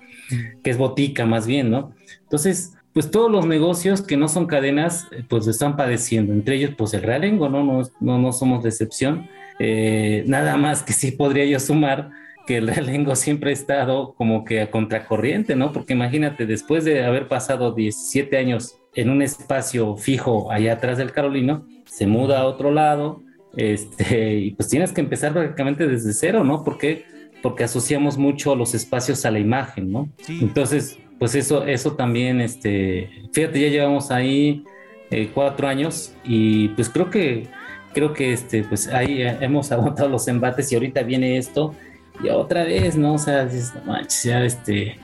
que 0.63 0.71
es 0.71 0.79
botica 0.79 1.27
más 1.27 1.47
bien, 1.47 1.71
¿no? 1.71 1.93
Entonces, 2.23 2.75
pues 2.95 3.11
todos 3.11 3.31
los 3.31 3.47
negocios 3.47 4.03
que 4.03 4.17
no 4.17 4.29
son 4.29 4.47
cadenas, 4.47 5.07
eh, 5.13 5.23
pues 5.29 5.47
están 5.47 5.77
padeciendo. 5.77 6.33
Entre 6.33 6.57
ellos, 6.57 6.73
pues 6.77 6.95
el 6.95 7.03
Realengo, 7.03 7.49
¿no? 7.49 7.63
No, 7.63 7.83
no, 8.01 8.19
no 8.19 8.33
somos 8.33 8.63
de 8.63 8.71
excepción. 8.71 9.29
Eh, 9.59 10.25
nada 10.27 10.57
más 10.57 10.83
que 10.83 10.93
sí 10.93 11.11
podría 11.11 11.45
yo 11.45 11.61
sumar 11.61 12.11
que 12.49 12.57
el 12.57 12.69
Realengo 12.69 13.15
siempre 13.15 13.51
ha 13.51 13.53
estado 13.53 14.15
como 14.15 14.43
que 14.43 14.63
a 14.63 14.71
contracorriente, 14.71 15.55
¿no? 15.55 15.71
Porque 15.71 15.93
imagínate, 15.93 16.47
después 16.47 16.83
de 16.83 17.05
haber 17.05 17.29
pasado 17.29 17.73
17 17.73 18.39
años 18.39 18.79
en 18.95 19.11
un 19.11 19.21
espacio 19.21 19.99
fijo 19.99 20.51
allá 20.51 20.73
atrás 20.73 20.97
del 20.97 21.13
Carolino, 21.13 21.67
se 21.85 22.07
muda 22.07 22.41
a 22.41 22.47
otro 22.47 22.71
lado, 22.71 23.21
este, 23.55 24.37
y 24.39 24.51
pues 24.53 24.71
tienes 24.71 24.93
que 24.93 25.03
empezar 25.03 25.35
prácticamente 25.35 25.87
desde 25.87 26.15
cero, 26.15 26.43
¿no? 26.43 26.65
Porque 26.65 27.05
porque 27.43 27.65
asociamos 27.65 28.17
mucho 28.17 28.57
los 28.57 28.75
espacios 28.75 29.27
a 29.27 29.31
la 29.31 29.41
imagen, 29.41 29.93
¿no? 29.93 30.09
Sí. 30.23 30.39
Entonces, 30.41 30.99
pues 31.19 31.35
eso, 31.35 31.67
eso 31.67 31.97
también, 31.97 32.41
este, 32.41 33.11
fíjate, 33.31 33.61
ya 33.61 33.69
llevamos 33.69 34.11
ahí 34.11 34.65
eh, 35.11 35.31
cuatro 35.35 35.69
años 35.69 36.15
y 36.25 36.69
pues 36.69 36.89
creo 36.89 37.11
que, 37.11 37.47
creo 37.93 38.15
que 38.15 38.33
este, 38.33 38.65
pues 38.65 38.89
ahí 38.89 39.21
eh, 39.21 39.37
hemos 39.43 39.71
aguantado 39.73 40.09
los 40.09 40.27
embates 40.29 40.73
y 40.73 40.77
ahorita 40.77 41.03
viene 41.03 41.37
esto 41.37 41.75
y 42.23 42.29
otra 42.29 42.65
vez, 42.65 42.97
¿no? 42.97 43.15
O 43.15 43.19
sea, 43.19 43.45
dices, 43.45 43.73
no 43.75 43.93
manches, 43.93 44.23
ya 44.25 44.43
este, 44.45 44.97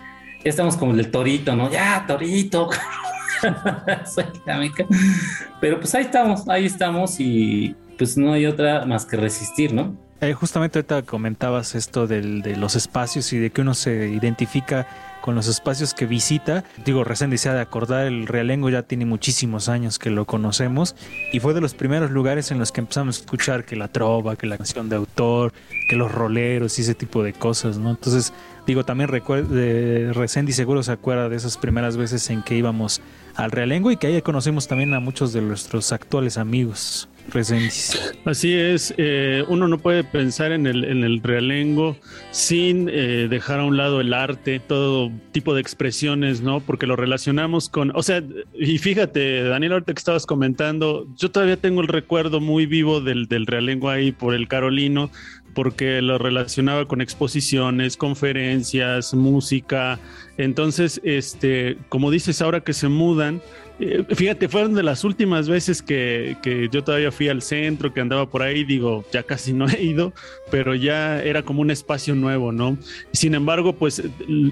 ya 0.44 0.50
estamos 0.50 0.76
como 0.76 0.92
el 0.92 1.10
torito, 1.10 1.54
¿no? 1.56 1.70
Ya, 1.70 2.04
torito. 2.06 2.70
Pero 5.60 5.78
pues 5.80 5.94
ahí 5.94 6.02
estamos, 6.04 6.48
ahí 6.48 6.66
estamos 6.66 7.18
y 7.20 7.74
pues 7.98 8.16
no 8.16 8.32
hay 8.32 8.46
otra 8.46 8.84
más 8.86 9.04
que 9.06 9.16
resistir, 9.16 9.72
¿no? 9.72 9.96
Eh, 10.20 10.32
justamente 10.32 10.78
ahorita 10.78 11.02
comentabas 11.02 11.74
esto 11.74 12.06
del- 12.06 12.42
de 12.42 12.56
los 12.56 12.76
espacios 12.76 13.32
y 13.32 13.38
de 13.38 13.50
que 13.50 13.60
uno 13.60 13.74
se 13.74 14.08
identifica 14.08 14.86
con 15.24 15.34
los 15.34 15.48
espacios 15.48 15.94
que 15.94 16.04
visita. 16.04 16.64
Digo, 16.84 17.02
recién 17.02 17.30
decía 17.30 17.54
de 17.54 17.60
acordar, 17.62 18.04
el 18.04 18.26
Realengo 18.26 18.68
ya 18.68 18.82
tiene 18.82 19.06
muchísimos 19.06 19.70
años 19.70 19.98
que 19.98 20.10
lo 20.10 20.26
conocemos 20.26 20.94
y 21.32 21.40
fue 21.40 21.54
de 21.54 21.62
los 21.62 21.72
primeros 21.72 22.10
lugares 22.10 22.50
en 22.50 22.58
los 22.58 22.72
que 22.72 22.82
empezamos 22.82 23.16
a 23.16 23.20
escuchar 23.20 23.64
que 23.64 23.74
la 23.74 23.88
trova, 23.88 24.36
que 24.36 24.46
la 24.46 24.58
canción 24.58 24.90
de 24.90 24.96
autor, 24.96 25.54
que 25.88 25.96
los 25.96 26.12
roleros 26.12 26.78
y 26.78 26.82
ese 26.82 26.94
tipo 26.94 27.22
de 27.22 27.32
cosas, 27.32 27.78
¿no? 27.78 27.88
Entonces, 27.88 28.34
digo, 28.66 28.84
también 28.84 29.08
recuerdo, 29.08 29.48
Resendi 30.12 30.52
seguro 30.52 30.82
se 30.82 30.92
acuerda 30.92 31.30
de 31.30 31.36
esas 31.36 31.56
primeras 31.56 31.96
veces 31.96 32.28
en 32.28 32.42
que 32.42 32.54
íbamos 32.54 33.00
al 33.34 33.50
Realengo 33.50 33.90
y 33.90 33.96
que 33.96 34.08
ahí 34.08 34.20
conocemos 34.20 34.68
también 34.68 34.92
a 34.92 35.00
muchos 35.00 35.32
de 35.32 35.40
nuestros 35.40 35.90
actuales 35.92 36.36
amigos. 36.36 37.08
Resendis. 37.32 38.14
Así 38.24 38.54
es, 38.54 38.94
eh, 38.96 39.44
uno 39.48 39.66
no 39.66 39.78
puede 39.78 40.04
pensar 40.04 40.52
en 40.52 40.66
el, 40.66 40.84
en 40.84 41.04
el 41.04 41.22
realengo 41.22 41.96
sin 42.30 42.88
eh, 42.88 43.28
dejar 43.28 43.60
a 43.60 43.64
un 43.64 43.76
lado 43.76 44.00
el 44.00 44.12
arte, 44.12 44.60
todo 44.60 45.10
tipo 45.32 45.54
de 45.54 45.60
expresiones, 45.60 46.42
¿no? 46.42 46.60
Porque 46.60 46.86
lo 46.86 46.96
relacionamos 46.96 47.68
con, 47.68 47.92
o 47.96 48.02
sea, 48.02 48.22
y 48.58 48.78
fíjate, 48.78 49.42
Daniel, 49.44 49.72
ahorita 49.72 49.94
que 49.94 49.98
estabas 49.98 50.26
comentando, 50.26 51.06
yo 51.16 51.30
todavía 51.30 51.56
tengo 51.56 51.80
el 51.80 51.88
recuerdo 51.88 52.40
muy 52.40 52.66
vivo 52.66 53.00
del, 53.00 53.26
del 53.26 53.46
realengo 53.46 53.88
ahí 53.88 54.12
por 54.12 54.34
el 54.34 54.46
Carolino, 54.46 55.10
porque 55.54 56.02
lo 56.02 56.18
relacionaba 56.18 56.86
con 56.86 57.00
exposiciones, 57.00 57.96
conferencias, 57.96 59.14
música. 59.14 59.98
Entonces, 60.36 61.00
este, 61.04 61.78
como 61.88 62.10
dices, 62.10 62.42
ahora 62.42 62.60
que 62.60 62.72
se 62.72 62.88
mudan, 62.88 63.40
eh, 63.80 64.04
fíjate, 64.14 64.48
fueron 64.48 64.74
de 64.74 64.82
las 64.82 65.02
últimas 65.02 65.48
veces 65.48 65.82
que, 65.82 66.36
que 66.42 66.68
yo 66.70 66.84
todavía 66.84 67.10
fui 67.10 67.28
al 67.28 67.42
centro, 67.42 67.92
que 67.92 68.00
andaba 68.00 68.30
por 68.30 68.42
ahí, 68.42 68.64
digo, 68.64 69.04
ya 69.12 69.24
casi 69.24 69.52
no 69.52 69.68
he 69.68 69.82
ido, 69.82 70.12
pero 70.50 70.74
ya 70.74 71.20
era 71.22 71.42
como 71.42 71.60
un 71.60 71.70
espacio 71.70 72.14
nuevo, 72.14 72.52
¿no? 72.52 72.78
Sin 73.12 73.34
embargo, 73.34 73.72
pues 73.72 74.02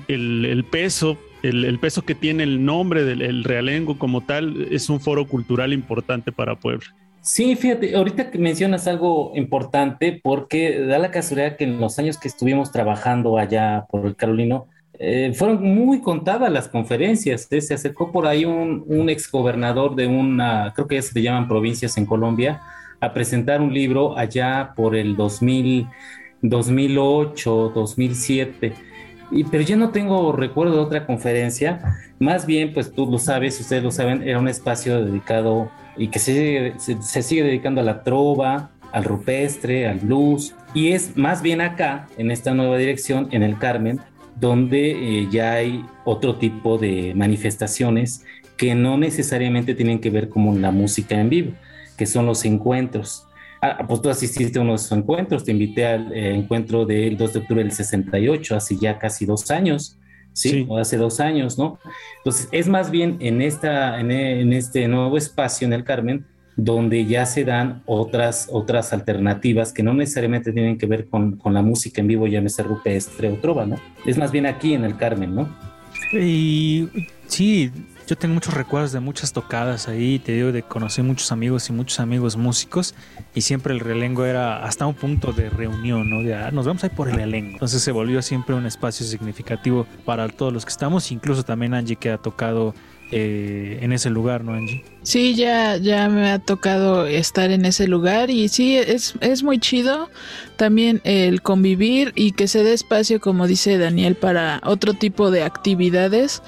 el, 0.09 0.65
peso, 0.71 1.19
el, 1.43 1.79
peso 1.79 2.03
que 2.03 2.15
tiene 2.15 2.43
el 2.43 2.65
nombre 2.65 3.05
del 3.05 3.23
el 3.23 3.45
Realengo 3.45 3.99
como 3.99 4.23
tal, 4.23 4.69
es 4.71 4.89
un 4.91 5.01
foro 5.01 5.27
cultural 5.27 5.73
importante 5.73 6.33
para 6.33 6.57
Puebla. 6.57 6.87
Sí, 7.21 7.55
fíjate, 7.55 7.95
ahorita 7.95 8.33
que 8.33 8.39
mencionas 8.39 8.89
algo 8.89 9.31
importante, 9.37 10.21
porque 10.21 10.81
da 10.81 10.99
la 10.99 11.13
casualidad 11.13 11.57
que 11.57 11.63
en 11.63 11.79
los 11.79 12.01
años 12.01 12.19
que 12.19 12.27
estuvimos 12.27 12.73
trabajando 12.73 13.39
allá 13.39 13.87
por 13.89 14.07
el 14.07 14.17
Carolino, 14.17 14.67
eh, 14.99 15.33
fueron 15.35 15.63
muy 15.63 16.01
contadas 16.01 16.51
las 16.53 16.69
conferencias. 16.69 17.49
¿eh? 17.51 17.61
Se 17.61 17.75
acercó 17.75 18.13
por 18.13 18.27
ahí 18.27 18.45
un, 18.45 18.85
un 18.87 19.09
exgobernador 19.09 19.97
de 19.97 20.07
una, 20.07 20.73
creo 20.75 20.87
que 20.87 21.01
se 21.03 21.15
le 21.15 21.23
llaman 21.23 21.49
provincias 21.49 21.97
en 21.97 22.07
Colombia, 22.07 22.63
a 23.01 23.13
presentar 23.13 23.61
un 23.61 23.75
libro 23.75 24.17
allá 24.17 24.75
por 24.77 24.95
el 24.95 25.17
2000, 25.17 25.89
2008, 26.43 27.73
2007. 27.75 28.75
Y, 29.33 29.45
pero 29.45 29.65
yo 29.65 29.77
no 29.77 29.91
tengo 29.91 30.33
recuerdo 30.33 30.75
de 30.75 30.81
otra 30.81 31.07
conferencia. 31.07 31.81
Más 32.19 32.47
bien, 32.47 32.73
pues 32.73 32.93
tú 32.93 33.11
lo 33.11 33.19
sabes, 33.19 33.59
ustedes 33.59 33.83
lo 33.83 33.91
saben, 33.91 34.23
era 34.23 34.39
un 34.39 34.47
espacio 34.47 35.05
dedicado 35.05 35.71
y 35.97 36.09
que 36.09 36.19
se, 36.19 36.75
se, 36.79 37.03
se 37.03 37.23
sigue 37.23 37.43
dedicando 37.43 37.81
a 37.81 37.85
la 37.85 38.05
trova, 38.05 38.71
al 38.93 39.05
rupestre, 39.05 39.89
al 39.89 39.99
blues. 39.99 40.55
Y 40.75 40.93
es 40.93 41.17
más 41.17 41.43
bien 41.43 41.61
acá, 41.61 42.07
en 42.19 42.31
esta 42.31 42.55
nueva 42.55 42.77
dirección, 42.77 43.29
en 43.33 43.43
el 43.43 43.59
Carmen, 43.59 44.01
donde 44.39 44.91
eh, 45.21 45.29
ya 45.31 45.53
hay 45.53 45.85
otro 46.05 46.37
tipo 46.37 46.79
de 46.79 47.13
manifestaciones 47.15 48.25
que 48.57 48.75
no 48.75 48.97
necesariamente 48.97 49.75
tienen 49.75 50.01
que 50.01 50.11
ver 50.11 50.29
con 50.29 50.61
la 50.61 50.71
música 50.71 51.21
en 51.21 51.29
vivo, 51.29 51.53
que 51.97 52.07
son 52.07 52.27
los 52.27 52.45
encuentros. 52.45 53.27
Ah, 53.61 53.85
pues 53.87 54.03
tú 54.03 54.11
asististe 54.11 54.59
a 54.59 54.63
uno 54.63 54.73
de 54.73 54.77
esos 54.77 54.93
encuentros, 54.93 55.45
te 55.45 55.53
invité 55.53 55.87
al 55.87 56.13
eh, 56.13 56.35
encuentro 56.35 56.85
del 56.85 57.17
2 57.17 57.33
de 57.33 57.39
octubre 57.39 57.63
del 57.63 57.73
68, 57.73 58.57
hace 58.57 58.77
ya 58.77 58.99
casi 58.99 59.25
dos 59.25 59.51
años, 59.51 59.99
¿sí? 60.33 60.51
Sí. 60.51 60.67
O 60.69 60.79
hace 60.79 60.97
dos 60.97 61.21
años, 61.21 61.59
¿no? 61.59 61.79
Entonces, 62.19 62.49
es 62.51 62.69
más 62.69 62.91
bien 62.91 63.17
en, 63.21 63.41
esta, 63.41 64.01
en, 64.01 64.11
en 64.11 64.53
este 64.53 64.89
nuevo 64.89 65.17
espacio 65.17 65.67
en 65.67 65.73
el 65.73 65.85
Carmen, 65.85 66.27
donde 66.57 67.07
ya 67.07 67.27
se 67.27 67.45
dan 67.45 67.83
otras, 67.87 68.49
otras 68.51 68.93
alternativas 68.93 69.73
que 69.73 69.83
no 69.83 69.95
necesariamente 69.95 70.53
tienen 70.53 70.79
que 70.79 70.87
ver 70.87 71.07
con, 71.09 71.37
con 71.37 71.55
la 71.55 71.63
música 71.63 72.01
en 72.01 72.09
vivo, 72.09 72.27
llámese 72.27 72.63
rupestre 72.63 73.29
o 73.29 73.37
trova, 73.37 73.67
¿no? 73.67 73.77
Es 74.05 74.19
más 74.19 74.33
bien 74.33 74.47
aquí 74.47 74.75
en 74.75 74.85
el 74.85 74.97
Carmen, 74.97 75.35
¿no? 75.35 75.49
Y 76.13 76.89
sí, 77.27 77.71
yo 78.07 78.17
tengo 78.17 78.35
muchos 78.35 78.53
recuerdos 78.53 78.93
de 78.93 79.01
muchas 79.01 79.33
tocadas 79.33 79.89
ahí, 79.89 80.19
te 80.19 80.33
digo, 80.33 80.53
de 80.53 80.63
conocer 80.63 81.05
muchos 81.05 81.33
amigos 81.33 81.69
y 81.71 81.73
muchos 81.73 82.01
amigos 82.01 82.37
músicos, 82.37 82.95
y 83.35 83.41
siempre 83.41 83.73
el 83.73 83.81
realengo 83.81 84.27
era 84.27 84.65
hasta 84.65 84.87
un 84.87 84.95
punto 84.95 85.33
de 85.33 85.49
reunión, 85.49 86.11
¿no? 86.11 86.23
De, 86.23 86.35
ah, 86.35 86.51
nos 86.51 86.67
vamos 86.67 86.85
ahí 86.85 86.91
por 86.91 87.09
el 87.09 87.15
realengo. 87.15 87.53
Entonces 87.53 87.83
se 87.83 87.93
volvió 87.93 88.21
siempre 88.21 88.55
un 88.55 88.67
espacio 88.67 89.07
significativo 89.07 89.87
para 90.05 90.29
todos 90.29 90.53
los 90.53 90.65
que 90.65 90.71
estamos, 90.71 91.11
incluso 91.13 91.43
también 91.43 91.73
Angie 91.75 91.97
que 91.97 92.11
ha 92.11 92.19
tocado 92.19 92.75
eh, 93.15 93.79
en 93.83 93.93
ese 93.93 94.09
lugar, 94.09 94.43
¿no, 94.43 94.55
Angie? 94.55 94.83
Sí, 95.03 95.35
ya, 95.35 95.77
ya 95.77 96.09
me 96.09 96.31
ha 96.31 96.39
tocado 96.39 97.07
estar 97.07 97.51
en 97.51 97.67
ese 97.67 97.87
lugar 97.87 98.31
y 98.31 98.49
sí, 98.49 98.77
es, 98.77 99.15
es 99.21 99.43
muy 99.43 99.59
chido 99.59 100.09
también 100.57 101.03
el 101.05 101.43
convivir 101.43 102.13
y 102.15 102.33
que 102.33 102.49
se 102.49 102.65
dé 102.65 102.73
espacio, 102.73 103.21
como 103.21 103.47
dice 103.47 103.77
Daniel, 103.77 104.15
para 104.15 104.63
otro 104.65 104.95
tipo 104.95 105.31
de 105.31 105.43
actividades 105.43 106.43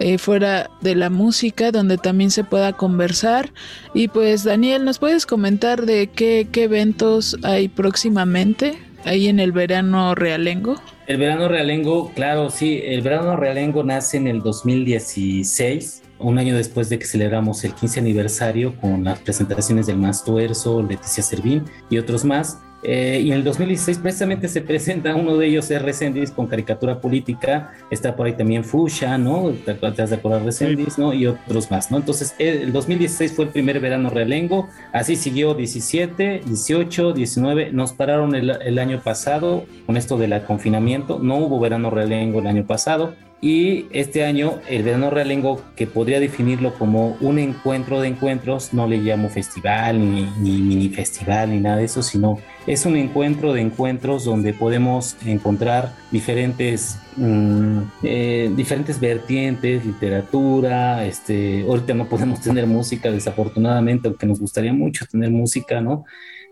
eh, 0.00 0.18
fuera 0.18 0.70
de 0.80 0.96
la 0.96 1.08
música, 1.08 1.70
donde 1.70 1.98
también 1.98 2.30
se 2.30 2.42
pueda 2.42 2.72
conversar. 2.72 3.52
Y 3.94 4.08
pues 4.08 4.42
Daniel, 4.42 4.84
¿nos 4.84 4.98
puedes 4.98 5.24
comentar 5.24 5.86
de 5.86 6.08
qué, 6.08 6.48
qué 6.50 6.64
eventos 6.64 7.36
hay 7.44 7.68
próximamente 7.68 8.76
ahí 9.04 9.28
en 9.28 9.38
el 9.38 9.52
verano 9.52 10.14
realengo? 10.14 10.80
El 11.06 11.16
verano 11.16 11.48
realengo, 11.48 12.12
claro, 12.14 12.50
sí, 12.50 12.82
el 12.84 13.00
verano 13.00 13.34
realengo 13.36 13.82
nace 13.82 14.18
en 14.18 14.26
el 14.26 14.42
2016, 14.42 16.02
un 16.18 16.38
año 16.38 16.56
después 16.56 16.88
de 16.88 16.98
que 16.98 17.04
celebramos 17.04 17.64
el 17.64 17.74
15 17.74 18.00
aniversario 18.00 18.74
con 18.80 19.04
las 19.04 19.18
presentaciones 19.20 19.86
del 19.86 19.98
Más 19.98 20.24
Tuerzo, 20.24 20.82
Leticia 20.82 21.22
Servín 21.22 21.64
y 21.90 21.98
otros 21.98 22.24
más. 22.24 22.58
Eh, 22.84 23.20
y 23.24 23.32
en 23.32 23.38
el 23.38 23.44
2016 23.44 23.98
precisamente 23.98 24.46
se 24.46 24.60
presenta 24.60 25.16
uno 25.16 25.36
de 25.36 25.48
ellos, 25.48 25.68
es 25.70 25.82
Resendis, 25.82 26.30
con 26.30 26.46
caricatura 26.46 27.00
política. 27.00 27.72
Está 27.90 28.14
por 28.14 28.26
ahí 28.26 28.34
también 28.34 28.64
Fusha, 28.64 29.18
¿no? 29.18 29.50
Te, 29.64 29.74
te 29.74 30.02
has 30.02 30.10
de 30.10 30.16
acordar 30.16 30.44
Resendis, 30.44 30.96
¿no? 30.96 31.12
Y 31.12 31.26
otros 31.26 31.70
más, 31.70 31.90
¿no? 31.90 31.96
Entonces, 31.96 32.34
el 32.38 32.72
2016 32.72 33.32
fue 33.32 33.46
el 33.46 33.50
primer 33.50 33.80
verano 33.80 34.10
realengo. 34.10 34.68
Así 34.92 35.16
siguió 35.16 35.54
17, 35.54 36.42
18, 36.46 37.12
19. 37.12 37.72
Nos 37.72 37.92
pararon 37.92 38.34
el, 38.36 38.50
el 38.50 38.78
año 38.78 39.00
pasado 39.02 39.64
con 39.86 39.96
esto 39.96 40.16
del 40.16 40.40
confinamiento. 40.44 41.18
No 41.18 41.36
hubo 41.38 41.58
verano 41.58 41.90
realengo 41.90 42.38
el 42.38 42.46
año 42.46 42.64
pasado. 42.64 43.14
Y 43.40 43.86
este 43.92 44.24
año, 44.24 44.58
el 44.68 44.82
verano 44.82 45.10
realengo, 45.10 45.62
que 45.76 45.86
podría 45.86 46.18
definirlo 46.18 46.74
como 46.74 47.16
un 47.20 47.38
encuentro 47.38 48.00
de 48.00 48.08
encuentros, 48.08 48.74
no 48.74 48.88
le 48.88 48.96
llamo 48.96 49.28
festival, 49.28 50.00
ni, 50.00 50.22
ni 50.40 50.58
mini 50.58 50.88
festival, 50.88 51.50
ni 51.50 51.60
nada 51.60 51.76
de 51.76 51.84
eso, 51.84 52.02
sino 52.02 52.38
es 52.66 52.84
un 52.84 52.96
encuentro 52.96 53.52
de 53.52 53.60
encuentros 53.60 54.24
donde 54.24 54.52
podemos 54.54 55.16
encontrar 55.24 55.94
diferentes, 56.10 56.98
mm, 57.16 57.78
eh, 58.02 58.52
diferentes 58.56 58.98
vertientes, 58.98 59.86
literatura, 59.86 61.06
este, 61.06 61.62
ahorita 61.62 61.94
no 61.94 62.06
podemos 62.08 62.40
tener 62.42 62.66
música, 62.66 63.08
desafortunadamente, 63.12 64.08
aunque 64.08 64.26
nos 64.26 64.40
gustaría 64.40 64.72
mucho 64.72 65.06
tener 65.06 65.30
música, 65.30 65.80
¿no? 65.80 66.04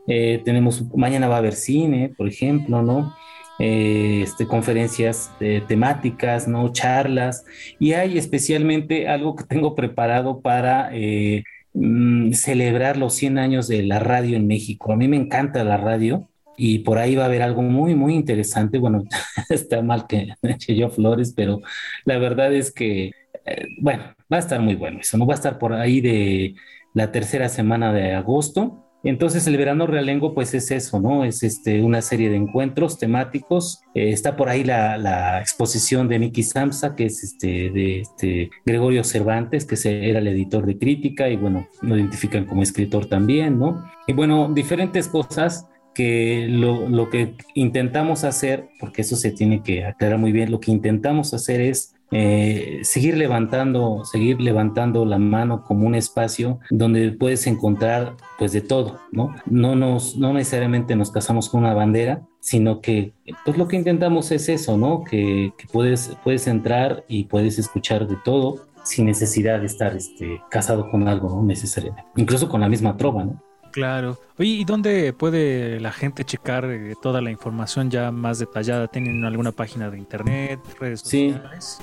Eh, 0.06 0.40
tenemos, 0.44 0.84
mañana 0.94 1.26
va 1.26 1.34
a 1.34 1.38
haber 1.38 1.54
cine, 1.54 2.14
por 2.16 2.28
ejemplo, 2.28 2.80
¿no? 2.80 3.12
Eh, 3.58 4.20
este, 4.22 4.46
conferencias 4.46 5.30
eh, 5.40 5.62
temáticas, 5.66 6.46
¿no? 6.48 6.72
charlas, 6.72 7.44
y 7.78 7.92
hay 7.92 8.18
especialmente 8.18 9.08
algo 9.08 9.36
que 9.36 9.44
tengo 9.44 9.74
preparado 9.74 10.40
para 10.40 10.90
eh, 10.92 11.44
mm, 11.74 12.32
celebrar 12.32 12.96
los 12.96 13.14
100 13.14 13.38
años 13.38 13.68
de 13.68 13.82
la 13.82 13.98
radio 13.98 14.36
en 14.36 14.46
México. 14.46 14.92
A 14.92 14.96
mí 14.96 15.08
me 15.08 15.16
encanta 15.16 15.64
la 15.64 15.76
radio 15.76 16.28
y 16.56 16.80
por 16.80 16.98
ahí 16.98 17.14
va 17.14 17.24
a 17.24 17.26
haber 17.26 17.42
algo 17.42 17.62
muy, 17.62 17.94
muy 17.94 18.14
interesante. 18.14 18.78
Bueno, 18.78 19.04
está 19.50 19.82
mal 19.82 20.06
que 20.06 20.34
yo 20.74 20.90
flores, 20.90 21.32
pero 21.34 21.60
la 22.04 22.18
verdad 22.18 22.52
es 22.52 22.72
que, 22.72 23.12
eh, 23.44 23.66
bueno, 23.80 24.04
va 24.32 24.38
a 24.38 24.40
estar 24.40 24.60
muy 24.60 24.74
bueno 24.74 25.00
eso, 25.00 25.18
¿no? 25.18 25.26
Va 25.26 25.34
a 25.34 25.36
estar 25.36 25.58
por 25.58 25.72
ahí 25.74 26.00
de 26.00 26.54
la 26.94 27.12
tercera 27.12 27.48
semana 27.48 27.92
de 27.92 28.14
agosto. 28.14 28.85
Entonces 29.06 29.46
el 29.46 29.56
verano 29.56 29.86
realengo 29.86 30.34
pues 30.34 30.52
es 30.52 30.70
eso, 30.72 31.00
¿no? 31.00 31.24
Es 31.24 31.44
este, 31.44 31.80
una 31.80 32.02
serie 32.02 32.28
de 32.28 32.36
encuentros 32.36 32.98
temáticos. 32.98 33.80
Eh, 33.94 34.10
está 34.10 34.36
por 34.36 34.48
ahí 34.48 34.64
la, 34.64 34.98
la 34.98 35.40
exposición 35.40 36.08
de 36.08 36.18
Miki 36.18 36.42
Samsa, 36.42 36.96
que 36.96 37.06
es 37.06 37.22
este, 37.22 37.70
de 37.70 38.00
este, 38.00 38.50
Gregorio 38.64 39.04
Cervantes, 39.04 39.64
que 39.64 39.76
era 40.10 40.18
el 40.18 40.26
editor 40.26 40.66
de 40.66 40.76
crítica 40.76 41.28
y 41.28 41.36
bueno, 41.36 41.68
lo 41.82 41.96
identifican 41.96 42.46
como 42.46 42.62
escritor 42.62 43.06
también, 43.06 43.58
¿no? 43.58 43.84
Y 44.08 44.12
bueno, 44.12 44.50
diferentes 44.52 45.06
cosas 45.06 45.68
que 45.94 46.46
lo, 46.50 46.88
lo 46.88 47.08
que 47.08 47.36
intentamos 47.54 48.24
hacer, 48.24 48.68
porque 48.80 49.02
eso 49.02 49.16
se 49.16 49.30
tiene 49.30 49.62
que 49.62 49.84
aclarar 49.84 50.18
muy 50.18 50.32
bien, 50.32 50.50
lo 50.50 50.60
que 50.60 50.70
intentamos 50.70 51.32
hacer 51.32 51.60
es 51.60 51.95
eh, 52.12 52.80
seguir 52.82 53.16
levantando, 53.16 54.04
seguir 54.04 54.40
levantando 54.40 55.04
la 55.04 55.18
mano 55.18 55.64
como 55.64 55.86
un 55.86 55.94
espacio 55.94 56.60
donde 56.70 57.10
puedes 57.12 57.46
encontrar 57.46 58.14
pues 58.38 58.52
de 58.52 58.60
todo, 58.60 59.00
¿no? 59.10 59.34
No 59.46 59.74
nos, 59.74 60.16
no 60.16 60.32
necesariamente 60.32 60.94
nos 60.94 61.10
casamos 61.10 61.48
con 61.48 61.60
una 61.60 61.74
bandera, 61.74 62.22
sino 62.40 62.80
que 62.80 63.12
pues 63.44 63.58
lo 63.58 63.66
que 63.66 63.76
intentamos 63.76 64.30
es 64.30 64.48
eso, 64.48 64.76
¿no? 64.76 65.02
Que, 65.02 65.52
puedes, 65.72 66.16
puedes 66.22 66.46
entrar 66.46 67.04
y 67.08 67.24
puedes 67.24 67.58
escuchar 67.58 68.06
de 68.06 68.16
todo 68.24 68.66
sin 68.84 69.06
necesidad 69.06 69.58
de 69.58 69.66
estar 69.66 69.96
este, 69.96 70.40
casado 70.48 70.88
con 70.90 71.08
algo, 71.08 71.28
¿no? 71.28 71.42
Necesariamente. 71.42 72.08
Incluso 72.16 72.48
con 72.48 72.60
la 72.60 72.68
misma 72.68 72.96
trova, 72.96 73.24
¿no? 73.24 73.42
Claro. 73.76 74.18
Oye, 74.38 74.48
¿y 74.48 74.64
dónde 74.64 75.12
puede 75.12 75.78
la 75.80 75.92
gente 75.92 76.24
checar 76.24 76.64
eh, 76.64 76.94
toda 77.02 77.20
la 77.20 77.30
información 77.30 77.90
ya 77.90 78.10
más 78.10 78.38
detallada? 78.38 78.88
¿Tienen 78.88 79.22
alguna 79.26 79.52
página 79.52 79.90
de 79.90 79.98
internet, 79.98 80.58
redes 80.80 81.00
Sí. 81.00 81.30
sociales? 81.30 81.78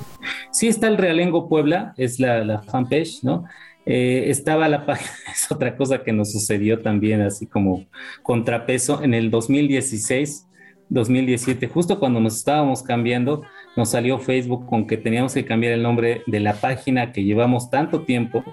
Sí 0.51 0.67
está 0.67 0.87
el 0.87 0.97
Realengo 0.97 1.47
Puebla, 1.47 1.93
es 1.97 2.19
la, 2.19 2.43
la 2.43 2.63
fanpage, 2.63 3.23
¿no? 3.23 3.45
Eh, 3.85 4.25
estaba 4.31 4.67
la 4.69 4.87
página, 4.87 5.11
es 5.31 5.51
otra 5.51 5.75
cosa 5.77 6.03
que 6.03 6.13
nos 6.13 6.31
sucedió 6.31 6.81
también, 6.81 7.21
así 7.21 7.45
como 7.45 7.85
contrapeso, 8.23 9.03
en 9.03 9.13
el 9.13 9.29
2016, 9.29 10.47
2017, 10.89 11.67
justo 11.67 11.99
cuando 11.99 12.19
nos 12.19 12.37
estábamos 12.37 12.81
cambiando, 12.81 13.43
nos 13.75 13.89
salió 13.91 14.17
Facebook 14.17 14.65
con 14.65 14.87
que 14.87 14.97
teníamos 14.97 15.33
que 15.35 15.45
cambiar 15.45 15.73
el 15.73 15.83
nombre 15.83 16.23
de 16.25 16.39
la 16.39 16.53
página 16.53 17.11
que 17.11 17.23
llevamos 17.23 17.69
tanto 17.69 18.01
tiempo, 18.01 18.43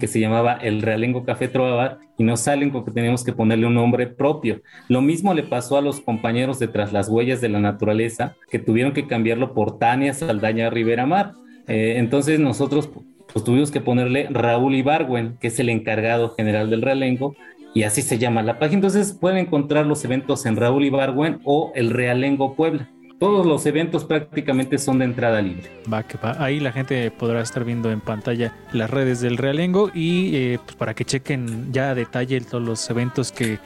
que 0.00 0.06
se 0.06 0.20
llamaba 0.20 0.54
El 0.54 0.82
Realengo 0.82 1.24
Café 1.24 1.48
Trovador, 1.48 1.98
y 2.18 2.24
nos 2.24 2.40
salen 2.40 2.70
con 2.70 2.84
que 2.84 2.90
teníamos 2.90 3.24
que 3.24 3.32
ponerle 3.32 3.66
un 3.66 3.74
nombre 3.74 4.06
propio. 4.06 4.60
Lo 4.88 5.00
mismo 5.00 5.34
le 5.34 5.42
pasó 5.44 5.76
a 5.76 5.82
los 5.82 6.00
compañeros 6.00 6.58
de 6.58 6.68
Tras 6.68 6.92
las 6.92 7.08
Huellas 7.08 7.40
de 7.40 7.48
la 7.48 7.60
Naturaleza, 7.60 8.36
que 8.50 8.58
tuvieron 8.58 8.92
que 8.92 9.06
cambiarlo 9.06 9.54
por 9.54 9.78
Tania 9.78 10.14
Saldaña 10.14 10.70
Rivera 10.70 11.06
Mar. 11.06 11.32
Eh, 11.66 11.94
entonces 11.98 12.40
nosotros 12.40 12.90
pues 13.32 13.44
tuvimos 13.44 13.70
que 13.70 13.80
ponerle 13.80 14.26
Raúl 14.30 14.74
Ibargüen, 14.74 15.36
que 15.38 15.48
es 15.48 15.60
el 15.60 15.68
encargado 15.68 16.30
general 16.30 16.70
del 16.70 16.82
Realengo, 16.82 17.34
y 17.74 17.82
así 17.82 18.02
se 18.02 18.18
llama 18.18 18.42
la 18.42 18.58
página. 18.58 18.76
Entonces 18.78 19.12
pueden 19.12 19.38
encontrar 19.38 19.86
los 19.86 20.04
eventos 20.04 20.46
en 20.46 20.56
Raúl 20.56 20.84
Ibargüen 20.84 21.40
o 21.44 21.72
el 21.74 21.90
Realengo 21.90 22.54
Puebla. 22.54 22.88
Todos 23.18 23.44
los 23.44 23.66
eventos 23.66 24.04
prácticamente 24.04 24.78
son 24.78 25.00
de 25.00 25.06
entrada 25.06 25.42
libre. 25.42 25.68
Va, 25.92 26.04
que 26.04 26.16
va. 26.18 26.36
Ahí 26.42 26.60
la 26.60 26.70
gente 26.70 27.10
podrá 27.10 27.40
estar 27.40 27.64
viendo 27.64 27.90
en 27.90 28.00
pantalla 28.00 28.54
las 28.72 28.88
redes 28.88 29.20
del 29.20 29.36
Realengo 29.38 29.90
y 29.92 30.36
eh, 30.36 30.58
pues 30.64 30.76
para 30.76 30.94
que 30.94 31.04
chequen 31.04 31.72
ya 31.72 31.90
a 31.90 31.94
detalle 31.96 32.40
todos 32.40 32.62
los 32.62 32.88
eventos 32.90 33.32
que 33.32 33.58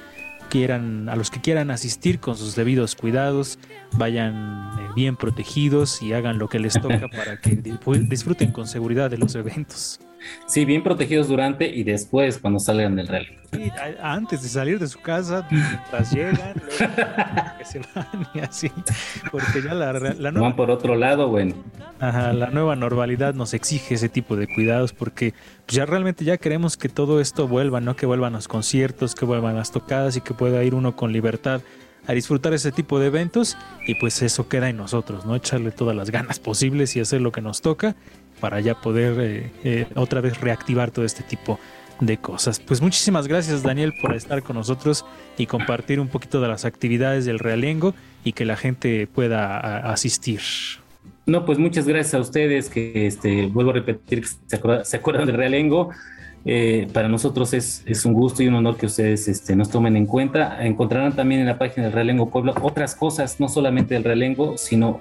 quieran, 0.49 1.09
a 1.11 1.17
los 1.17 1.31
que 1.31 1.41
quieran 1.41 1.71
asistir 1.71 2.19
con 2.19 2.37
sus 2.37 2.55
debidos 2.55 2.95
cuidados, 2.95 3.59
vayan 3.93 4.71
eh, 4.79 4.89
bien 4.95 5.17
protegidos 5.17 6.03
y 6.03 6.15
hagan 6.15 6.39
lo 6.39 6.49
que 6.49 6.59
les 6.59 6.81
toca 6.81 7.09
para 7.17 7.39
que 7.39 7.57
disfruten 7.57 8.53
con 8.53 8.67
seguridad 8.67 9.11
de 9.11 9.19
los 9.19 9.35
eventos. 9.35 10.01
Sí, 10.47 10.65
bien 10.65 10.83
protegidos 10.83 11.29
durante 11.29 11.67
y 11.69 11.83
después 11.85 12.39
cuando 12.39 12.59
salgan 12.61 12.97
del 12.97 13.09
Realengo. 13.09 13.41
Y 13.59 13.69
a- 13.71 14.13
antes 14.15 14.43
de 14.43 14.49
salir 14.49 14.79
de 14.79 14.87
su 14.89 14.99
casa, 15.01 15.47
mientras 15.51 16.11
llegan, 16.13 16.55
luego 16.57 16.95
que 17.59 17.65
se 17.65 17.81
van 17.95 18.27
y 18.35 18.39
así, 18.41 18.71
porque 19.31 19.63
ya 19.63 19.75
la, 19.75 19.93
la 19.93 20.31
nueva 20.31 20.49
Van 20.49 20.57
por 20.57 20.71
otro 20.71 20.95
lado, 20.97 21.29
bueno. 21.29 21.55
Ajá, 22.01 22.33
la 22.33 22.49
nueva 22.51 22.77
normalidad 22.77 23.35
nos 23.35 23.53
exige 23.55 23.95
ese 23.95 24.09
tipo 24.09 24.37
de 24.37 24.47
cuidados 24.53 24.93
porque 24.93 25.35
pues, 25.67 25.77
ya 25.77 25.85
realmente 25.87 26.25
ya 26.25 26.37
queremos 26.39 26.77
que 26.77 26.89
todo 26.89 27.21
esto 27.21 27.47
vuelva, 27.47 27.81
¿no? 27.81 27.95
Que 27.95 28.07
vuelvan 28.07 28.33
los 28.33 28.49
conciertos, 28.49 29.15
que 29.15 29.25
vuelvan 29.25 29.57
las 29.57 29.71
tocadas 29.71 30.17
y 30.17 30.21
que 30.21 30.35
pueda 30.35 30.65
ir 30.65 30.75
uno 30.75 30.97
con 30.97 31.13
libertad 31.13 31.61
a 32.05 32.13
disfrutar 32.15 32.53
ese 32.53 32.73
tipo 32.73 32.99
de 32.99 33.07
eventos 33.07 33.57
y 33.87 33.95
pues 33.95 34.23
eso 34.23 34.49
queda 34.49 34.69
en 34.69 34.77
nosotros, 34.77 35.25
¿no? 35.25 35.37
Echarle 35.37 35.71
todas 35.71 35.95
las 35.95 36.11
ganas 36.11 36.41
posibles 36.41 36.97
y 36.97 37.01
hacer 37.01 37.21
lo 37.21 37.31
que 37.31 37.41
nos 37.41 37.61
toca 37.63 37.95
para 38.43 38.59
ya 38.59 38.75
poder 38.75 39.15
eh, 39.21 39.51
eh, 39.63 39.87
otra 39.95 40.21
vez 40.21 40.41
reactivar 40.41 40.91
todo 40.91 41.05
este 41.05 41.23
tipo 41.23 41.61
de 42.01 42.19
cosas. 42.19 42.59
Pues 42.59 42.83
muchísimas 42.83 43.29
gracias 43.29 43.63
Daniel 43.63 43.93
por 44.03 44.17
estar 44.17 44.43
con 44.43 44.57
nosotros 44.57 45.07
y 45.39 45.47
compartir 45.47 46.01
un 46.01 46.09
poquito 46.09 46.41
de 46.41 46.49
las 46.49 46.65
actividades 46.65 47.25
del 47.25 47.39
Realengo 47.39 47.95
y 48.25 48.33
que 48.33 48.45
la 48.45 48.57
gente 48.57 49.07
pueda 49.07 49.79
asistir. 49.93 50.41
No, 51.25 51.45
pues 51.45 51.59
muchas 51.59 51.87
gracias 51.87 52.15
a 52.15 52.19
ustedes 52.19 52.69
que 52.69 53.07
este, 53.07 53.47
vuelvo 53.47 53.71
a 53.71 53.75
repetir 53.75 54.23
que 54.23 54.29
se 54.45 54.57
acuerdan, 54.57 54.85
se 54.85 54.97
acuerdan 54.97 55.27
del 55.27 55.37
Realengo. 55.37 55.91
Eh, 56.45 56.89
para 56.93 57.09
nosotros 57.09 57.55
es, 57.55 57.85
es 57.87 58.05
un 58.05 58.13
gusto 58.13 58.43
y 58.43 58.49
un 58.49 58.55
honor 58.57 58.77
que 58.77 58.87
ustedes 58.87 59.29
este, 59.29 59.55
nos 59.55 59.71
tomen 59.71 59.97
en 59.97 60.07
cuenta. 60.07 60.67
Encontrarán 60.67 61.15
también 61.15 61.43
en 61.43 61.47
la 61.47 61.59
página 61.59 61.85
del 61.85 61.93
Realengo 61.93 62.29
Puebla 62.29 62.55
otras 62.61 62.97
cosas, 62.97 63.39
no 63.39 63.49
solamente 63.49 63.95
del 63.95 64.03
Realengo, 64.03 64.59
sino 64.59 65.01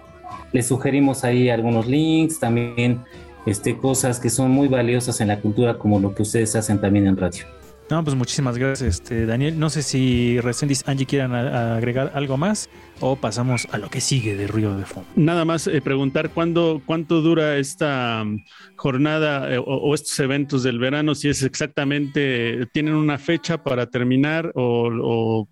les 0.51 0.67
sugerimos 0.67 1.23
ahí 1.23 1.49
algunos 1.49 1.87
links, 1.87 2.39
también 2.39 2.99
este, 3.45 3.77
cosas 3.77 4.19
que 4.19 4.29
son 4.29 4.51
muy 4.51 4.67
valiosas 4.67 5.21
en 5.21 5.27
la 5.29 5.39
cultura, 5.39 5.77
como 5.77 5.99
lo 5.99 6.13
que 6.13 6.23
ustedes 6.23 6.55
hacen 6.55 6.79
también 6.79 7.07
en 7.07 7.17
radio. 7.17 7.45
No, 7.89 8.01
pues 8.05 8.15
muchísimas 8.15 8.57
gracias, 8.57 9.01
este, 9.01 9.25
Daniel. 9.25 9.59
No 9.59 9.69
sé 9.69 9.81
si 9.83 10.39
Resendiz, 10.39 10.81
Angie 10.87 11.05
quieran 11.05 11.35
a- 11.35 11.75
agregar 11.75 12.13
algo 12.15 12.37
más 12.37 12.69
o 13.01 13.17
pasamos 13.17 13.67
a 13.73 13.77
lo 13.79 13.89
que 13.89 13.99
sigue 13.99 14.37
de 14.37 14.47
Ruido 14.47 14.77
de 14.77 14.85
Fondo. 14.85 15.09
Nada 15.17 15.43
más 15.43 15.67
eh, 15.67 15.81
preguntar 15.81 16.29
cuándo, 16.29 16.81
cuánto 16.85 17.19
dura 17.21 17.57
esta 17.57 18.21
um, 18.23 18.39
jornada 18.77 19.53
eh, 19.53 19.57
o, 19.57 19.63
o 19.63 19.93
estos 19.93 20.17
eventos 20.21 20.63
del 20.63 20.79
verano, 20.79 21.15
si 21.15 21.27
es 21.27 21.43
exactamente, 21.43 22.65
tienen 22.71 22.93
una 22.93 23.17
fecha 23.17 23.61
para 23.61 23.87
terminar 23.87 24.53
o, 24.55 24.89
o, 24.89 25.49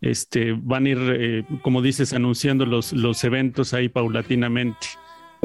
este, 0.00 0.54
van 0.58 0.86
a 0.86 0.88
ir, 0.88 0.98
eh, 1.00 1.44
como 1.60 1.82
dices, 1.82 2.14
anunciando 2.14 2.64
los, 2.64 2.94
los 2.94 3.22
eventos 3.24 3.74
ahí 3.74 3.90
paulatinamente. 3.90 4.86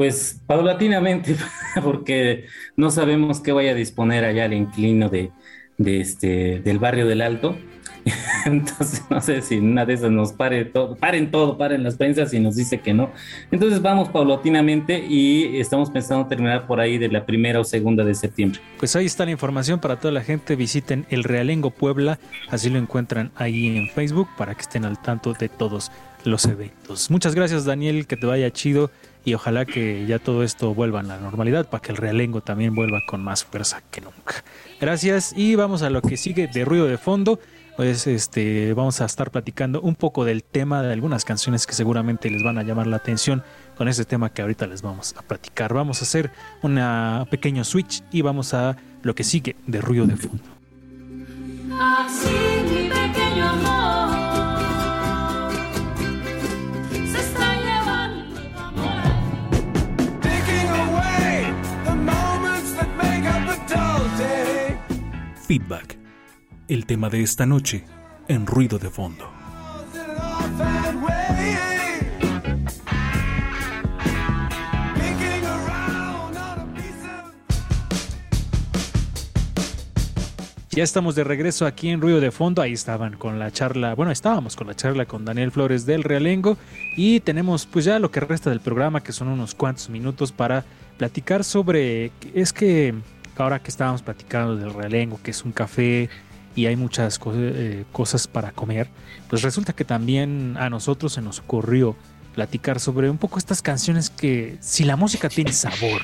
Pues 0.00 0.40
paulatinamente, 0.46 1.36
porque 1.84 2.46
no 2.74 2.90
sabemos 2.90 3.40
qué 3.40 3.52
vaya 3.52 3.72
a 3.72 3.74
disponer 3.74 4.24
allá 4.24 4.46
el 4.46 4.54
inclino 4.54 5.10
de, 5.10 5.30
este, 5.76 6.60
del 6.60 6.78
barrio 6.78 7.06
del 7.06 7.20
Alto. 7.20 7.58
Entonces, 8.46 9.04
no 9.10 9.20
sé 9.20 9.42
si 9.42 9.58
una 9.58 9.84
de 9.84 9.92
esas 9.92 10.10
nos 10.10 10.32
pare 10.32 10.64
todo, 10.64 10.96
paren 10.96 11.30
todo, 11.30 11.58
paren 11.58 11.82
las 11.82 11.96
prensas 11.96 12.32
y 12.32 12.40
nos 12.40 12.56
dice 12.56 12.80
que 12.80 12.94
no. 12.94 13.10
Entonces, 13.50 13.82
vamos 13.82 14.08
paulatinamente 14.08 15.04
y 15.06 15.60
estamos 15.60 15.90
pensando 15.90 16.26
terminar 16.28 16.66
por 16.66 16.80
ahí 16.80 16.96
de 16.96 17.08
la 17.10 17.26
primera 17.26 17.60
o 17.60 17.64
segunda 17.64 18.02
de 18.02 18.14
septiembre. 18.14 18.58
Pues 18.78 18.96
ahí 18.96 19.04
está 19.04 19.26
la 19.26 19.32
información 19.32 19.80
para 19.80 20.00
toda 20.00 20.12
la 20.12 20.22
gente. 20.22 20.56
Visiten 20.56 21.04
el 21.10 21.24
Realengo 21.24 21.72
Puebla, 21.72 22.18
así 22.48 22.70
lo 22.70 22.78
encuentran 22.78 23.32
ahí 23.36 23.66
en 23.66 23.90
Facebook 23.90 24.30
para 24.38 24.54
que 24.54 24.62
estén 24.62 24.86
al 24.86 24.98
tanto 25.02 25.34
de 25.34 25.50
todos 25.50 25.92
los 26.24 26.46
eventos. 26.46 27.10
Muchas 27.10 27.34
gracias, 27.34 27.66
Daniel, 27.66 28.06
que 28.06 28.16
te 28.16 28.24
vaya 28.24 28.50
chido 28.50 28.90
y 29.24 29.34
ojalá 29.34 29.64
que 29.64 30.06
ya 30.06 30.18
todo 30.18 30.42
esto 30.42 30.74
vuelva 30.74 31.00
a 31.00 31.02
la 31.02 31.18
normalidad 31.18 31.68
para 31.68 31.82
que 31.82 31.92
el 31.92 31.98
Realengo 31.98 32.40
también 32.40 32.74
vuelva 32.74 33.00
con 33.06 33.22
más 33.22 33.44
fuerza 33.44 33.82
que 33.90 34.00
nunca. 34.00 34.44
Gracias 34.80 35.32
y 35.36 35.54
vamos 35.54 35.82
a 35.82 35.90
lo 35.90 36.02
que 36.02 36.16
sigue 36.16 36.48
de 36.48 36.64
ruido 36.64 36.86
de 36.86 36.98
fondo. 36.98 37.38
Pues 37.76 38.06
este 38.06 38.74
vamos 38.74 39.00
a 39.00 39.06
estar 39.06 39.30
platicando 39.30 39.80
un 39.80 39.94
poco 39.94 40.24
del 40.24 40.42
tema 40.42 40.82
de 40.82 40.92
algunas 40.92 41.24
canciones 41.24 41.66
que 41.66 41.72
seguramente 41.72 42.28
les 42.28 42.42
van 42.42 42.58
a 42.58 42.62
llamar 42.62 42.86
la 42.86 42.96
atención 42.96 43.42
con 43.76 43.88
ese 43.88 44.04
tema 44.04 44.30
que 44.30 44.42
ahorita 44.42 44.66
les 44.66 44.82
vamos 44.82 45.14
a 45.16 45.22
platicar. 45.22 45.72
Vamos 45.72 46.00
a 46.00 46.04
hacer 46.04 46.30
un 46.62 46.78
pequeño 47.30 47.64
switch 47.64 48.02
y 48.10 48.22
vamos 48.22 48.52
a 48.54 48.76
lo 49.02 49.14
que 49.14 49.24
sigue 49.24 49.56
de 49.66 49.80
ruido 49.80 50.06
de 50.06 50.16
fondo. 50.16 50.44
Así 51.78 52.28
mi 52.68 52.88
pequeño 52.88 53.48
amor 53.48 53.89
Feedback. 65.50 65.98
El 66.68 66.86
tema 66.86 67.10
de 67.10 67.24
esta 67.24 67.44
noche 67.44 67.82
en 68.28 68.46
ruido 68.46 68.78
de 68.78 68.88
fondo. 68.88 69.28
Ya 80.70 80.84
estamos 80.84 81.16
de 81.16 81.24
regreso 81.24 81.66
aquí 81.66 81.88
en 81.88 82.00
Ruido 82.00 82.20
de 82.20 82.30
Fondo. 82.30 82.62
Ahí 82.62 82.74
estaban 82.74 83.16
con 83.16 83.40
la 83.40 83.50
charla, 83.50 83.96
bueno, 83.96 84.12
estábamos 84.12 84.54
con 84.54 84.68
la 84.68 84.76
charla 84.76 85.06
con 85.06 85.24
Daniel 85.24 85.50
Flores 85.50 85.84
del 85.84 86.04
Realengo 86.04 86.58
y 86.96 87.18
tenemos 87.18 87.66
pues 87.66 87.84
ya 87.86 87.98
lo 87.98 88.12
que 88.12 88.20
resta 88.20 88.50
del 88.50 88.60
programa, 88.60 89.02
que 89.02 89.10
son 89.10 89.26
unos 89.26 89.56
cuantos 89.56 89.90
minutos 89.90 90.30
para 90.30 90.64
platicar 90.96 91.42
sobre, 91.42 92.12
es 92.34 92.52
que 92.52 92.94
ahora 93.40 93.58
que 93.60 93.70
estábamos 93.70 94.02
platicando 94.02 94.56
del 94.56 94.72
Realengo, 94.72 95.20
que 95.22 95.30
es 95.30 95.44
un 95.44 95.52
café 95.52 96.08
y 96.54 96.66
hay 96.66 96.76
muchas 96.76 97.20
eh, 97.34 97.84
cosas 97.92 98.26
para 98.26 98.52
comer, 98.52 98.88
pues 99.28 99.42
resulta 99.42 99.72
que 99.72 99.84
también 99.84 100.56
a 100.58 100.68
nosotros 100.70 101.12
se 101.12 101.22
nos 101.22 101.38
ocurrió 101.40 101.96
platicar 102.34 102.80
sobre 102.80 103.10
un 103.10 103.18
poco 103.18 103.38
estas 103.38 103.62
canciones 103.62 104.10
que 104.10 104.56
si 104.60 104.84
la 104.84 104.96
música 104.96 105.28
tiene 105.28 105.52
sabor. 105.52 106.02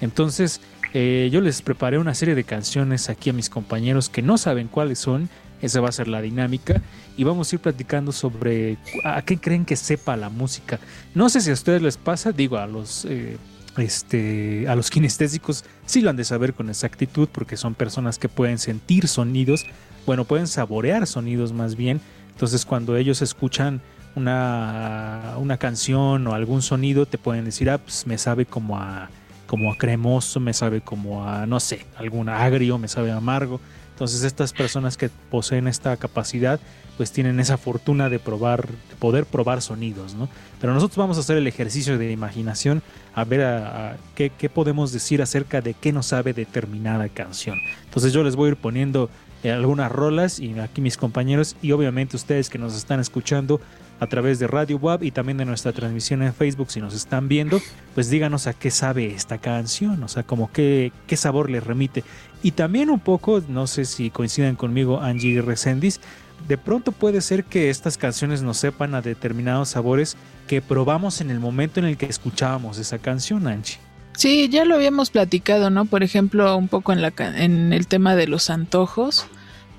Entonces 0.00 0.60
eh, 0.92 1.28
yo 1.32 1.40
les 1.40 1.62
preparé 1.62 1.98
una 1.98 2.14
serie 2.14 2.34
de 2.34 2.44
canciones 2.44 3.08
aquí 3.08 3.30
a 3.30 3.32
mis 3.32 3.48
compañeros 3.48 4.08
que 4.08 4.22
no 4.22 4.38
saben 4.38 4.68
cuáles 4.68 4.98
son. 4.98 5.28
Esa 5.62 5.80
va 5.80 5.90
a 5.90 5.92
ser 5.92 6.08
la 6.08 6.22
dinámica 6.22 6.80
y 7.18 7.24
vamos 7.24 7.52
a 7.52 7.56
ir 7.56 7.60
platicando 7.60 8.12
sobre 8.12 8.78
a 9.04 9.20
qué 9.22 9.36
creen 9.38 9.66
que 9.66 9.76
sepa 9.76 10.16
la 10.16 10.30
música. 10.30 10.80
No 11.14 11.28
sé 11.28 11.42
si 11.42 11.50
a 11.50 11.52
ustedes 11.52 11.82
les 11.82 11.98
pasa, 11.98 12.32
digo 12.32 12.56
a 12.56 12.66
los 12.66 13.04
eh, 13.04 13.36
este, 13.76 14.66
a 14.68 14.74
los 14.76 14.90
kinestésicos 14.90 15.64
sí 15.86 16.00
lo 16.00 16.10
han 16.10 16.16
de 16.16 16.24
saber 16.24 16.54
con 16.54 16.68
exactitud 16.68 17.28
porque 17.30 17.56
son 17.56 17.74
personas 17.74 18.18
que 18.18 18.28
pueden 18.28 18.58
sentir 18.58 19.08
sonidos, 19.08 19.66
bueno, 20.06 20.24
pueden 20.24 20.46
saborear 20.46 21.06
sonidos 21.06 21.52
más 21.52 21.76
bien. 21.76 22.00
Entonces 22.30 22.64
cuando 22.64 22.96
ellos 22.96 23.22
escuchan 23.22 23.80
una, 24.16 25.34
una 25.38 25.56
canción 25.58 26.26
o 26.26 26.34
algún 26.34 26.62
sonido, 26.62 27.06
te 27.06 27.18
pueden 27.18 27.44
decir, 27.44 27.70
ah, 27.70 27.78
pues 27.78 28.06
me 28.06 28.18
sabe 28.18 28.46
como 28.46 28.78
a, 28.78 29.08
como 29.46 29.72
a 29.72 29.76
cremoso, 29.76 30.40
me 30.40 30.52
sabe 30.52 30.80
como 30.80 31.26
a, 31.26 31.46
no 31.46 31.60
sé, 31.60 31.86
algún 31.96 32.28
agrio, 32.28 32.78
me 32.78 32.88
sabe 32.88 33.10
a 33.10 33.16
amargo. 33.16 33.60
Entonces 34.00 34.22
estas 34.22 34.54
personas 34.54 34.96
que 34.96 35.10
poseen 35.30 35.68
esta 35.68 35.94
capacidad, 35.98 36.58
pues 36.96 37.12
tienen 37.12 37.38
esa 37.38 37.58
fortuna 37.58 38.08
de 38.08 38.18
probar, 38.18 38.66
de 38.66 38.96
poder 38.98 39.26
probar 39.26 39.60
sonidos, 39.60 40.14
¿no? 40.14 40.26
Pero 40.58 40.72
nosotros 40.72 40.96
vamos 40.96 41.18
a 41.18 41.20
hacer 41.20 41.36
el 41.36 41.46
ejercicio 41.46 41.98
de 41.98 42.10
imaginación 42.10 42.82
a 43.14 43.24
ver 43.24 43.98
qué, 44.14 44.30
qué 44.30 44.48
podemos 44.48 44.92
decir 44.92 45.20
acerca 45.20 45.60
de 45.60 45.74
qué 45.74 45.92
nos 45.92 46.06
sabe 46.06 46.32
determinada 46.32 47.10
canción. 47.10 47.58
Entonces 47.84 48.14
yo 48.14 48.24
les 48.24 48.36
voy 48.36 48.48
a 48.48 48.52
ir 48.52 48.56
poniendo 48.56 49.10
eh, 49.44 49.50
algunas 49.50 49.92
rolas 49.92 50.38
y 50.38 50.58
aquí 50.58 50.80
mis 50.80 50.96
compañeros 50.96 51.54
y 51.60 51.72
obviamente 51.72 52.16
ustedes 52.16 52.48
que 52.48 52.56
nos 52.56 52.74
están 52.74 53.00
escuchando 53.00 53.60
a 54.00 54.06
través 54.06 54.38
de 54.38 54.46
Radio 54.46 54.78
Web 54.78 55.02
y 55.02 55.10
también 55.10 55.38
de 55.38 55.44
nuestra 55.44 55.72
transmisión 55.72 56.22
en 56.22 56.34
Facebook 56.34 56.70
si 56.70 56.80
nos 56.80 56.94
están 56.94 57.28
viendo, 57.28 57.60
pues 57.94 58.10
díganos 58.10 58.46
a 58.46 58.54
qué 58.54 58.70
sabe 58.70 59.14
esta 59.14 59.38
canción, 59.38 60.02
o 60.02 60.08
sea, 60.08 60.22
como 60.22 60.50
qué, 60.50 60.92
qué 61.06 61.16
sabor 61.16 61.50
le 61.50 61.60
remite. 61.60 62.02
Y 62.42 62.52
también 62.52 62.90
un 62.90 63.00
poco, 63.00 63.42
no 63.46 63.66
sé 63.66 63.84
si 63.84 64.10
coinciden 64.10 64.56
conmigo 64.56 65.00
Angie 65.00 65.42
Resendiz, 65.42 66.00
de 66.48 66.56
pronto 66.56 66.92
puede 66.92 67.20
ser 67.20 67.44
que 67.44 67.68
estas 67.68 67.98
canciones 67.98 68.42
nos 68.42 68.56
sepan 68.56 68.94
a 68.94 69.02
determinados 69.02 69.68
sabores 69.68 70.16
que 70.48 70.62
probamos 70.62 71.20
en 71.20 71.30
el 71.30 71.38
momento 71.38 71.80
en 71.80 71.86
el 71.86 71.96
que 71.96 72.06
escuchábamos 72.06 72.78
esa 72.78 72.98
canción, 72.98 73.46
Angie. 73.46 73.78
Sí, 74.16 74.48
ya 74.48 74.64
lo 74.64 74.74
habíamos 74.74 75.10
platicado, 75.10 75.70
¿no? 75.70 75.84
Por 75.84 76.02
ejemplo, 76.02 76.56
un 76.56 76.68
poco 76.68 76.92
en, 76.92 77.02
la, 77.02 77.12
en 77.18 77.72
el 77.72 77.86
tema 77.86 78.16
de 78.16 78.26
los 78.26 78.50
antojos, 78.50 79.26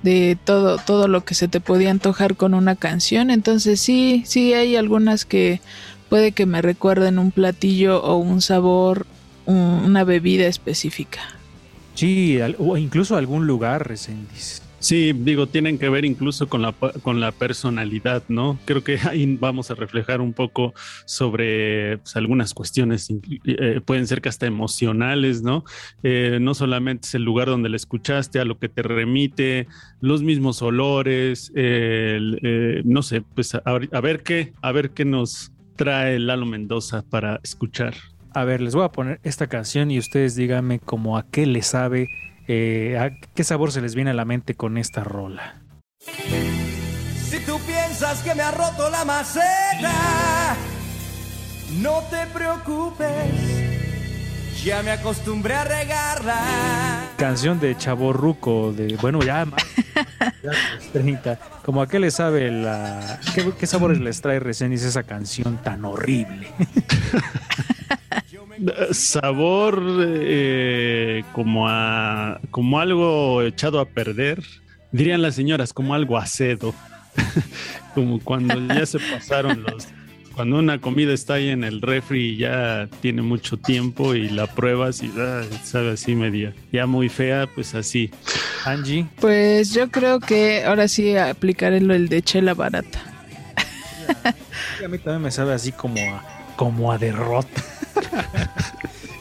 de 0.04 0.38
todo, 0.44 0.78
todo 0.80 1.08
lo 1.08 1.24
que 1.24 1.36
se 1.36 1.48
te 1.48 1.60
podía 1.60 1.92
antojar 1.92 2.36
con 2.36 2.54
una 2.54 2.76
canción. 2.76 3.30
Entonces 3.30 3.80
sí, 3.80 4.24
sí 4.26 4.54
hay 4.54 4.76
algunas 4.76 5.26
que 5.26 5.62
puede 6.10 6.32
que 6.32 6.46
me 6.46 6.62
recuerden 6.62 7.20
un 7.20 7.32
platillo 7.32 8.04
o 8.04 8.18
un 8.18 8.42
sabor, 8.42 9.06
un- 9.46 9.56
una 9.86 10.04
bebida 10.04 10.48
específica. 10.48 11.20
Sí, 11.96 12.40
al- 12.42 12.56
o 12.60 12.78
incluso 12.78 13.16
algún 13.18 13.48
lugar, 13.48 13.88
Resendiz. 13.88 14.62
Sí, 14.82 15.14
digo, 15.14 15.46
tienen 15.46 15.78
que 15.78 15.90
ver 15.90 16.06
incluso 16.06 16.50
con 16.50 16.64
la, 16.64 16.74
con 17.04 17.20
la 17.20 17.32
personalidad, 17.32 18.24
¿no? 18.30 18.58
Creo 18.66 18.84
que 18.84 18.98
ahí 19.08 19.38
vamos 19.40 19.70
a 19.70 19.76
reflejar 19.76 20.22
un 20.22 20.34
poco 20.34 20.74
sobre 21.06 22.00
pues, 22.00 22.16
algunas 22.16 22.56
cuestiones, 22.56 23.08
eh, 23.46 23.80
pueden 23.86 24.08
ser 24.08 24.22
que 24.22 24.30
hasta 24.30 24.48
emocionales, 24.48 25.44
¿no? 25.44 25.66
Eh, 26.02 26.40
no 26.42 26.56
solamente 26.56 27.08
es 27.08 27.14
el 27.14 27.24
lugar 27.24 27.48
donde 27.48 27.70
la 27.70 27.76
escuchaste, 27.76 28.40
a 28.40 28.46
lo 28.46 28.58
que 28.58 28.70
te 28.70 28.82
remite, 28.82 29.68
los 30.00 30.24
mismos 30.24 30.64
olores, 30.64 31.52
eh, 31.56 32.82
no 32.84 33.04
sé, 33.04 33.22
pues 33.22 33.54
a, 33.54 33.62
a 33.64 34.02
ver 34.02 34.24
qué, 34.24 34.52
a 34.64 34.72
ver 34.72 34.90
qué 34.90 35.06
nos 35.06 35.52
trae 35.76 36.18
Lalo 36.18 36.48
Mendoza 36.48 37.04
para 37.08 37.40
escuchar. 37.44 37.94
A 38.34 38.46
ver, 38.46 38.62
les 38.62 38.74
voy 38.74 38.86
a 38.86 38.92
poner 38.92 39.20
esta 39.24 39.46
canción 39.46 39.92
y 39.92 40.00
ustedes 40.00 40.36
díganme 40.36 40.80
como 40.80 41.18
a 41.18 41.28
qué 41.28 41.46
le 41.46 41.62
sabe, 41.62 42.08
eh, 42.48 42.98
a 43.00 43.12
qué 43.34 43.44
sabor 43.44 43.72
se 43.72 43.82
les 43.82 43.96
viene 43.96 44.12
a 44.12 44.14
la 44.14 44.26
mente 44.26 44.56
con 44.56 44.78
esta 44.78 45.04
rola. 45.04 45.62
Si 46.00 47.40
tú 47.46 47.60
piensas 47.66 48.22
que 48.24 48.36
me 48.36 48.42
ha 48.42 48.52
roto 48.52 48.90
la 48.90 49.06
maceta, 49.06 50.56
no 51.80 52.02
te 52.10 52.26
preocupes, 52.34 54.64
ya 54.64 54.84
me 54.84 54.92
acostumbré 54.92 55.54
a 55.54 55.64
regarla. 55.64 56.42
Canción 57.18 57.60
de 57.60 57.78
Chavo 57.78 58.14
Ruco, 58.14 58.74
de, 58.74 58.98
bueno, 58.98 59.22
ya 59.24 59.46
más, 59.46 59.64
ya 60.44 60.52
los 60.52 60.92
30. 60.92 61.40
Como 61.64 61.82
a 61.82 61.88
qué 61.88 62.00
le 62.00 62.12
sabe 62.12 62.52
la... 62.52 63.20
¿Qué, 63.34 63.52
qué 63.58 63.68
sabores 63.68 64.00
les 64.00 64.22
trae 64.22 64.40
Resendiz 64.40 64.84
esa 64.84 65.04
canción 65.04 65.58
tan 65.58 65.86
horrible? 65.86 66.48
Sabor 68.92 69.82
eh, 70.04 71.24
como 71.34 71.68
a 71.68 72.40
como 72.52 72.80
algo 72.80 73.42
echado 73.42 73.80
a 73.80 73.86
perder, 73.86 74.44
dirían 74.92 75.22
las 75.22 75.36
señoras, 75.36 75.74
como 75.74 75.94
algo 75.94 76.18
acedo, 76.18 76.74
como 77.96 78.20
cuando 78.20 78.60
ya 78.74 78.86
se 78.86 79.00
pasaron 79.00 79.64
los, 79.64 79.88
cuando 80.34 80.60
una 80.60 80.80
comida 80.80 81.14
está 81.14 81.36
ahí 81.36 81.50
en 81.50 81.64
el 81.64 81.82
refri 81.82 82.34
y 82.34 82.38
ya 82.38 82.88
tiene 83.02 83.22
mucho 83.22 83.58
tiempo 83.58 84.16
y 84.16 84.30
la 84.30 84.48
pruebas 84.48 85.04
y 85.04 85.12
ah, 85.18 85.44
sabe 85.64 85.92
así 85.92 86.16
media, 86.16 86.54
ya 86.72 86.86
muy 86.86 87.10
fea, 87.10 87.48
pues 87.54 87.76
así. 87.76 88.12
Angie. 88.66 89.08
Pues 89.20 89.74
yo 89.74 89.90
creo 89.90 90.20
que 90.20 90.64
ahora 90.64 90.88
sí 90.88 91.18
aplicaré 91.18 91.82
lo 91.82 91.94
el 91.94 92.10
de 92.10 92.22
chela 92.22 92.54
barata. 92.54 93.00
A 94.24 94.88
mí 94.88 94.98
también 94.98 95.22
me 95.22 95.32
sabe 95.32 95.54
así 95.54 95.72
como 95.72 96.00
a, 96.00 96.24
como 96.56 96.92
a 96.92 96.98
derrota. 96.98 97.64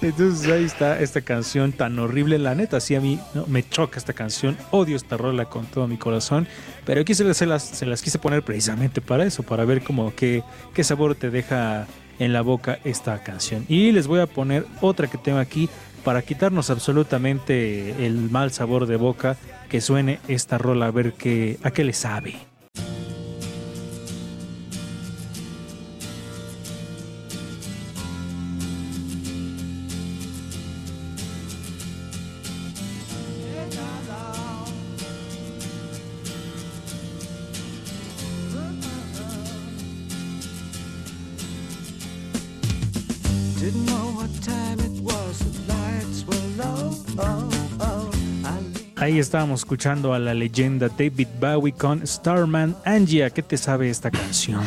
Entonces 0.03 0.51
ahí 0.51 0.65
está 0.65 0.99
esta 1.01 1.21
canción 1.21 1.73
tan 1.73 1.99
horrible, 1.99 2.39
la 2.39 2.55
neta, 2.55 2.81
sí 2.81 2.95
a 2.95 3.01
mí 3.03 3.21
¿no? 3.35 3.47
me 3.47 3.69
choca 3.69 3.99
esta 3.99 4.15
canción, 4.15 4.57
odio 4.71 4.97
esta 4.97 5.19
rola 5.19 5.45
con 5.45 5.67
todo 5.67 5.87
mi 5.87 5.99
corazón, 5.99 6.49
pero 6.87 7.03
aquí 7.03 7.15
se 7.15 7.25
las, 7.25 7.83
las 7.83 8.03
quise 8.03 8.19
poner 8.19 8.43
precisamente 8.43 9.03
para 9.03 9.25
eso, 9.25 9.43
para 9.43 9.67
ver 9.67 9.83
como 9.83 10.15
qué, 10.15 10.43
qué 10.73 10.85
sabor 10.85 11.17
te 11.17 11.29
deja 11.29 11.87
en 12.19 12.33
la 12.33 12.41
boca 12.41 12.79
esta 12.85 13.23
canción. 13.23 13.67
Y 13.69 13.93
les 13.93 14.07
voy 14.07 14.21
a 14.21 14.27
poner 14.27 14.65
otra 14.81 15.07
que 15.07 15.19
tengo 15.19 15.39
aquí 15.39 15.69
para 16.03 16.23
quitarnos 16.23 16.71
absolutamente 16.71 18.07
el 18.07 18.31
mal 18.31 18.53
sabor 18.53 18.87
de 18.87 18.97
boca, 18.97 19.37
que 19.69 19.81
suene 19.81 20.19
esta 20.29 20.57
rola 20.57 20.87
a 20.87 20.91
ver 20.91 21.13
qué, 21.13 21.59
a 21.63 21.71
qué 21.73 21.85
le 21.85 21.93
sabe. 21.93 22.50
Estábamos 49.21 49.61
escuchando 49.61 50.15
a 50.15 50.19
la 50.19 50.35
leyenda 50.35 50.89
David 50.89 51.29
Bowie 51.41 51.73
con 51.73 52.07
Starman. 52.07 52.77
Angie, 52.85 53.25
¿a 53.25 53.31
qué 53.31 53.43
te 53.43 53.57
sabe 53.57 53.91
esta 53.91 54.11
canción? 54.11 54.63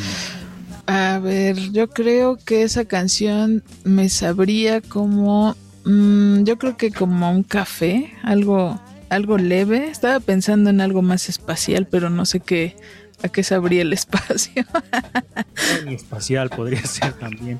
A 0.85 1.19
ver, 1.19 1.57
yo 1.71 1.89
creo 1.89 2.37
que 2.37 2.63
esa 2.63 2.85
canción 2.85 3.63
me 3.83 4.09
sabría 4.09 4.81
como, 4.81 5.55
mm, 5.85 6.43
yo 6.43 6.57
creo 6.57 6.77
que 6.77 6.91
como 6.91 7.31
un 7.31 7.43
café, 7.43 8.13
algo, 8.23 8.79
algo 9.09 9.37
leve. 9.37 9.87
Estaba 9.87 10.19
pensando 10.19 10.69
en 10.69 10.81
algo 10.81 11.01
más 11.01 11.29
espacial, 11.29 11.87
pero 11.89 12.09
no 12.09 12.25
sé 12.25 12.39
qué, 12.39 12.75
a 13.23 13.29
qué 13.29 13.43
sabría 13.43 13.81
el 13.81 13.93
espacio. 13.93 14.65
Espacial 15.87 16.49
podría 16.49 16.85
ser 16.85 17.13
también. 17.13 17.59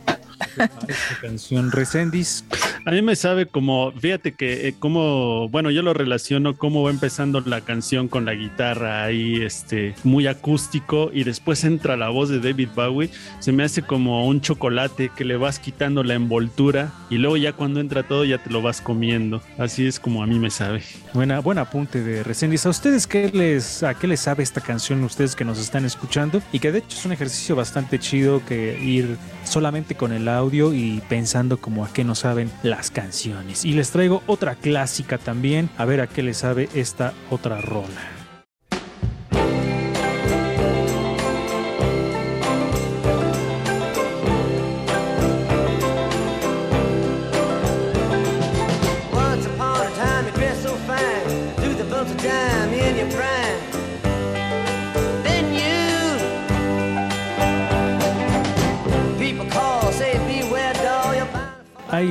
Esta 0.57 1.21
canción 1.21 1.71
Resendis. 1.71 2.45
A 2.85 2.91
mí 2.91 3.01
me 3.01 3.15
sabe 3.15 3.45
como, 3.45 3.91
fíjate 3.93 4.33
que 4.33 4.67
eh, 4.67 4.75
como, 4.77 5.47
bueno, 5.49 5.71
yo 5.71 5.81
lo 5.81 5.93
relaciono 5.93 6.57
cómo 6.57 6.83
va 6.83 6.91
empezando 6.91 7.41
la 7.41 7.61
canción 7.61 8.07
con 8.07 8.25
la 8.25 8.33
guitarra 8.33 9.03
ahí, 9.03 9.41
este, 9.41 9.95
muy 10.03 10.27
acústico 10.27 11.09
y 11.13 11.23
después 11.23 11.63
entra 11.63 11.95
la 11.95 12.09
voz 12.09 12.29
de 12.29 12.39
David 12.39 12.69
Bowie, 12.75 13.09
se 13.39 13.51
me 13.51 13.63
hace 13.63 13.81
como 13.81 14.27
un 14.27 14.41
chocolate 14.41 15.11
que 15.15 15.25
le 15.25 15.37
vas 15.37 15.59
quitando 15.59 16.03
la 16.03 16.15
envoltura 16.15 16.91
y 17.09 17.17
luego 17.17 17.37
ya 17.37 17.53
cuando 17.53 17.79
entra 17.79 18.03
todo 18.03 18.25
ya 18.25 18.37
te 18.37 18.49
lo 18.49 18.61
vas 18.61 18.81
comiendo. 18.81 19.41
Así 19.57 19.85
es 19.85 19.99
como 19.99 20.23
a 20.23 20.27
mí 20.27 20.39
me 20.39 20.49
sabe. 20.49 20.83
Buena, 21.13 21.39
buen 21.39 21.57
apunte 21.57 22.01
de 22.01 22.23
Resendis. 22.23 22.65
¿A 22.65 22.69
ustedes 22.69 23.07
qué 23.07 23.29
les, 23.31 23.83
a 23.83 23.93
qué 23.93 24.07
les 24.07 24.19
sabe 24.19 24.43
esta 24.43 24.61
canción? 24.61 25.03
Ustedes 25.03 25.35
que 25.35 25.45
nos 25.45 25.59
están 25.59 25.85
escuchando 25.85 26.41
y 26.51 26.59
que 26.59 26.71
de 26.71 26.79
hecho 26.79 26.97
es 26.97 27.05
un 27.05 27.11
ejercicio 27.11 27.55
bastante 27.55 27.99
chido 27.99 28.43
que 28.45 28.79
ir 28.81 29.17
solamente 29.43 29.95
con 29.95 30.11
el 30.11 30.27
audio 30.33 30.73
y 30.73 31.01
pensando 31.09 31.57
como 31.57 31.85
a 31.85 31.93
qué 31.93 32.03
nos 32.03 32.19
saben 32.19 32.51
las 32.63 32.91
canciones. 32.91 33.65
Y 33.65 33.73
les 33.73 33.91
traigo 33.91 34.23
otra 34.27 34.55
clásica 34.55 35.17
también, 35.17 35.69
a 35.77 35.85
ver 35.85 36.01
a 36.01 36.07
qué 36.07 36.23
les 36.23 36.37
sabe 36.37 36.69
esta 36.73 37.13
otra 37.29 37.61
rola. 37.61 38.12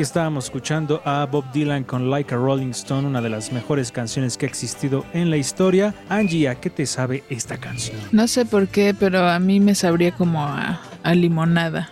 Ahí 0.03 0.05
estábamos 0.05 0.47
escuchando 0.47 1.01
a 1.05 1.25
Bob 1.27 1.45
Dylan 1.53 1.85
con 1.85 2.11
Like 2.11 2.35
a 2.35 2.37
Rolling 2.37 2.71
Stone, 2.71 3.07
una 3.07 3.21
de 3.21 3.29
las 3.29 3.53
mejores 3.53 3.93
canciones 3.93 4.37
que 4.37 4.47
ha 4.47 4.49
existido 4.49 5.07
en 5.13 5.31
la 5.31 5.37
historia. 5.37 5.95
Angie, 6.09 6.49
¿a 6.49 6.57
qué 6.57 6.71
te 6.71 6.87
sabe 6.87 7.23
esta 7.31 7.57
canción? 7.59 8.01
No 8.11 8.27
sé 8.27 8.45
por 8.45 8.67
qué, 8.67 8.97
pero 8.99 9.29
a 9.29 9.39
mí 9.39 9.61
me 9.61 9.77
sabría 9.77 10.11
como 10.11 10.45
a, 10.45 10.81
a 11.05 11.15
limonada. 11.15 11.89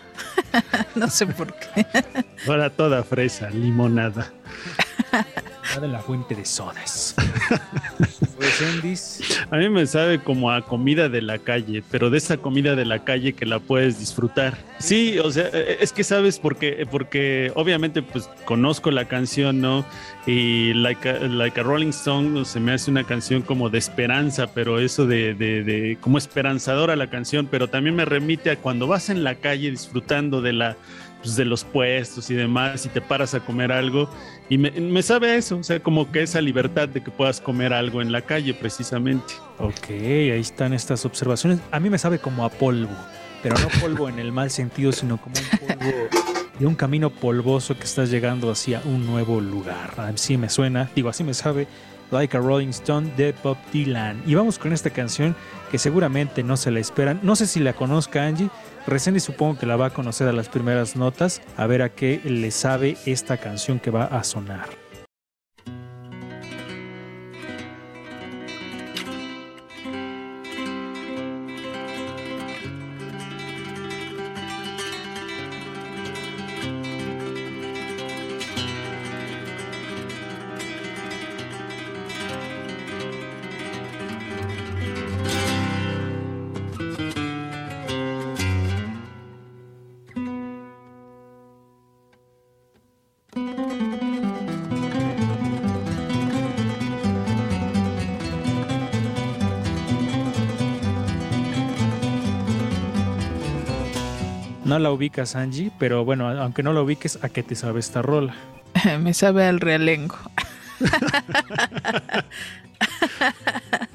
no 0.96 1.08
sé 1.08 1.28
por 1.28 1.54
qué. 1.54 1.86
Ahora 2.48 2.68
toda 2.70 3.04
fresa, 3.04 3.48
limonada. 3.48 4.32
Va 5.76 5.80
de 5.80 5.86
la 5.86 6.00
fuente 6.00 6.34
de 6.34 6.44
sodas. 6.44 7.14
A 9.50 9.56
mí 9.56 9.68
me 9.68 9.86
sabe 9.86 10.20
como 10.20 10.50
a 10.50 10.62
comida 10.62 11.08
de 11.08 11.22
la 11.22 11.38
calle, 11.38 11.82
pero 11.90 12.10
de 12.10 12.18
esa 12.18 12.36
comida 12.36 12.76
de 12.76 12.84
la 12.84 13.04
calle 13.04 13.32
que 13.32 13.46
la 13.46 13.58
puedes 13.58 13.98
disfrutar. 13.98 14.58
Sí, 14.78 15.18
o 15.18 15.30
sea, 15.30 15.48
eh, 15.52 15.78
es 15.80 15.92
que 15.92 16.04
sabes 16.04 16.38
porque, 16.38 16.86
porque 16.90 17.52
obviamente 17.54 18.02
pues 18.02 18.28
conozco 18.44 18.90
la 18.90 19.06
canción, 19.06 19.60
¿no? 19.60 19.84
Y 20.26 20.74
Like 20.74 21.08
a, 21.08 21.18
like 21.28 21.60
a 21.60 21.62
Rolling 21.62 21.90
Stone 21.90 22.44
se 22.44 22.60
me 22.60 22.72
hace 22.72 22.90
una 22.90 23.04
canción 23.04 23.42
como 23.42 23.70
de 23.70 23.78
esperanza, 23.78 24.48
pero 24.52 24.78
eso 24.78 25.06
de, 25.06 25.34
de, 25.34 25.62
de 25.62 25.98
como 26.00 26.18
esperanzadora 26.18 26.96
la 26.96 27.08
canción, 27.08 27.48
pero 27.50 27.68
también 27.68 27.96
me 27.96 28.04
remite 28.04 28.50
a 28.50 28.56
cuando 28.56 28.86
vas 28.86 29.10
en 29.10 29.24
la 29.24 29.34
calle 29.36 29.70
disfrutando 29.70 30.40
de 30.42 30.52
la 30.52 30.76
pues, 31.22 31.36
de 31.36 31.44
los 31.44 31.64
puestos 31.64 32.30
y 32.30 32.34
demás 32.34 32.86
y 32.86 32.88
te 32.88 33.00
paras 33.00 33.34
a 33.34 33.40
comer 33.40 33.72
algo 33.72 34.08
y 34.50 34.58
me, 34.58 35.02
sabe 35.02 35.36
eso, 35.36 35.58
o 35.58 35.62
sea, 35.62 35.80
como 35.80 36.10
que 36.10 36.22
esa 36.22 36.40
libertad 36.40 36.88
de 36.88 37.00
que 37.02 37.12
puedas 37.12 37.40
comer 37.40 37.72
algo 37.72 38.02
en 38.02 38.10
la 38.10 38.20
calle 38.20 38.52
precisamente. 38.52 39.32
ok, 39.58 39.90
ahí 39.90 40.40
están 40.40 40.72
estas 40.72 41.06
observaciones. 41.06 41.60
A 41.70 41.78
mí 41.78 41.88
me 41.88 41.98
sabe 41.98 42.18
como 42.18 42.44
a 42.44 42.48
polvo, 42.50 42.90
pero 43.44 43.54
no 43.56 43.68
polvo 43.80 44.08
en 44.08 44.18
el 44.18 44.32
mal 44.32 44.50
sentido, 44.50 44.90
sino 44.90 45.18
como 45.18 45.36
un 45.36 45.68
polvo 45.68 45.92
de 46.58 46.66
un 46.66 46.74
camino 46.74 47.10
polvoso 47.10 47.76
que 47.76 47.84
estás 47.84 48.10
llegando 48.10 48.50
hacia 48.50 48.82
un 48.84 49.06
nuevo 49.06 49.40
lugar. 49.40 49.94
Así 49.96 50.36
me 50.36 50.50
suena, 50.50 50.90
digo, 50.94 51.08
así 51.08 51.24
me 51.24 51.32
sabe. 51.32 51.66
Like 52.10 52.36
a 52.36 52.40
Rolling 52.40 52.70
Stone 52.70 53.12
de 53.16 53.32
Bob 53.44 53.56
Dylan. 53.72 54.20
Y 54.26 54.34
vamos 54.34 54.58
con 54.58 54.72
esta 54.72 54.90
canción 54.90 55.36
que 55.70 55.78
seguramente 55.78 56.42
no 56.42 56.56
se 56.56 56.72
la 56.72 56.80
esperan. 56.80 57.20
No 57.22 57.36
sé 57.36 57.46
si 57.46 57.60
la 57.60 57.72
conozca 57.72 58.26
Angie. 58.26 58.50
Y 58.86 59.20
supongo 59.20 59.58
que 59.58 59.66
la 59.66 59.76
va 59.76 59.86
a 59.86 59.90
conocer 59.90 60.28
a 60.28 60.32
las 60.32 60.48
primeras 60.48 60.96
notas. 60.96 61.40
A 61.56 61.66
ver 61.66 61.82
a 61.82 61.90
qué 61.90 62.20
le 62.24 62.50
sabe 62.50 62.96
esta 63.06 63.36
canción 63.36 63.78
que 63.78 63.90
va 63.90 64.04
a 64.04 64.24
sonar. 64.24 64.79
La 104.90 104.94
ubicas, 104.94 105.36
Angie, 105.36 105.70
pero 105.78 106.04
bueno, 106.04 106.28
aunque 106.28 106.62
no 106.64 106.72
la 106.72 106.82
ubiques, 106.82 107.18
¿a 107.22 107.28
qué 107.28 107.42
te 107.44 107.54
sabe 107.54 107.78
esta 107.80 108.02
rola? 108.02 108.34
me 109.00 109.14
sabe 109.14 109.46
al 109.46 109.60
realengo. 109.60 110.16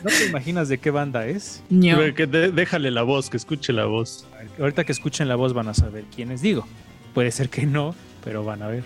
¿No 0.03 0.09
te 0.09 0.25
imaginas 0.27 0.69
de 0.69 0.77
qué 0.77 0.91
banda 0.91 1.25
es? 1.27 1.61
Que 1.69 2.27
de- 2.27 2.51
déjale 2.51 2.91
la 2.91 3.01
voz, 3.03 3.29
que 3.29 3.37
escuche 3.37 3.73
la 3.73 3.85
voz. 3.85 4.25
Ahorita 4.59 4.83
que 4.85 4.91
escuchen 4.93 5.27
la 5.27 5.35
voz 5.35 5.53
van 5.53 5.67
a 5.67 5.73
saber 5.73 6.05
quiénes 6.15 6.41
digo. 6.41 6.65
Puede 7.13 7.31
ser 7.31 7.49
que 7.49 7.65
no, 7.65 7.93
pero 8.23 8.43
van 8.45 8.61
a 8.61 8.67
ver. 8.67 8.83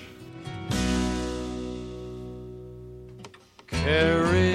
Carry 3.68 4.49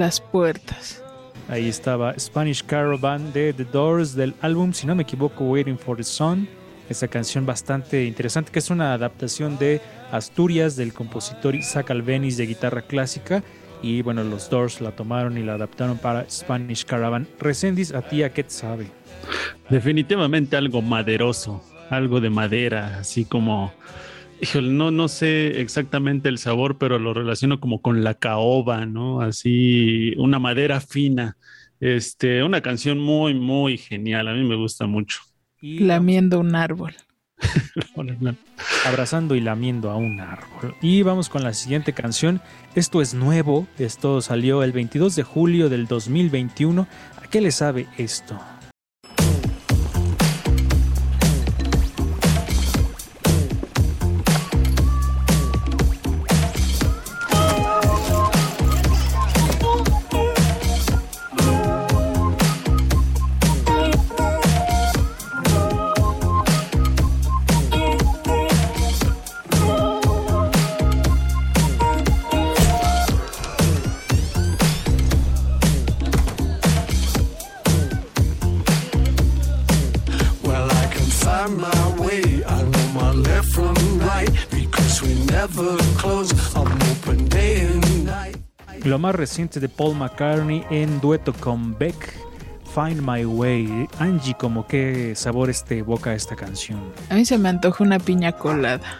Las 0.00 0.18
puertas. 0.18 1.04
Ahí 1.46 1.68
estaba 1.68 2.18
Spanish 2.18 2.64
Caravan 2.64 3.34
de 3.34 3.52
The 3.52 3.66
Doors 3.66 4.14
del 4.14 4.34
álbum, 4.40 4.72
si 4.72 4.86
no 4.86 4.94
me 4.94 5.02
equivoco, 5.02 5.44
Waiting 5.44 5.76
for 5.76 5.94
the 5.94 6.02
Sun. 6.02 6.48
Esa 6.88 7.06
canción 7.06 7.44
bastante 7.44 8.06
interesante, 8.06 8.50
que 8.50 8.60
es 8.60 8.70
una 8.70 8.94
adaptación 8.94 9.58
de 9.58 9.78
Asturias 10.10 10.74
del 10.74 10.94
compositor 10.94 11.54
Isaac 11.54 11.90
Albeniz 11.90 12.38
de 12.38 12.46
guitarra 12.46 12.80
clásica. 12.80 13.42
Y 13.82 14.00
bueno, 14.00 14.24
los 14.24 14.48
Doors 14.48 14.80
la 14.80 14.92
tomaron 14.92 15.36
y 15.36 15.42
la 15.42 15.52
adaptaron 15.52 15.98
para 15.98 16.24
Spanish 16.30 16.86
Caravan. 16.86 17.28
Resendis, 17.38 17.92
a 17.92 18.00
ti 18.00 18.22
a 18.22 18.32
qué 18.32 18.44
te 18.44 18.52
sabe. 18.52 18.86
Definitivamente 19.68 20.56
algo 20.56 20.80
maderoso, 20.80 21.62
algo 21.90 22.22
de 22.22 22.30
madera, 22.30 23.00
así 23.00 23.26
como, 23.26 23.70
híjole, 24.40 24.70
no, 24.70 24.90
no 24.90 25.08
sé 25.08 25.60
exactamente 25.60 26.28
el 26.28 26.38
sabor, 26.38 26.78
pero 26.78 26.98
lo 26.98 27.14
relaciono 27.14 27.60
como 27.60 27.82
con 27.82 28.02
la 28.02 28.14
caoba, 28.14 28.86
¿no? 28.86 29.20
Así, 29.20 30.14
una 30.16 30.38
madera 30.38 30.80
fina. 30.80 31.36
Este, 31.80 32.42
una 32.42 32.60
canción 32.60 32.98
muy, 32.98 33.34
muy 33.34 33.78
genial, 33.78 34.28
a 34.28 34.34
mí 34.34 34.46
me 34.46 34.56
gusta 34.56 34.86
mucho. 34.86 35.20
Y 35.60 35.80
Lamiendo 35.80 36.38
un 36.38 36.54
árbol. 36.54 36.94
abrazando 38.84 39.34
y 39.34 39.40
lamiendo 39.40 39.90
a 39.90 39.96
un 39.96 40.20
árbol. 40.20 40.74
Y 40.82 41.02
vamos 41.02 41.28
con 41.28 41.42
la 41.42 41.54
siguiente 41.54 41.92
canción. 41.92 42.40
Esto 42.74 43.00
es 43.00 43.14
nuevo, 43.14 43.66
esto 43.78 44.20
salió 44.20 44.62
el 44.62 44.72
22 44.72 45.16
de 45.16 45.22
julio 45.22 45.68
del 45.68 45.86
2021. 45.86 46.86
¿A 47.22 47.26
qué 47.28 47.40
le 47.40 47.50
sabe 47.50 47.86
esto? 47.96 48.38
Reciente 89.20 89.60
de 89.60 89.68
Paul 89.68 89.94
McCartney 89.96 90.64
en 90.70 90.98
dueto 91.00 91.32
con 91.34 91.76
Beck, 91.78 92.14
Find 92.74 93.00
My 93.06 93.24
Way. 93.26 93.86
Angie, 93.98 94.34
como 94.34 94.66
qué 94.66 95.12
sabores 95.14 95.62
te 95.64 95.78
evoca 95.78 96.14
esta 96.14 96.34
canción. 96.34 96.80
A 97.10 97.14
mí 97.14 97.24
se 97.26 97.36
me 97.36 97.50
antoja 97.50 97.84
una 97.84 97.98
piña 97.98 98.32
colada. 98.32 98.98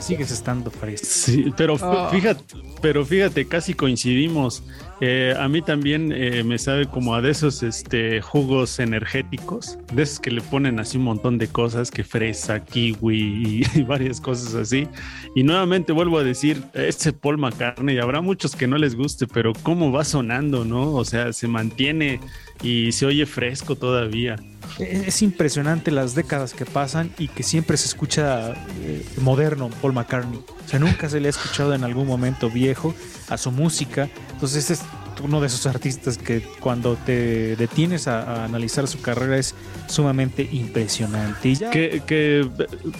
Sigues 0.00 0.30
estando 0.30 0.70
fresco. 0.70 1.06
Sí, 1.10 1.52
pero 1.56 1.74
f- 1.74 1.84
Oh. 1.84 2.08
fíjate, 2.10 2.44
pero 2.80 3.04
fíjate, 3.04 3.46
casi 3.48 3.74
coincidimos. 3.74 4.62
Eh, 5.00 5.34
a 5.38 5.48
mí 5.48 5.62
también 5.62 6.12
eh, 6.12 6.42
me 6.42 6.58
sabe 6.58 6.86
como 6.86 7.14
a 7.14 7.22
de 7.22 7.30
esos 7.30 7.62
este, 7.62 8.20
jugos 8.20 8.80
energéticos, 8.80 9.78
de 9.92 10.02
esos 10.02 10.18
que 10.18 10.30
le 10.30 10.40
ponen 10.40 10.80
así 10.80 10.98
un 10.98 11.04
montón 11.04 11.38
de 11.38 11.46
cosas, 11.48 11.90
que 11.90 12.02
fresa, 12.02 12.64
kiwi 12.64 13.62
y, 13.76 13.82
varias 13.86 14.20
cosas 14.20 14.54
así. 14.54 14.88
Y 15.34 15.44
nuevamente 15.44 15.92
vuelvo 15.92 16.18
a 16.18 16.24
decir, 16.24 16.62
este 16.74 17.12
Paul 17.12 17.38
McCartney, 17.38 17.98
habrá 17.98 18.20
muchos 18.20 18.56
que 18.56 18.66
no 18.66 18.76
les 18.76 18.96
guste, 18.96 19.26
pero 19.26 19.52
cómo 19.62 19.92
va 19.92 20.04
sonando, 20.04 20.64
¿no? 20.64 20.92
O 20.94 21.04
sea, 21.04 21.32
se 21.32 21.46
mantiene 21.46 22.20
y 22.62 22.90
se 22.92 23.06
oye 23.06 23.24
fresco 23.24 23.76
todavía. 23.76 24.36
Es 24.78 25.18
es 25.18 25.22
impresionante 25.22 25.90
las 25.90 26.14
décadas 26.14 26.54
que 26.54 26.64
pasan 26.64 27.10
y 27.18 27.28
que 27.28 27.42
siempre 27.42 27.76
se 27.76 27.86
escucha 27.86 28.52
eh, 28.82 29.04
moderno 29.20 29.70
Paul 29.80 29.94
McCartney. 29.94 30.38
O 30.38 30.68
sea, 30.68 30.78
nunca 30.78 31.08
se 31.08 31.20
le 31.20 31.28
ha 31.28 31.30
escuchado 31.30 31.74
en 31.74 31.84
algún 31.84 32.06
momento 32.06 32.50
viejo 32.50 32.94
a 33.30 33.38
su 33.38 33.50
música. 33.50 34.08
Entonces 34.32 34.70
es 34.70 34.82
uno 35.22 35.40
de 35.40 35.48
esos 35.48 35.66
artistas 35.66 36.18
que 36.18 36.42
cuando 36.60 36.96
te 36.96 37.56
detienes 37.56 38.08
a, 38.08 38.44
analizar 38.44 38.86
su 38.86 39.00
carrera 39.00 39.38
es 39.38 39.54
sumamente 39.86 40.48
impresionante. 40.52 41.54
Que, 41.72 42.02
que, 42.06 42.48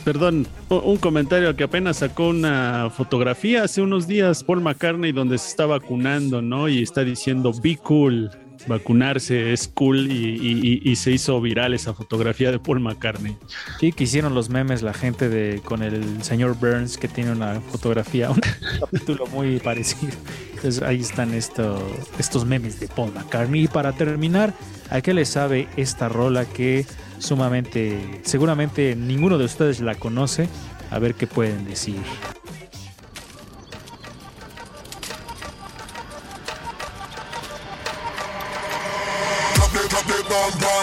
perdón, 0.04 0.46
un 0.68 0.96
comentario 0.96 1.54
que 1.56 1.64
apenas 1.64 1.98
sacó 1.98 2.28
una 2.28 2.90
fotografía 2.94 3.64
hace 3.64 3.82
unos 3.82 4.06
días, 4.06 4.42
Paul 4.44 4.60
McCartney, 4.60 5.12
donde 5.12 5.38
se 5.38 5.48
está 5.48 5.66
vacunando, 5.66 6.42
¿no? 6.42 6.68
Y 6.68 6.82
está 6.82 7.04
diciendo, 7.04 7.52
be 7.62 7.76
cool. 7.76 8.30
Vacunarse 8.66 9.52
es 9.52 9.68
cool 9.68 10.10
y, 10.10 10.36
y- 10.36 10.82
y- 10.90 10.96
se 10.96 11.10
hizo 11.12 11.40
viral 11.40 11.74
esa 11.74 11.94
fotografía 11.94 12.50
de 12.50 12.58
Paul 12.58 12.80
McCartney. 12.80 13.36
Sí, 13.80 13.92
que 13.92 14.04
hicieron 14.04 14.34
los 14.34 14.48
memes 14.50 14.82
la 14.82 14.92
gente 14.92 15.28
de 15.28 15.60
con 15.64 15.82
el 15.82 16.22
señor 16.22 16.56
Burns 16.58 16.98
que 16.98 17.08
tiene 17.08 17.30
una 17.32 17.60
fotografía, 17.60 18.30
un 18.30 18.40
capítulo 18.80 19.26
muy 19.28 19.58
parecido. 19.60 20.12
Entonces 20.56 20.82
ahí 20.82 21.00
están 21.00 21.34
esto, 21.34 21.80
estos 22.18 22.44
memes 22.44 22.80
de 22.80 22.88
Paul 22.88 23.12
McCartney. 23.14 23.64
Y 23.64 23.68
para 23.68 23.92
terminar, 23.92 24.52
¿a 24.90 25.00
qué 25.00 25.14
le 25.14 25.24
sabe 25.24 25.68
esta 25.76 26.08
rola 26.08 26.44
que 26.44 26.84
sumamente, 27.18 28.20
seguramente 28.24 28.96
ninguno 28.96 29.38
de 29.38 29.44
ustedes 29.44 29.80
la 29.80 29.94
conoce? 29.94 30.48
A 30.90 30.98
ver 30.98 31.14
qué 31.14 31.26
pueden 31.26 31.64
decir. 31.66 31.96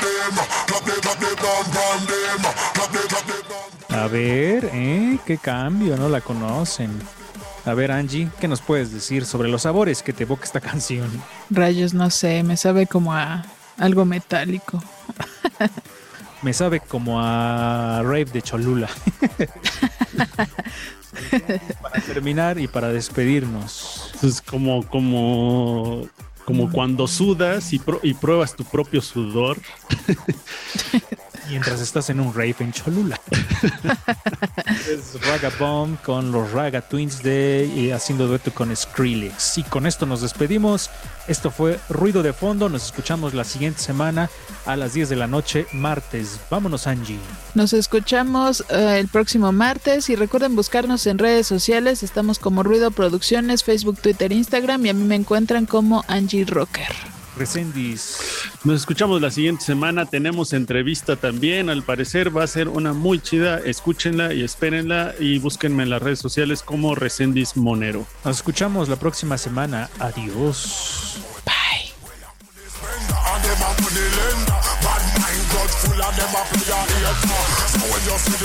them. 0.00 0.34
The 0.66 0.78
the 0.86 1.30
them. 1.30 2.42
The 2.74 2.84
the. 3.88 3.94
A 3.94 4.06
ver, 4.08 4.70
¿eh? 4.72 5.18
¿Qué 5.26 5.38
cambio? 5.38 5.96
No 5.96 6.08
la 6.08 6.20
conocen. 6.20 6.90
A 7.66 7.74
ver, 7.74 7.92
Angie, 7.92 8.28
¿qué 8.40 8.48
nos 8.48 8.60
puedes 8.60 8.92
decir 8.92 9.26
sobre 9.26 9.48
los 9.48 9.62
sabores 9.62 10.02
que 10.02 10.12
te 10.12 10.22
evoca 10.22 10.44
esta 10.44 10.60
canción? 10.60 11.08
Rayos, 11.50 11.92
no 11.92 12.10
sé, 12.10 12.42
me 12.42 12.56
sabe 12.56 12.86
como 12.86 13.12
a 13.12 13.44
algo 13.76 14.04
metálico. 14.04 14.82
Me 16.42 16.54
sabe 16.54 16.80
como 16.80 17.20
a 17.20 18.00
Rave 18.02 18.26
de 18.26 18.40
Cholula. 18.40 18.88
para 21.82 22.00
terminar 22.00 22.58
y 22.58 22.68
para 22.68 22.88
despedirnos. 22.88 24.12
Es 24.22 24.40
como, 24.40 24.86
como, 24.86 26.06
como 26.44 26.70
cuando 26.70 27.06
sudas 27.06 27.72
y, 27.72 27.78
pro- 27.78 28.00
y 28.02 28.14
pruebas 28.14 28.54
tu 28.56 28.64
propio 28.64 29.00
sudor. 29.02 29.58
Mientras 31.50 31.80
estás 31.80 32.10
en 32.10 32.20
un 32.20 32.32
rave 32.32 32.54
en 32.60 32.72
Cholula. 32.72 33.20
es 34.88 35.20
Raga 35.26 35.50
Bomb 35.58 36.00
con 36.02 36.30
los 36.30 36.52
Raga 36.52 36.80
Twins 36.80 37.22
de 37.22 37.68
y 37.74 37.90
haciendo 37.90 38.28
dueto 38.28 38.52
con 38.54 38.74
Skrillex. 38.74 39.58
Y 39.58 39.64
con 39.64 39.86
esto 39.86 40.06
nos 40.06 40.20
despedimos. 40.20 40.90
Esto 41.26 41.50
fue 41.50 41.80
Ruido 41.88 42.22
de 42.22 42.32
Fondo. 42.32 42.68
Nos 42.68 42.86
escuchamos 42.86 43.34
la 43.34 43.44
siguiente 43.44 43.80
semana 43.80 44.30
a 44.64 44.76
las 44.76 44.94
10 44.94 45.08
de 45.08 45.16
la 45.16 45.26
noche, 45.26 45.66
martes. 45.72 46.38
Vámonos, 46.50 46.86
Angie. 46.86 47.18
Nos 47.54 47.72
escuchamos 47.72 48.64
eh, 48.68 48.98
el 49.00 49.08
próximo 49.08 49.50
martes 49.50 50.08
y 50.08 50.16
recuerden 50.16 50.54
buscarnos 50.54 51.06
en 51.06 51.18
redes 51.18 51.46
sociales. 51.46 52.02
Estamos 52.02 52.38
como 52.38 52.62
Ruido 52.62 52.92
Producciones, 52.92 53.64
Facebook, 53.64 53.98
Twitter, 54.00 54.32
Instagram 54.32 54.86
y 54.86 54.90
a 54.90 54.94
mí 54.94 55.04
me 55.04 55.16
encuentran 55.16 55.66
como 55.66 56.04
Angie 56.06 56.44
Rocker. 56.44 57.19
Resendis. 57.36 58.18
Nos 58.64 58.80
escuchamos 58.80 59.20
la 59.20 59.30
siguiente 59.30 59.64
semana. 59.64 60.06
Tenemos 60.06 60.52
entrevista 60.52 61.16
también. 61.16 61.70
Al 61.70 61.82
parecer 61.82 62.36
va 62.36 62.44
a 62.44 62.46
ser 62.46 62.68
una 62.68 62.92
muy 62.92 63.20
chida. 63.20 63.58
Escúchenla 63.58 64.34
y 64.34 64.42
espérenla 64.42 65.14
y 65.18 65.38
búsquenme 65.38 65.82
en 65.82 65.90
las 65.90 66.02
redes 66.02 66.18
sociales 66.18 66.62
como 66.62 66.94
Resendis 66.94 67.56
Monero. 67.56 68.06
Nos 68.24 68.36
escuchamos 68.36 68.88
la 68.88 68.96
próxima 68.96 69.38
semana. 69.38 69.88
Adiós. 69.98 71.20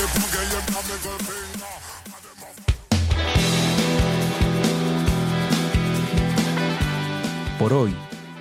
Finger. 0.06 0.46
Por 7.60 7.74
hoy, 7.74 7.96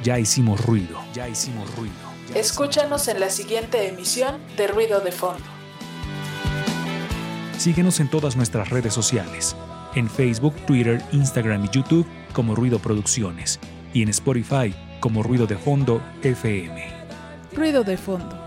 ya 0.04 0.18
hicimos 0.18 0.64
ruido. 0.64 1.00
Ya 1.14 1.28
hicimos 1.28 1.74
ruido. 1.76 1.94
Escúchanos 2.34 3.08
en 3.08 3.20
la 3.20 3.30
siguiente 3.30 3.88
emisión 3.88 4.38
de 4.56 4.68
Ruido 4.68 5.00
de 5.00 5.10
Fondo. 5.10 5.42
Síguenos 7.56 7.98
en 8.00 8.10
todas 8.10 8.36
nuestras 8.36 8.68
redes 8.68 8.92
sociales. 8.92 9.56
En 9.94 10.10
Facebook, 10.10 10.54
Twitter, 10.66 11.02
Instagram 11.12 11.64
y 11.64 11.68
YouTube 11.70 12.06
como 12.34 12.54
Ruido 12.54 12.78
Producciones. 12.78 13.58
Y 13.94 14.02
en 14.02 14.10
Spotify 14.10 14.74
como 15.00 15.22
Ruido 15.22 15.46
de 15.46 15.56
Fondo 15.56 16.02
FM. 16.22 16.86
Ruido 17.54 17.82
de 17.82 17.96
Fondo. 17.96 18.43